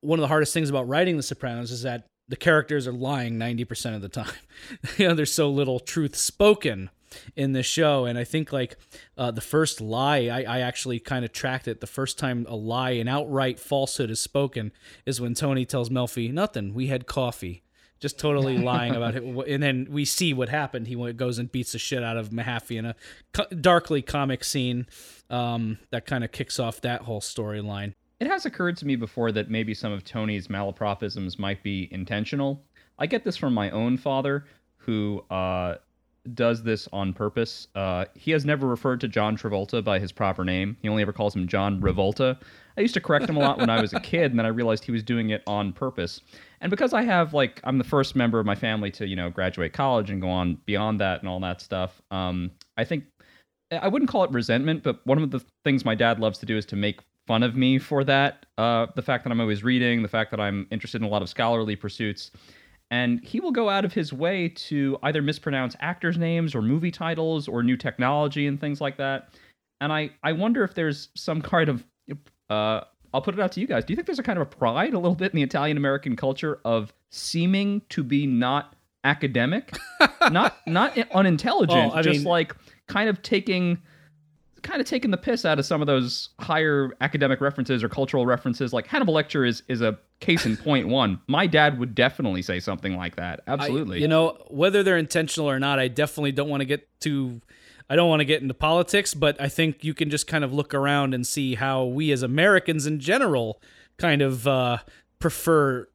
one 0.01 0.19
of 0.19 0.23
the 0.23 0.29
hardest 0.29 0.53
things 0.53 0.71
about 0.71 0.89
writing 0.89 1.17
The 1.17 1.23
Sopranos 1.23 1.71
is 1.71 1.83
that 1.83 2.07
the 2.29 2.37
characters 2.37 2.87
are 2.87 2.93
lying 2.93 3.39
90% 3.39 3.95
of 3.95 4.03
the 4.03 4.09
time. 4.09 4.33
you 4.97 5.09
know, 5.09 5.15
there's 5.15 5.33
so 5.33 5.51
little 5.51 5.79
truth 5.79 6.17
spoken 6.17 6.91
in 7.37 7.53
this 7.53 7.67
show. 7.67 8.07
And 8.07 8.19
I 8.19 8.25
think 8.25 8.53
like 8.53 8.77
uh, 9.17 9.31
the 9.31 9.41
first 9.41 9.81
lie, 9.81 10.29
I, 10.29 10.43
I 10.43 10.61
actually 10.61 11.01
kind 11.01 11.25
of 11.25 11.33
tracked 11.33 11.69
it. 11.69 11.81
The 11.81 11.87
first 11.87 12.19
time 12.19 12.47
a 12.49 12.57
lie, 12.57 12.93
an 12.93 13.09
outright 13.09 13.61
falsehood 13.61 14.11
is 14.11 14.21
spoken 14.21 14.73
is 15.07 15.21
when 15.21 15.35
Tony 15.35 15.65
tells 15.65 15.91
Melfi, 15.91 16.33
nothing, 16.33 16.75
we 16.75 16.89
had 16.89 17.07
coffee. 17.07 17.63
Just 18.05 18.19
totally 18.19 18.59
lying 18.73 18.95
about 18.95 19.15
it. 19.15 19.23
And 19.25 19.63
then 19.63 19.87
we 19.89 20.05
see 20.05 20.35
what 20.35 20.51
happened. 20.51 20.89
He 20.89 21.13
goes 21.15 21.39
and 21.39 21.51
beats 21.51 21.73
the 21.73 21.79
shit 21.79 22.03
out 22.03 22.19
of 22.19 22.29
Mahaffey 22.29 22.79
in 22.79 22.85
a 22.85 22.95
co- 23.33 23.47
darkly 23.47 24.03
comic 24.03 24.45
scene 24.45 24.87
um, 25.31 25.79
that 25.91 26.05
kind 26.05 26.23
of 26.23 26.31
kicks 26.31 26.61
off 26.61 26.83
that 26.83 27.01
whole 27.01 27.23
storyline. 27.23 27.95
It 28.21 28.27
has 28.27 28.45
occurred 28.45 28.77
to 28.77 28.87
me 28.87 28.95
before 28.97 29.33
that 29.33 29.51
maybe 29.51 29.73
some 29.73 29.91
of 29.91 30.05
Tony's 30.05 30.49
malapropisms 30.49 31.39
might 31.39 31.63
be 31.63 31.89
intentional. 31.91 32.63
I 32.99 33.07
get 33.07 33.25
this 33.25 33.39
from 33.39 33.55
my 33.55 33.71
own 33.71 33.97
father, 33.97 34.45
who 34.77 35.25
uh, 35.31 35.77
does 36.35 36.63
this 36.63 36.87
on 36.93 37.15
purpose. 37.15 37.69
Uh, 37.75 38.05
he 38.15 38.33
has 38.33 38.45
never 38.45 38.67
referred 38.67 39.01
to 39.01 39.09
John 39.09 39.35
Travolta 39.39 39.83
by 39.83 39.99
his 39.99 40.13
proper 40.13 40.45
name. 40.45 40.77
He 40.83 40.91
only 40.91 41.01
ever 41.01 41.15
calls 41.15 41.35
him 41.35 41.49
John 41.49 41.81
Revolta. 41.81 42.39
I 42.77 42.81
used 42.81 42.95
to 42.95 43.01
correct 43.01 43.29
him 43.29 43.37
a 43.37 43.41
lot 43.41 43.59
when 43.59 43.71
I 43.71 43.81
was 43.81 43.93
a 43.93 44.01
kid, 44.01 44.33
and 44.33 44.39
then 44.39 44.47
I 44.47 44.51
realized 44.51 44.85
he 44.85 44.93
was 44.93 45.03
doing 45.03 45.31
it 45.31 45.43
on 45.47 45.73
purpose. 45.73 46.21
And 46.61 46.71
because 46.71 46.93
I 46.93 47.03
have 47.03 47.35
like 47.35 47.61
I'm 47.65 47.79
the 47.79 47.85
first 47.85 48.17
member 48.17 48.39
of 48.39 48.47
my 48.47 48.55
family 48.55 48.91
to 48.93 49.07
you 49.07 49.17
know 49.17 49.31
graduate 49.31 49.73
college 49.73 50.11
and 50.11 50.21
go 50.21 50.29
on 50.29 50.59
beyond 50.67 51.01
that 51.01 51.21
and 51.21 51.29
all 51.29 51.41
that 51.41 51.61
stuff. 51.61 52.03
Um, 52.11 52.51
I 52.77 52.85
think 52.85 53.05
I 53.71 53.89
wouldn't 53.89 54.11
call 54.11 54.25
it 54.25 54.31
resentment, 54.31 54.83
but 54.83 55.05
one 55.07 55.23
of 55.23 55.31
the 55.31 55.45
things 55.65 55.85
my 55.85 55.95
dad 55.95 56.21
loves 56.21 56.39
to 56.39 56.47
do 56.47 56.57
is 56.57 56.67
to 56.67 56.77
make 56.77 57.01
fun 57.27 57.43
of 57.43 57.57
me 57.57 57.79
for 57.79 58.05
that. 58.05 58.47
Uh, 58.59 58.87
the 58.95 59.03
fact 59.03 59.25
that 59.25 59.31
I'm 59.31 59.41
always 59.41 59.65
reading, 59.65 60.03
the 60.03 60.09
fact 60.09 60.31
that 60.31 60.41
I'm 60.41 60.67
interested 60.71 61.01
in 61.01 61.07
a 61.07 61.11
lot 61.11 61.23
of 61.23 61.29
scholarly 61.29 61.77
pursuits 61.77 62.31
and 62.91 63.25
he 63.25 63.41
will 63.41 63.51
go 63.51 63.69
out 63.69 63.85
of 63.85 63.93
his 63.93 64.13
way 64.13 64.49
to 64.49 64.99
either 65.03 65.23
mispronounce 65.23 65.75
actors' 65.81 66.19
names 66.19 66.55
or 66.55 66.63
movie 66.63 66.91
titles 66.91 67.49
or 67.49 67.63
new 67.63 67.77
technology 67.77 68.47
and 68.47 68.61
things 68.61 68.81
like 68.81 68.97
that. 68.99 69.31
And 69.81 69.93
I, 69.93 70.11
I 70.23 70.33
wonder 70.33 70.63
if 70.63 70.75
there's 70.75 71.09
some 71.17 71.43
kind 71.43 71.69
of 71.69 71.85
uh, 72.51 72.83
I'll 73.13 73.23
put 73.23 73.35
it 73.35 73.41
out 73.41 73.53
to 73.53 73.61
you 73.61 73.67
guys. 73.67 73.85
Do 73.85 73.93
you 73.93 73.97
think 73.97 74.07
there's 74.07 74.19
a 74.19 74.25
kind 74.25 74.39
of 74.39 74.43
a 74.43 74.51
pride 74.51 74.93
a 74.93 74.99
little 74.99 75.15
bit 75.15 75.33
in 75.33 75.37
the 75.37 75.43
Italian 75.43 75.77
American 75.77 76.17
culture 76.17 76.61
of 76.65 76.93
seeming 77.11 77.83
to 77.91 78.03
be 78.03 78.27
not 78.27 78.75
academic, 79.05 79.77
not 80.31 80.57
not 80.67 80.99
unintelligent, 81.13 81.93
oh, 81.95 82.03
just 82.03 82.21
mean, 82.21 82.29
like 82.29 82.55
kind 82.89 83.09
of 83.09 83.23
taking 83.23 83.79
kind 84.65 84.81
of 84.81 84.87
taking 84.87 85.11
the 85.11 85.17
piss 85.17 85.45
out 85.45 85.59
of 85.59 85.67
some 85.67 85.81
of 85.81 85.87
those 85.87 86.31
higher 86.41 86.91
academic 87.01 87.41
references 87.41 87.85
or 87.85 87.89
cultural 87.89 88.27
references. 88.27 88.73
Like 88.73 88.89
Hannibal 88.89 89.15
Lecter 89.15 89.47
is 89.47 89.63
is 89.69 89.81
a 89.81 89.97
case 90.19 90.45
in 90.45 90.57
point 90.57 90.89
one. 90.89 91.21
My 91.29 91.47
dad 91.47 91.79
would 91.79 91.95
definitely 91.95 92.43
say 92.43 92.59
something 92.59 92.97
like 92.97 93.15
that. 93.17 93.41
Absolutely. 93.47 93.99
I, 93.99 94.01
you 94.01 94.09
know, 94.09 94.39
whether 94.49 94.83
they're 94.83 94.99
intentional 94.99 95.49
or 95.49 95.61
not, 95.61 95.79
I 95.79 95.87
definitely 95.87 96.33
don't 96.33 96.49
want 96.49 96.63
to 96.63 96.67
get 96.67 96.89
too. 97.01 97.41
I 97.89 97.97
don't 97.97 98.09
want 98.09 98.21
to 98.21 98.25
get 98.25 98.41
into 98.41 98.55
politics, 98.55 99.15
but 99.15 99.41
I 99.41 99.49
think 99.49 99.85
you 99.85 99.95
can 99.95 100.11
just 100.11 100.27
kind 100.27 100.43
of 100.43 100.53
look 100.53 100.73
around 100.73 101.15
and 101.15 101.27
see 101.27 101.55
how 101.55 101.85
we 101.85 102.13
as 102.13 102.23
Americans 102.23 102.87
in 102.87 102.99
general 102.99 103.61
kind 103.99 104.23
of 104.23 104.49
uh, 104.49 104.79
prefer 105.19 105.89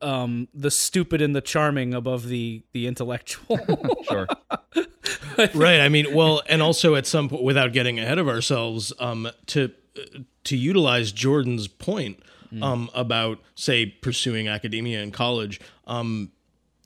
um, 0.00 0.48
the 0.54 0.70
stupid 0.70 1.22
and 1.22 1.34
the 1.34 1.40
charming 1.40 1.94
above 1.94 2.28
the 2.28 2.62
the 2.72 2.86
intellectual. 2.86 3.58
sure. 4.08 4.26
right. 5.54 5.80
I 5.80 5.88
mean, 5.88 6.14
well, 6.14 6.42
and 6.48 6.62
also 6.62 6.94
at 6.94 7.06
some 7.06 7.28
point, 7.28 7.42
without 7.42 7.72
getting 7.72 7.98
ahead 7.98 8.18
of 8.18 8.28
ourselves, 8.28 8.92
um, 8.98 9.28
to 9.46 9.72
to 10.44 10.56
utilize 10.56 11.12
Jordan's 11.12 11.68
point 11.68 12.20
mm. 12.52 12.62
um, 12.62 12.90
about 12.94 13.40
say 13.54 13.86
pursuing 13.86 14.48
academia 14.48 15.02
in 15.02 15.10
college. 15.10 15.60
Um, 15.86 16.32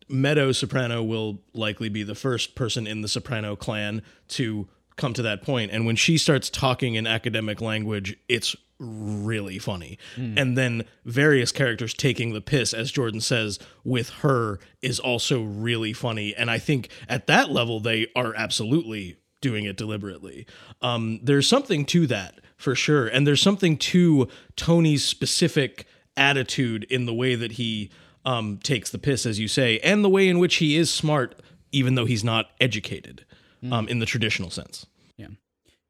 Meadow 0.08 0.52
Soprano 0.52 1.02
will 1.02 1.40
likely 1.54 1.88
be 1.88 2.02
the 2.02 2.14
first 2.14 2.54
person 2.54 2.86
in 2.86 3.02
the 3.02 3.08
Soprano 3.08 3.56
clan 3.56 4.02
to 4.28 4.68
come 4.96 5.12
to 5.14 5.22
that 5.22 5.42
point. 5.42 5.70
And 5.72 5.86
when 5.86 5.96
she 5.96 6.18
starts 6.18 6.50
talking 6.50 6.94
in 6.94 7.06
academic 7.06 7.60
language, 7.60 8.16
it's 8.28 8.54
really 8.78 9.58
funny. 9.58 9.98
Mm. 10.16 10.40
And 10.40 10.58
then 10.58 10.84
various 11.04 11.52
characters 11.52 11.94
taking 11.94 12.32
the 12.32 12.40
piss, 12.40 12.74
as 12.74 12.90
Jordan 12.90 13.20
says, 13.20 13.58
with 13.84 14.10
her 14.10 14.58
is 14.80 14.98
also 14.98 15.42
really 15.42 15.92
funny. 15.92 16.34
And 16.34 16.50
I 16.50 16.58
think 16.58 16.88
at 17.08 17.26
that 17.28 17.50
level, 17.50 17.80
they 17.80 18.08
are 18.16 18.34
absolutely 18.34 19.16
doing 19.40 19.64
it 19.64 19.76
deliberately. 19.76 20.46
Um, 20.80 21.20
there's 21.22 21.48
something 21.48 21.84
to 21.86 22.06
that 22.08 22.40
for 22.56 22.74
sure. 22.74 23.06
And 23.06 23.26
there's 23.26 23.42
something 23.42 23.76
to 23.76 24.28
Tony's 24.56 25.04
specific 25.04 25.86
attitude 26.16 26.84
in 26.84 27.06
the 27.06 27.14
way 27.14 27.34
that 27.34 27.52
he 27.52 27.90
um, 28.24 28.58
takes 28.58 28.90
the 28.90 28.98
piss, 28.98 29.26
as 29.26 29.38
you 29.38 29.48
say, 29.48 29.78
and 29.80 30.04
the 30.04 30.08
way 30.08 30.28
in 30.28 30.38
which 30.38 30.56
he 30.56 30.76
is 30.76 30.92
smart, 30.92 31.40
even 31.72 31.94
though 31.94 32.04
he's 32.04 32.24
not 32.24 32.50
educated 32.60 33.24
mm. 33.62 33.72
um, 33.72 33.88
in 33.88 33.98
the 33.98 34.06
traditional 34.06 34.50
sense. 34.50 34.86
Yeah. 35.16 35.28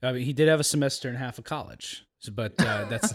I 0.03 0.13
mean, 0.13 0.23
he 0.25 0.33
did 0.33 0.49
have 0.49 0.61
a 0.61 0.65
semester 0.65 1.09
and 1.09 1.17
a 1.17 1.21
half 1.21 1.39
of 1.39 1.45
college 1.45 2.05
but 2.31 2.55
uh, 2.61 2.85
that's 2.85 3.13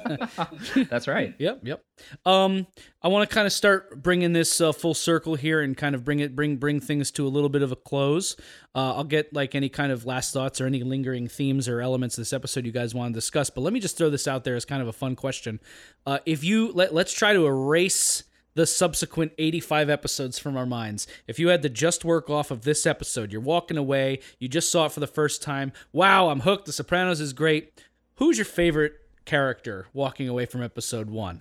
that's 0.89 1.07
right. 1.07 1.35
Yep, 1.39 1.61
yep. 1.63 1.83
Um, 2.25 2.67
I 3.01 3.09
want 3.09 3.29
to 3.29 3.33
kind 3.33 3.45
of 3.45 3.53
start 3.53 4.01
bringing 4.01 4.33
this 4.33 4.59
uh, 4.59 4.71
full 4.71 4.93
circle 4.93 5.35
here 5.35 5.61
and 5.61 5.77
kind 5.77 5.93
of 5.93 6.03
bring 6.03 6.19
it 6.19 6.35
bring 6.35 6.57
bring 6.57 6.79
things 6.79 7.11
to 7.11 7.27
a 7.27 7.29
little 7.29 7.49
bit 7.49 7.61
of 7.61 7.71
a 7.71 7.75
close. 7.75 8.35
Uh, 8.73 8.95
I'll 8.95 9.03
get 9.03 9.33
like 9.33 9.55
any 9.55 9.69
kind 9.69 9.91
of 9.91 10.05
last 10.05 10.33
thoughts 10.33 10.59
or 10.59 10.65
any 10.65 10.83
lingering 10.83 11.27
themes 11.27 11.67
or 11.67 11.81
elements 11.81 12.17
of 12.17 12.21
this 12.21 12.33
episode 12.33 12.65
you 12.65 12.71
guys 12.71 12.95
want 12.95 13.13
to 13.13 13.17
discuss. 13.17 13.49
But 13.49 13.61
let 13.61 13.71
me 13.71 13.79
just 13.79 13.97
throw 13.97 14.09
this 14.09 14.27
out 14.27 14.43
there 14.43 14.55
as 14.55 14.65
kind 14.65 14.81
of 14.81 14.87
a 14.87 14.93
fun 14.93 15.15
question. 15.15 15.59
Uh, 16.05 16.19
if 16.25 16.43
you 16.43 16.71
let 16.73 16.93
let's 16.93 17.13
try 17.13 17.33
to 17.33 17.45
erase 17.45 18.23
the 18.57 18.65
subsequent 18.65 19.33
85 19.37 19.87
episodes 19.87 20.39
from 20.39 20.57
our 20.57 20.65
minds. 20.65 21.05
If 21.27 21.37
you 21.37 21.49
had 21.49 21.61
to 21.61 21.69
just 21.69 22.03
work 22.03 22.27
off 22.27 22.49
of 22.49 22.63
this 22.63 22.87
episode, 22.87 23.31
you're 23.31 23.39
walking 23.39 23.77
away, 23.77 24.19
you 24.39 24.47
just 24.47 24.71
saw 24.71 24.87
it 24.87 24.91
for 24.91 24.99
the 24.99 25.05
first 25.05 25.43
time. 25.43 25.71
Wow, 25.93 26.29
I'm 26.29 26.39
hooked. 26.39 26.65
The 26.65 26.73
Sopranos 26.73 27.21
is 27.21 27.33
great 27.33 27.71
Who's 28.15 28.39
your 28.39 28.45
favorite 28.45 28.93
character 29.25 29.85
walking 29.93 30.27
away 30.27 30.47
from 30.47 30.63
episode 30.63 31.07
one? 31.11 31.37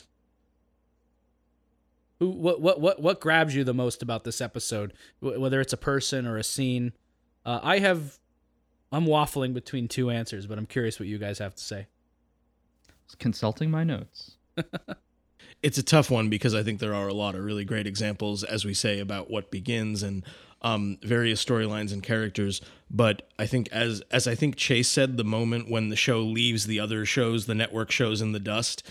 Who 2.19 2.29
what 2.29 2.61
what 2.61 2.83
what 2.83 3.01
what 3.01 3.19
grabs 3.19 3.55
you 3.55 3.65
the 3.65 3.73
most 3.73 4.03
about 4.03 4.25
this 4.25 4.43
episode? 4.43 4.93
Whether 5.21 5.63
it's 5.63 5.73
a 5.73 5.79
person 5.79 6.27
or 6.27 6.37
a 6.37 6.45
scene. 6.45 6.93
Uh, 7.47 7.61
I 7.63 7.79
have. 7.79 8.19
I'm 8.93 9.07
waffling 9.07 9.55
between 9.55 9.89
two 9.89 10.11
answers, 10.11 10.47
but 10.47 10.59
I'm 10.59 10.67
curious 10.67 11.01
what 11.01 11.09
you 11.09 11.17
guys 11.17 11.39
have 11.39 11.55
to 11.55 11.63
say. 11.63 11.87
Consulting 13.19 13.71
my 13.71 13.85
notes. 13.85 14.37
it's 15.67 15.79
a 15.79 15.83
tough 15.83 16.13
one 16.13 16.29
because 16.29 16.55
I 16.55 16.63
think 16.63 16.79
there 16.79 16.95
are 16.95 17.09
a 17.09 17.13
lot 17.13 17.35
of 17.35 17.45
really 17.45 17.65
great 17.65 17.89
examples, 17.89 18.45
as 18.45 18.65
we 18.65 18.73
say, 18.73 19.01
about 19.01 19.29
what 19.29 19.51
begins 19.51 20.05
and 20.05 20.25
um, 20.63 20.97
various 21.03 21.45
storylines 21.45 21.93
and 21.93 22.05
characters. 22.05 22.61
But 22.89 23.29
I 23.37 23.47
think 23.47 23.69
as 23.73 24.01
as 24.13 24.29
I 24.29 24.37
think 24.37 24.55
Chase 24.55 24.89
said, 24.89 25.17
the 25.17 25.25
moment 25.25 25.69
when 25.69 25.89
the 25.89 25.97
show 25.97 26.21
leaves 26.21 26.69
the 26.69 26.79
other 26.79 27.05
shows, 27.05 27.47
the 27.47 27.55
network 27.57 27.91
shows 27.91 28.23
in 28.23 28.31
the 28.31 28.39
dust, 28.39 28.85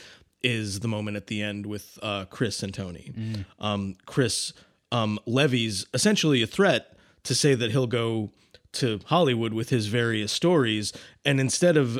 is 0.43 0.81
the 0.81 0.89
moment 0.89 1.15
at 1.15 1.27
the 1.27 1.41
end 1.41 1.65
with 1.65 1.97
uh, 2.03 2.25
Chris 2.25 2.61
and 2.61 2.73
Tony. 2.73 3.13
Mm. 3.17 3.45
Um, 3.57 3.95
Chris 4.05 4.51
um, 4.91 5.17
levies 5.25 5.85
essentially 5.93 6.41
a 6.41 6.47
threat 6.47 6.97
to 7.23 7.33
say 7.33 7.55
that 7.55 7.71
he'll 7.71 7.87
go 7.87 8.31
to 8.73 8.99
Hollywood 9.05 9.53
with 9.53 9.69
his 9.69 9.87
various 9.87 10.33
stories, 10.33 10.91
and 11.23 11.39
instead 11.39 11.77
of 11.77 11.97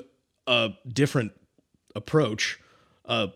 a 0.47 0.73
different 0.85 1.31
approach, 1.95 2.59
uh, 3.05 3.27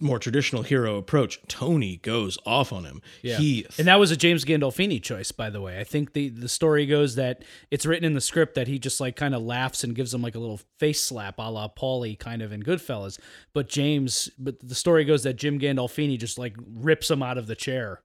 more 0.00 0.18
traditional 0.18 0.62
hero 0.62 0.96
approach, 0.96 1.38
Tony 1.48 1.98
goes 1.98 2.38
off 2.46 2.72
on 2.72 2.84
him. 2.84 3.02
Yeah. 3.22 3.36
He 3.36 3.66
and 3.78 3.86
that 3.86 3.98
was 3.98 4.10
a 4.10 4.16
James 4.16 4.44
Gandolfini 4.44 5.02
choice, 5.02 5.32
by 5.32 5.50
the 5.50 5.60
way. 5.60 5.78
I 5.78 5.84
think 5.84 6.12
the 6.14 6.28
the 6.30 6.48
story 6.48 6.86
goes 6.86 7.14
that 7.16 7.44
it's 7.70 7.84
written 7.84 8.04
in 8.04 8.14
the 8.14 8.20
script 8.20 8.54
that 8.54 8.68
he 8.68 8.78
just 8.78 9.00
like 9.00 9.16
kind 9.16 9.34
of 9.34 9.42
laughs 9.42 9.84
and 9.84 9.94
gives 9.94 10.14
him 10.14 10.22
like 10.22 10.34
a 10.34 10.38
little 10.38 10.60
face 10.78 11.02
slap, 11.02 11.38
a 11.38 11.42
la 11.42 11.68
Paulie, 11.68 12.18
kind 12.18 12.42
of 12.42 12.52
in 12.52 12.62
Goodfellas. 12.62 13.18
But 13.52 13.68
James, 13.68 14.30
but 14.38 14.66
the 14.66 14.74
story 14.74 15.04
goes 15.04 15.24
that 15.24 15.36
Jim 15.36 15.58
Gandolfini 15.58 16.18
just 16.18 16.38
like 16.38 16.56
rips 16.74 17.10
him 17.10 17.22
out 17.22 17.38
of 17.38 17.46
the 17.46 17.56
chair, 17.56 18.00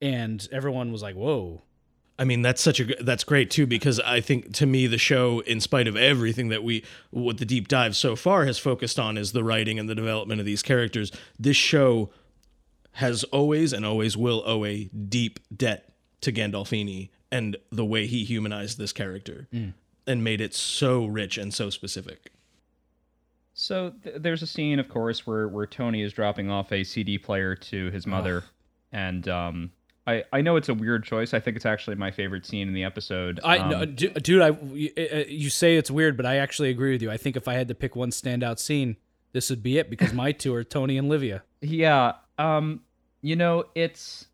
and 0.00 0.46
everyone 0.52 0.92
was 0.92 1.02
like, 1.02 1.16
"Whoa." 1.16 1.62
I 2.20 2.24
mean, 2.24 2.42
that's 2.42 2.60
such 2.60 2.80
a 2.80 2.84
that's 3.02 3.24
great 3.24 3.50
too 3.50 3.66
because 3.66 3.98
I 3.98 4.20
think 4.20 4.52
to 4.56 4.66
me 4.66 4.86
the 4.86 4.98
show, 4.98 5.40
in 5.40 5.58
spite 5.58 5.88
of 5.88 5.96
everything 5.96 6.50
that 6.50 6.62
we 6.62 6.84
what 7.08 7.38
the 7.38 7.46
deep 7.46 7.66
dive 7.66 7.96
so 7.96 8.14
far 8.14 8.44
has 8.44 8.58
focused 8.58 8.98
on, 8.98 9.16
is 9.16 9.32
the 9.32 9.42
writing 9.42 9.78
and 9.78 9.88
the 9.88 9.94
development 9.94 10.38
of 10.38 10.44
these 10.44 10.62
characters. 10.62 11.10
This 11.38 11.56
show 11.56 12.10
has 12.92 13.24
always 13.24 13.72
and 13.72 13.86
always 13.86 14.18
will 14.18 14.42
owe 14.44 14.66
a 14.66 14.84
deep 14.84 15.40
debt 15.56 15.94
to 16.20 16.30
Gandolfini 16.30 17.08
and 17.32 17.56
the 17.72 17.86
way 17.86 18.06
he 18.06 18.24
humanized 18.24 18.76
this 18.76 18.92
character 18.92 19.48
mm. 19.50 19.72
and 20.06 20.22
made 20.22 20.42
it 20.42 20.52
so 20.52 21.06
rich 21.06 21.38
and 21.38 21.54
so 21.54 21.70
specific. 21.70 22.32
So 23.54 23.94
th- 24.04 24.16
there's 24.18 24.42
a 24.42 24.46
scene, 24.46 24.78
of 24.78 24.90
course, 24.90 25.26
where 25.26 25.48
where 25.48 25.66
Tony 25.66 26.02
is 26.02 26.12
dropping 26.12 26.50
off 26.50 26.70
a 26.70 26.84
CD 26.84 27.16
player 27.16 27.54
to 27.54 27.90
his 27.92 28.06
mother, 28.06 28.44
oh. 28.44 28.50
and 28.92 29.26
um, 29.26 29.70
I, 30.06 30.24
I 30.32 30.40
know 30.40 30.56
it's 30.56 30.68
a 30.68 30.74
weird 30.74 31.04
choice. 31.04 31.34
I 31.34 31.40
think 31.40 31.56
it's 31.56 31.66
actually 31.66 31.96
my 31.96 32.10
favorite 32.10 32.46
scene 32.46 32.66
in 32.68 32.74
the 32.74 32.84
episode. 32.84 33.38
I 33.44 33.58
um, 33.58 33.94
dude, 33.94 34.40
I 34.42 34.50
you 35.28 35.50
say 35.50 35.76
it's 35.76 35.90
weird, 35.90 36.16
but 36.16 36.26
I 36.26 36.36
actually 36.36 36.70
agree 36.70 36.92
with 36.92 37.02
you. 37.02 37.10
I 37.10 37.16
think 37.16 37.36
if 37.36 37.46
I 37.46 37.54
had 37.54 37.68
to 37.68 37.74
pick 37.74 37.94
one 37.94 38.10
standout 38.10 38.58
scene, 38.58 38.96
this 39.32 39.50
would 39.50 39.62
be 39.62 39.78
it 39.78 39.90
because 39.90 40.12
my 40.12 40.32
two 40.32 40.54
are 40.54 40.64
Tony 40.64 40.96
and 40.96 41.08
Livia. 41.08 41.42
Yeah, 41.60 42.14
Um, 42.38 42.80
you 43.20 43.36
know, 43.36 43.64
it's 43.74 44.26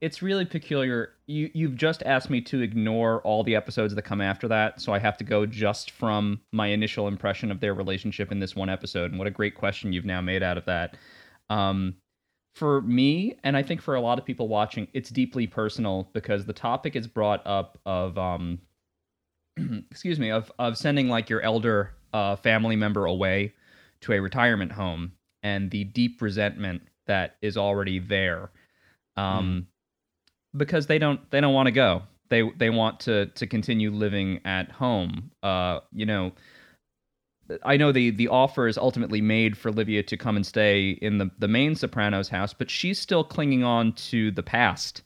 it's 0.00 0.22
really 0.22 0.44
peculiar. 0.44 1.12
You 1.26 1.50
you've 1.52 1.76
just 1.76 2.02
asked 2.04 2.30
me 2.30 2.40
to 2.42 2.62
ignore 2.62 3.20
all 3.22 3.44
the 3.44 3.54
episodes 3.54 3.94
that 3.94 4.02
come 4.02 4.20
after 4.20 4.48
that, 4.48 4.80
so 4.80 4.92
I 4.92 4.98
have 4.98 5.18
to 5.18 5.24
go 5.24 5.44
just 5.44 5.90
from 5.90 6.40
my 6.52 6.68
initial 6.68 7.08
impression 7.08 7.50
of 7.50 7.60
their 7.60 7.74
relationship 7.74 8.32
in 8.32 8.40
this 8.40 8.56
one 8.56 8.70
episode. 8.70 9.10
And 9.10 9.18
what 9.18 9.28
a 9.28 9.30
great 9.30 9.54
question 9.54 9.92
you've 9.92 10.04
now 10.04 10.20
made 10.20 10.42
out 10.42 10.56
of 10.56 10.64
that. 10.64 10.96
Um, 11.50 11.96
for 12.56 12.80
me, 12.80 13.38
and 13.44 13.54
I 13.54 13.62
think 13.62 13.82
for 13.82 13.96
a 13.96 14.00
lot 14.00 14.18
of 14.18 14.24
people 14.24 14.48
watching, 14.48 14.88
it's 14.94 15.10
deeply 15.10 15.46
personal 15.46 16.08
because 16.14 16.46
the 16.46 16.54
topic 16.54 16.96
is 16.96 17.06
brought 17.06 17.46
up 17.46 17.78
of 17.84 18.16
um, 18.16 18.58
excuse 19.90 20.18
me, 20.18 20.30
of 20.30 20.50
of 20.58 20.78
sending 20.78 21.10
like 21.10 21.28
your 21.28 21.42
elder 21.42 21.92
uh, 22.14 22.34
family 22.36 22.74
member 22.74 23.04
away 23.04 23.52
to 24.00 24.14
a 24.14 24.20
retirement 24.20 24.72
home 24.72 25.12
and 25.42 25.70
the 25.70 25.84
deep 25.84 26.22
resentment 26.22 26.80
that 27.06 27.36
is 27.42 27.58
already 27.58 27.98
there. 27.98 28.50
Um, 29.18 29.66
because 30.56 30.86
they 30.86 30.98
don't 30.98 31.30
they 31.30 31.42
don't 31.42 31.52
want 31.52 31.66
to 31.66 31.72
go. 31.72 32.04
They 32.30 32.50
they 32.56 32.70
want 32.70 33.00
to 33.00 33.26
to 33.26 33.46
continue 33.46 33.90
living 33.90 34.40
at 34.46 34.72
home. 34.72 35.30
Uh, 35.42 35.80
you 35.92 36.06
know, 36.06 36.32
I 37.64 37.76
know 37.76 37.92
the 37.92 38.10
the 38.10 38.28
offer 38.28 38.66
is 38.66 38.78
ultimately 38.78 39.20
made 39.20 39.56
for 39.56 39.70
Livia 39.70 40.02
to 40.02 40.16
come 40.16 40.36
and 40.36 40.46
stay 40.46 40.90
in 41.02 41.18
the 41.18 41.30
the 41.38 41.48
main 41.48 41.74
Sopranos 41.74 42.28
house, 42.28 42.52
but 42.52 42.70
she's 42.70 42.98
still 42.98 43.24
clinging 43.24 43.64
on 43.64 43.92
to 43.92 44.30
the 44.30 44.42
past. 44.42 45.02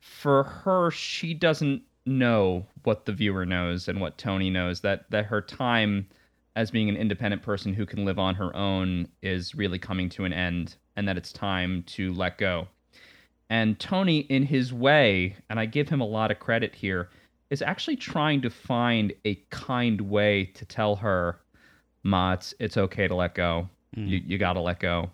For 0.00 0.44
her, 0.44 0.90
she 0.90 1.34
doesn't 1.34 1.82
know 2.06 2.66
what 2.82 3.06
the 3.06 3.12
viewer 3.12 3.46
knows 3.46 3.88
and 3.88 4.00
what 4.00 4.18
Tony 4.18 4.50
knows 4.50 4.80
that 4.82 5.10
that 5.10 5.26
her 5.26 5.40
time 5.40 6.08
as 6.56 6.70
being 6.70 6.88
an 6.88 6.96
independent 6.96 7.42
person 7.42 7.74
who 7.74 7.86
can 7.86 8.04
live 8.04 8.18
on 8.18 8.34
her 8.34 8.54
own 8.54 9.08
is 9.22 9.54
really 9.54 9.78
coming 9.78 10.08
to 10.08 10.24
an 10.24 10.32
end 10.32 10.76
and 10.96 11.08
that 11.08 11.16
it's 11.16 11.32
time 11.32 11.82
to 11.84 12.12
let 12.14 12.38
go. 12.38 12.68
And 13.50 13.78
Tony, 13.78 14.20
in 14.20 14.44
his 14.44 14.72
way, 14.72 15.36
and 15.50 15.58
I 15.58 15.66
give 15.66 15.88
him 15.88 16.00
a 16.00 16.06
lot 16.06 16.30
of 16.30 16.38
credit 16.38 16.74
here, 16.74 17.10
is 17.50 17.60
actually 17.62 17.96
trying 17.96 18.40
to 18.42 18.50
find 18.50 19.12
a 19.24 19.34
kind 19.50 20.00
way 20.00 20.46
to 20.54 20.64
tell 20.64 20.96
her, 20.96 21.40
Ma, 22.04 22.34
it's, 22.34 22.54
it's 22.60 22.76
okay 22.76 23.08
to 23.08 23.14
let 23.14 23.34
go. 23.34 23.68
Mm. 23.96 24.08
You, 24.08 24.20
you 24.24 24.38
got 24.38 24.52
to 24.54 24.60
let 24.60 24.78
go. 24.78 25.10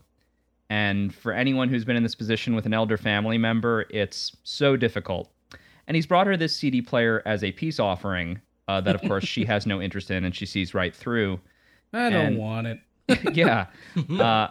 And 0.69 1.13
for 1.15 1.33
anyone 1.33 1.69
who's 1.69 1.85
been 1.85 1.97
in 1.97 2.03
this 2.03 2.15
position 2.15 2.55
with 2.55 2.67
an 2.67 2.73
elder 2.75 2.97
family 2.97 3.39
member, 3.39 3.87
it's 3.91 4.37
so 4.45 4.77
difficult. 4.77 5.31
And 5.87 5.97
he's 5.97 6.07
brought 6.07 6.27
her 6.29 6.37
this 6.37 6.55
CD 6.55 6.81
player 6.83 7.23
as 7.27 7.43
a 7.43 7.51
peace 7.51 7.81
offering 7.81 8.41
uh, 8.69 8.81
that, 8.83 8.95
of 8.95 9.03
course, 9.03 9.25
she 9.25 9.45
has 9.47 9.67
no 9.67 9.81
interest 9.83 10.11
in 10.11 10.25
and 10.25 10.35
she 10.35 10.47
sees 10.47 10.75
right 10.75 10.95
through. 10.95 11.41
I 11.93 12.11
don't 12.11 12.27
And- 12.27 12.39
want 12.39 12.67
it. 12.69 12.79
yeah. 13.35 13.67
Uh, 14.09 14.49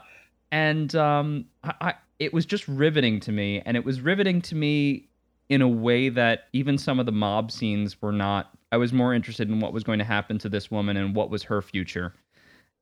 and 0.51 0.93
um, 0.95 1.45
I, 1.63 1.73
I, 1.81 1.93
it 2.19 2.33
was 2.33 2.45
just 2.45 2.67
riveting 2.67 3.21
to 3.21 3.31
me. 3.31 3.61
And 3.65 3.77
it 3.77 3.85
was 3.85 4.01
riveting 4.01 4.41
to 4.43 4.55
me 4.55 5.07
in 5.47 5.61
a 5.61 5.67
way 5.67 6.09
that 6.09 6.47
even 6.51 6.77
some 6.77 6.99
of 6.99 7.05
the 7.05 7.11
mob 7.13 7.51
scenes 7.51 8.01
were 8.01 8.11
not. 8.11 8.51
I 8.73 8.77
was 8.77 8.91
more 8.91 9.13
interested 9.13 9.49
in 9.49 9.61
what 9.61 9.71
was 9.71 9.83
going 9.83 9.99
to 9.99 10.05
happen 10.05 10.37
to 10.39 10.49
this 10.49 10.69
woman 10.69 10.97
and 10.97 11.15
what 11.15 11.29
was 11.29 11.43
her 11.43 11.61
future. 11.61 12.13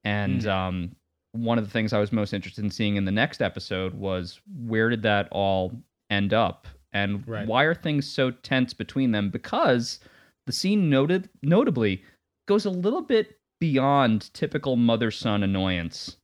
And 0.08 0.48
um, 0.48 0.96
one 1.34 1.58
of 1.58 1.66
the 1.66 1.70
things 1.72 1.94
I 1.94 2.00
was 2.00 2.12
most 2.12 2.34
interested 2.34 2.64
in 2.64 2.72
seeing 2.72 2.96
in 2.96 3.06
the 3.06 3.12
next 3.12 3.42
episode 3.42 3.94
was 3.94 4.40
where 4.66 4.90
did 4.90 5.04
that 5.04 5.28
all 5.32 5.74
end 6.10 6.34
up? 6.34 6.68
And 6.94 7.28
Right. 7.28 7.48
why 7.48 7.64
are 7.64 7.76
things 7.76 8.10
so 8.10 8.32
tense 8.32 8.74
between 8.74 9.12
them? 9.12 9.30
Because 9.30 10.00
the 10.46 10.54
scene 10.54 10.90
noted 10.90 11.30
notably 11.42 12.04
goes 12.48 12.66
a 12.66 12.70
little 12.70 13.02
bit 13.02 13.38
beyond 13.60 14.34
typical 14.34 14.76
mother 14.78 15.12
son 15.12 15.44
annoyance. 15.44 16.18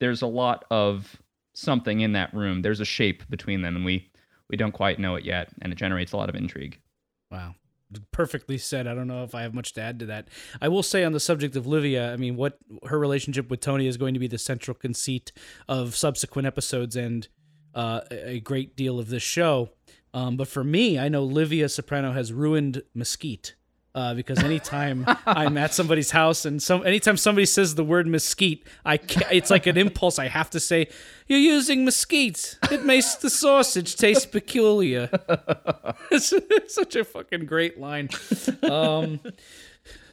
There's 0.00 0.22
a 0.22 0.26
lot 0.26 0.64
of 0.70 1.16
something 1.54 2.00
in 2.00 2.12
that 2.12 2.32
room. 2.32 2.62
There's 2.62 2.80
a 2.80 2.84
shape 2.84 3.28
between 3.28 3.62
them, 3.62 3.74
and 3.74 3.84
we 3.84 4.10
we 4.48 4.56
don't 4.56 4.72
quite 4.72 4.98
know 4.98 5.16
it 5.16 5.24
yet, 5.24 5.48
and 5.62 5.72
it 5.72 5.76
generates 5.76 6.12
a 6.12 6.16
lot 6.16 6.28
of 6.28 6.34
intrigue. 6.36 6.78
Wow. 7.30 7.54
Perfectly 8.12 8.58
said. 8.58 8.86
I 8.86 8.94
don't 8.94 9.08
know 9.08 9.24
if 9.24 9.34
I 9.34 9.42
have 9.42 9.54
much 9.54 9.72
to 9.74 9.80
add 9.80 9.98
to 10.00 10.06
that. 10.06 10.28
I 10.60 10.68
will 10.68 10.82
say 10.82 11.04
on 11.04 11.12
the 11.12 11.20
subject 11.20 11.56
of 11.56 11.66
Livia, 11.66 12.12
I 12.12 12.16
mean, 12.16 12.36
what 12.36 12.58
her 12.86 12.98
relationship 12.98 13.50
with 13.50 13.60
Tony 13.60 13.86
is 13.86 13.96
going 13.96 14.14
to 14.14 14.20
be 14.20 14.28
the 14.28 14.38
central 14.38 14.74
conceit 14.74 15.32
of 15.68 15.96
subsequent 15.96 16.46
episodes 16.46 16.96
and 16.96 17.28
uh, 17.74 18.00
a 18.10 18.40
great 18.40 18.76
deal 18.76 18.98
of 18.98 19.08
this 19.08 19.22
show. 19.22 19.70
Um, 20.12 20.36
but 20.36 20.48
for 20.48 20.62
me, 20.62 20.98
I 20.98 21.08
know 21.08 21.24
Livia 21.24 21.68
Soprano 21.68 22.12
has 22.12 22.32
ruined 22.32 22.82
Mesquite. 22.94 23.56
Uh, 23.94 24.12
because 24.12 24.42
anytime 24.42 25.04
I'm 25.26 25.56
at 25.56 25.72
somebody's 25.72 26.10
house 26.10 26.44
and 26.44 26.60
some 26.60 26.84
anytime 26.84 27.16
somebody 27.16 27.46
says 27.46 27.76
the 27.76 27.84
word 27.84 28.08
mesquite, 28.08 28.66
I 28.84 28.98
it's 29.30 29.50
like 29.50 29.66
an 29.66 29.78
impulse. 29.78 30.18
I 30.18 30.26
have 30.26 30.50
to 30.50 30.60
say, 30.60 30.88
"You're 31.28 31.38
using 31.38 31.84
mesquite. 31.84 32.58
It 32.72 32.84
makes 32.84 33.14
the 33.14 33.30
sausage 33.30 33.94
taste 33.94 34.32
peculiar." 34.32 35.10
it's, 36.10 36.32
it's 36.32 36.74
such 36.74 36.96
a 36.96 37.04
fucking 37.04 37.46
great 37.46 37.78
line. 37.78 38.08
Um, 38.64 39.20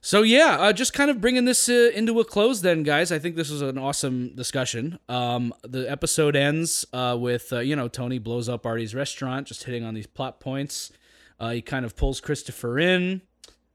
so 0.03 0.23
yeah, 0.23 0.57
uh, 0.59 0.73
just 0.73 0.93
kind 0.93 1.11
of 1.11 1.21
bringing 1.21 1.45
this 1.45 1.69
uh, 1.69 1.91
into 1.93 2.19
a 2.19 2.25
close, 2.25 2.61
then, 2.61 2.81
guys. 2.81 3.11
I 3.11 3.19
think 3.19 3.35
this 3.35 3.51
was 3.51 3.61
an 3.61 3.77
awesome 3.77 4.35
discussion. 4.35 4.97
Um, 5.07 5.53
the 5.63 5.89
episode 5.89 6.35
ends 6.35 6.85
uh, 6.91 7.15
with 7.19 7.53
uh, 7.53 7.59
you 7.59 7.75
know 7.75 7.87
Tony 7.87 8.17
blows 8.17 8.49
up 8.49 8.65
Artie's 8.65 8.95
restaurant, 8.95 9.47
just 9.47 9.63
hitting 9.63 9.83
on 9.83 9.93
these 9.93 10.07
plot 10.07 10.39
points. 10.39 10.91
Uh, 11.39 11.51
he 11.51 11.61
kind 11.61 11.85
of 11.85 11.95
pulls 11.95 12.19
Christopher 12.19 12.79
in. 12.79 13.21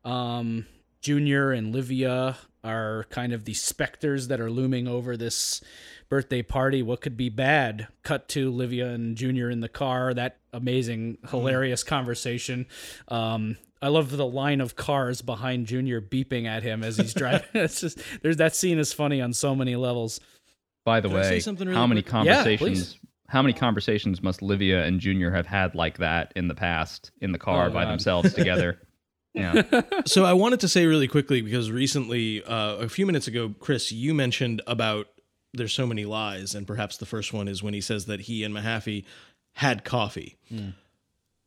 Um, 0.07 0.67
Junior 1.03 1.53
and 1.53 1.73
Livia 1.75 2.37
are 2.65 3.05
kind 3.11 3.33
of 3.33 3.45
the 3.45 3.55
specters 3.55 4.29
that 4.29 4.41
are 4.41 4.51
looming 4.51 4.89
over 4.89 5.17
this 5.17 5.61
birthday 6.09 6.43
party. 6.43 6.83
What 6.83 7.01
could 7.01 7.17
be 7.17 7.29
bad? 7.29 7.87
Cut 8.03 8.29
to 8.31 8.51
Livia 8.51 8.89
and 8.89 9.17
Junior 9.17 9.51
in 9.51 9.61
the 9.61 9.69
car. 9.69 10.15
That 10.15 10.39
amazing, 10.53 11.19
hilarious 11.31 11.85
conversation. 11.85 12.67
Um, 13.09 13.57
I 13.83 13.89
love 13.89 14.11
the 14.17 14.27
line 14.27 14.61
of 14.61 14.75
cars 14.75 15.23
behind 15.23 15.67
Junior 15.67 16.01
beeping 16.01 16.47
at 16.47 16.63
him 16.63 16.83
as 16.83 16.97
he's 16.97 17.15
driving. 17.15 17.47
it's 17.55 17.81
just 17.81 17.99
there's 18.23 18.39
that 18.39 18.57
scene 18.57 18.79
is 18.79 18.93
funny 18.93 19.21
on 19.21 19.33
so 19.33 19.55
many 19.55 19.77
levels. 19.77 20.19
By 20.85 21.01
the 21.01 21.09
Can 21.09 21.17
way, 21.19 21.41
something 21.41 21.67
really 21.69 21.79
how 21.79 21.87
many 21.87 22.03
quick? 22.03 22.11
Conversations? 22.13 22.59
please. 22.95 23.01
how 23.29 23.43
many 23.43 23.53
conversations 23.53 24.23
must 24.23 24.41
Livia 24.41 24.85
and 24.85 24.99
Junior 25.01 25.31
have 25.33 25.47
had 25.47 25.75
like 25.75 25.99
that 25.99 26.33
in 26.37 26.49
the 26.49 26.55
past 26.55 27.11
in 27.21 27.33
the 27.33 27.39
car 27.39 27.67
Oh, 27.67 27.71
by 27.71 27.85
God. 27.85 27.93
themselves 27.93 28.33
together? 28.35 28.81
Yeah. 29.37 29.83
so 30.07 30.25
I 30.25 30.33
wanted 30.33 30.61
to 30.61 30.69
say 30.69 30.87
really 30.87 31.09
quickly 31.09 31.43
because 31.43 31.71
recently, 31.71 32.43
uh, 32.43 32.77
a 32.77 32.89
few 32.89 33.07
minutes 33.07 33.29
ago, 33.29 33.55
Chris, 33.61 33.93
you 33.93 34.15
mentioned 34.15 34.63
about 34.67 35.09
there's 35.53 35.73
so 35.73 35.87
many 35.87 36.05
lies, 36.05 36.55
and 36.55 36.67
perhaps 36.67 36.97
the 36.97 37.07
first 37.07 37.33
one 37.33 37.47
is 37.49 37.63
when 37.63 37.75
he 37.75 37.81
says 37.81 38.07
that 38.07 38.21
he 38.23 38.45
and 38.45 38.55
Mahaffey 38.55 39.05
had 39.53 39.85
coffee. 39.85 40.37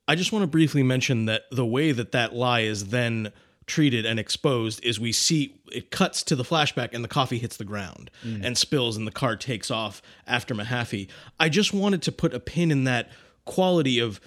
I 0.07 0.15
just 0.15 0.31
want 0.31 0.43
to 0.43 0.47
briefly 0.47 0.81
mention 0.83 1.25
that 1.25 1.43
the 1.51 1.65
way 1.65 1.91
that 1.91 2.11
that 2.13 2.33
lie 2.33 2.61
is 2.61 2.87
then 2.87 3.31
treated 3.67 4.03
and 4.03 4.19
exposed 4.19 4.83
is 4.83 4.99
we 4.99 5.11
see 5.11 5.53
it 5.71 5.91
cuts 5.91 6.23
to 6.23 6.35
the 6.35 6.43
flashback 6.43 6.89
and 6.93 7.03
the 7.03 7.07
coffee 7.07 7.37
hits 7.37 7.57
the 7.57 7.63
ground 7.63 8.09
and 8.23 8.57
spills 8.57 8.97
and 8.97 9.05
the 9.05 9.11
car 9.11 9.35
takes 9.35 9.69
off 9.69 10.01
after 10.25 10.55
Mahaffey. 10.55 11.07
I 11.39 11.49
just 11.49 11.71
wanted 11.71 12.01
to 12.03 12.11
put 12.11 12.33
a 12.33 12.39
pin 12.39 12.71
in 12.71 12.85
that 12.85 13.11
quality 13.45 13.99
of 13.99 14.19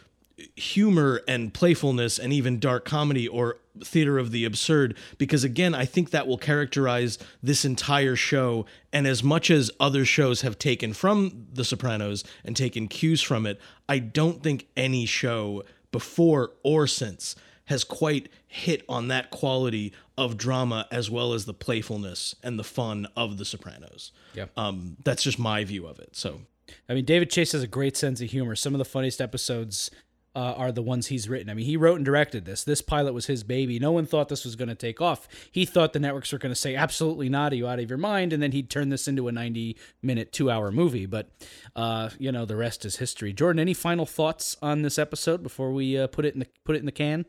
humor 0.56 1.22
and 1.28 1.52
playfulness 1.52 2.18
and 2.18 2.32
even 2.32 2.58
dark 2.58 2.84
comedy 2.84 3.28
or 3.28 3.58
theater 3.84 4.18
of 4.18 4.30
the 4.30 4.44
absurd 4.44 4.96
because 5.18 5.44
again 5.44 5.74
I 5.74 5.84
think 5.84 6.10
that 6.10 6.26
will 6.26 6.38
characterize 6.38 7.18
this 7.42 7.64
entire 7.64 8.16
show 8.16 8.66
and 8.92 9.06
as 9.06 9.22
much 9.22 9.50
as 9.50 9.70
other 9.80 10.04
shows 10.04 10.42
have 10.42 10.58
taken 10.58 10.92
from 10.92 11.46
The 11.52 11.64
Sopranos 11.64 12.24
and 12.44 12.56
taken 12.56 12.88
cues 12.88 13.22
from 13.22 13.46
it 13.46 13.60
I 13.88 13.98
don't 13.98 14.42
think 14.42 14.68
any 14.76 15.06
show 15.06 15.64
before 15.90 16.52
or 16.62 16.86
since 16.86 17.34
has 17.66 17.84
quite 17.84 18.28
hit 18.46 18.84
on 18.88 19.08
that 19.08 19.30
quality 19.30 19.92
of 20.18 20.36
drama 20.36 20.86
as 20.90 21.10
well 21.10 21.32
as 21.32 21.46
the 21.46 21.54
playfulness 21.54 22.34
and 22.42 22.58
the 22.58 22.64
fun 22.64 23.06
of 23.16 23.38
The 23.38 23.44
Sopranos. 23.44 24.12
Yeah. 24.34 24.46
Um 24.56 24.96
that's 25.04 25.22
just 25.22 25.38
my 25.38 25.64
view 25.64 25.86
of 25.86 25.98
it. 25.98 26.14
So 26.14 26.40
I 26.88 26.94
mean, 26.94 27.04
David 27.04 27.30
Chase 27.30 27.52
has 27.52 27.62
a 27.62 27.66
great 27.66 27.96
sense 27.96 28.20
of 28.20 28.30
humor. 28.30 28.56
Some 28.56 28.74
of 28.74 28.78
the 28.78 28.84
funniest 28.84 29.20
episodes 29.20 29.90
uh, 30.34 30.54
are 30.56 30.72
the 30.72 30.82
ones 30.82 31.08
he's 31.08 31.28
written. 31.28 31.50
I 31.50 31.54
mean, 31.54 31.66
he 31.66 31.76
wrote 31.76 31.96
and 31.96 32.04
directed 32.04 32.44
this. 32.44 32.64
This 32.64 32.80
pilot 32.80 33.12
was 33.12 33.26
his 33.26 33.42
baby. 33.42 33.78
No 33.78 33.92
one 33.92 34.06
thought 34.06 34.28
this 34.28 34.44
was 34.44 34.56
going 34.56 34.68
to 34.68 34.74
take 34.74 35.00
off. 35.00 35.28
He 35.50 35.66
thought 35.66 35.92
the 35.92 35.98
networks 35.98 36.32
were 36.32 36.38
going 36.38 36.52
to 36.52 36.60
say, 36.60 36.74
absolutely 36.74 37.28
not, 37.28 37.52
are 37.52 37.56
you 37.56 37.68
out 37.68 37.78
of 37.78 37.88
your 37.90 37.98
mind? 37.98 38.32
And 38.32 38.42
then 38.42 38.52
he'd 38.52 38.70
turn 38.70 38.88
this 38.88 39.06
into 39.06 39.28
a 39.28 39.32
90 39.32 39.76
minute, 40.02 40.32
two 40.32 40.50
hour 40.50 40.72
movie. 40.72 41.06
But, 41.06 41.30
uh, 41.76 42.10
you 42.18 42.32
know, 42.32 42.44
the 42.46 42.56
rest 42.56 42.84
is 42.84 42.96
history. 42.96 43.32
Jordan, 43.32 43.60
any 43.60 43.74
final 43.74 44.06
thoughts 44.06 44.56
on 44.62 44.82
this 44.82 44.98
episode 44.98 45.42
before 45.42 45.72
we 45.72 45.98
uh, 45.98 46.06
put 46.06 46.24
it 46.24 46.34
in 46.34 46.40
the 46.40 46.46
put 46.64 46.76
it 46.76 46.80
in 46.80 46.86
the 46.86 46.92
can? 46.92 47.26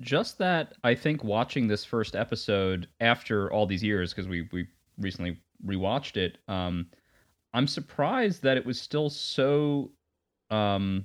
Just 0.00 0.38
that 0.38 0.74
I 0.84 0.94
think 0.94 1.24
watching 1.24 1.68
this 1.68 1.84
first 1.84 2.14
episode 2.14 2.88
after 3.00 3.50
all 3.52 3.66
these 3.66 3.82
years, 3.82 4.12
because 4.12 4.28
we 4.28 4.48
we 4.52 4.66
recently 4.98 5.38
rewatched 5.64 6.16
it, 6.16 6.38
um, 6.48 6.86
I'm 7.54 7.66
surprised 7.66 8.42
that 8.42 8.56
it 8.56 8.66
was 8.66 8.80
still 8.80 9.08
so 9.08 9.92
um 10.50 11.04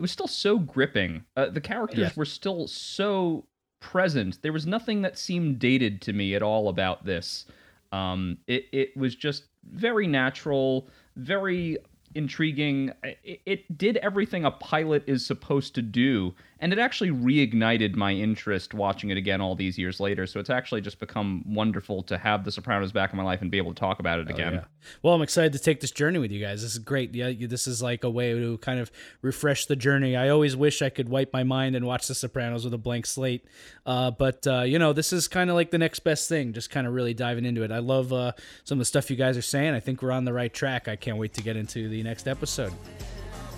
it 0.00 0.02
was 0.02 0.10
still 0.10 0.28
so 0.28 0.58
gripping. 0.58 1.26
Uh, 1.36 1.50
the 1.50 1.60
characters 1.60 1.98
Yeah. 1.98 2.10
were 2.16 2.24
still 2.24 2.66
so 2.66 3.44
present. 3.80 4.40
There 4.40 4.50
was 4.50 4.66
nothing 4.66 5.02
that 5.02 5.18
seemed 5.18 5.58
dated 5.58 6.00
to 6.02 6.14
me 6.14 6.34
at 6.34 6.42
all 6.42 6.70
about 6.70 7.04
this. 7.04 7.44
Um, 7.92 8.38
it 8.46 8.64
it 8.72 8.96
was 8.96 9.14
just 9.14 9.48
very 9.70 10.06
natural, 10.06 10.88
very 11.16 11.76
intriguing. 12.14 12.92
It, 13.02 13.42
it, 13.44 13.76
did 13.76 13.98
everything 13.98 14.46
a 14.46 14.50
pilot 14.50 15.04
is 15.06 15.26
supposed 15.26 15.74
to 15.74 15.82
do, 15.82 16.34
and 16.60 16.72
it 16.72 16.78
actually 16.78 17.10
reignited 17.10 17.96
my 17.96 18.12
interest 18.12 18.74
watching 18.74 19.10
it 19.10 19.16
again 19.16 19.40
all 19.40 19.54
these 19.54 19.78
years 19.78 19.98
later. 19.98 20.26
So 20.26 20.38
it's 20.40 20.50
actually 20.50 20.80
just 20.82 20.98
become 21.00 21.42
wonderful 21.46 22.02
to 22.04 22.18
have 22.18 22.44
The 22.44 22.52
Sopranos 22.52 22.92
back 22.92 23.12
in 23.12 23.16
my 23.16 23.22
life 23.22 23.40
and 23.42 23.50
be 23.50 23.58
able 23.58 23.74
to 23.74 23.80
talk 23.80 23.98
about 23.98 24.18
it 24.18 24.26
Oh, 24.30 24.34
again. 24.34 24.52
yeah. 24.54 24.64
Well, 25.02 25.14
I'm 25.14 25.22
excited 25.22 25.52
to 25.54 25.58
take 25.58 25.80
this 25.80 25.90
journey 25.90 26.18
with 26.18 26.30
you 26.30 26.40
guys. 26.40 26.62
This 26.62 26.72
is 26.72 26.78
great. 26.78 27.14
Yeah, 27.14 27.32
this 27.38 27.66
is 27.66 27.82
like 27.82 28.04
a 28.04 28.10
way 28.10 28.32
to 28.34 28.58
kind 28.58 28.78
of 28.80 28.90
refresh 29.22 29.66
the 29.66 29.76
journey. 29.76 30.16
I 30.16 30.28
always 30.28 30.56
wish 30.56 30.82
I 30.82 30.90
could 30.90 31.08
wipe 31.08 31.32
my 31.32 31.42
mind 31.44 31.76
and 31.76 31.86
watch 31.86 32.06
The 32.06 32.14
Sopranos 32.14 32.64
with 32.64 32.74
a 32.74 32.78
blank 32.78 33.06
slate, 33.06 33.44
uh, 33.86 34.10
but 34.10 34.46
uh, 34.46 34.62
you 34.62 34.78
know, 34.78 34.92
this 34.92 35.12
is 35.12 35.28
kind 35.28 35.50
of 35.50 35.56
like 35.56 35.70
the 35.70 35.78
next 35.78 36.00
best 36.00 36.28
thing. 36.28 36.52
Just 36.52 36.70
kind 36.70 36.86
of 36.86 36.92
really 36.94 37.14
diving 37.14 37.44
into 37.44 37.62
it. 37.62 37.70
I 37.72 37.78
love 37.78 38.12
uh, 38.12 38.32
some 38.64 38.76
of 38.76 38.80
the 38.80 38.84
stuff 38.84 39.10
you 39.10 39.16
guys 39.16 39.36
are 39.36 39.42
saying. 39.42 39.74
I 39.74 39.80
think 39.80 40.02
we're 40.02 40.12
on 40.12 40.24
the 40.24 40.32
right 40.32 40.52
track. 40.52 40.88
I 40.88 40.96
can't 40.96 41.16
wait 41.18 41.32
to 41.34 41.42
get 41.42 41.56
into 41.56 41.88
the 41.88 42.02
next 42.02 42.28
episode. 42.28 42.72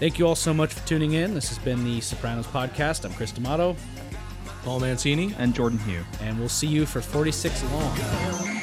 Thank 0.02 0.18
you 0.18 0.26
all 0.26 0.34
so 0.34 0.52
much 0.52 0.74
for 0.74 0.84
tuning 0.84 1.12
in. 1.12 1.32
This 1.32 1.48
has 1.48 1.60
been 1.60 1.84
the 1.84 2.00
Sopranos 2.00 2.48
podcast. 2.48 3.04
I'm 3.04 3.12
Chris 3.12 3.30
D'Amato, 3.30 3.76
Paul 4.64 4.80
Mancini. 4.80 5.32
And 5.38 5.54
Jordan 5.54 5.78
Hugh. 5.78 6.04
and 6.20 6.36
we'll 6.40 6.48
see 6.48 6.66
you 6.66 6.86
for 6.86 7.00
46 7.00 7.62
long. 7.70 8.61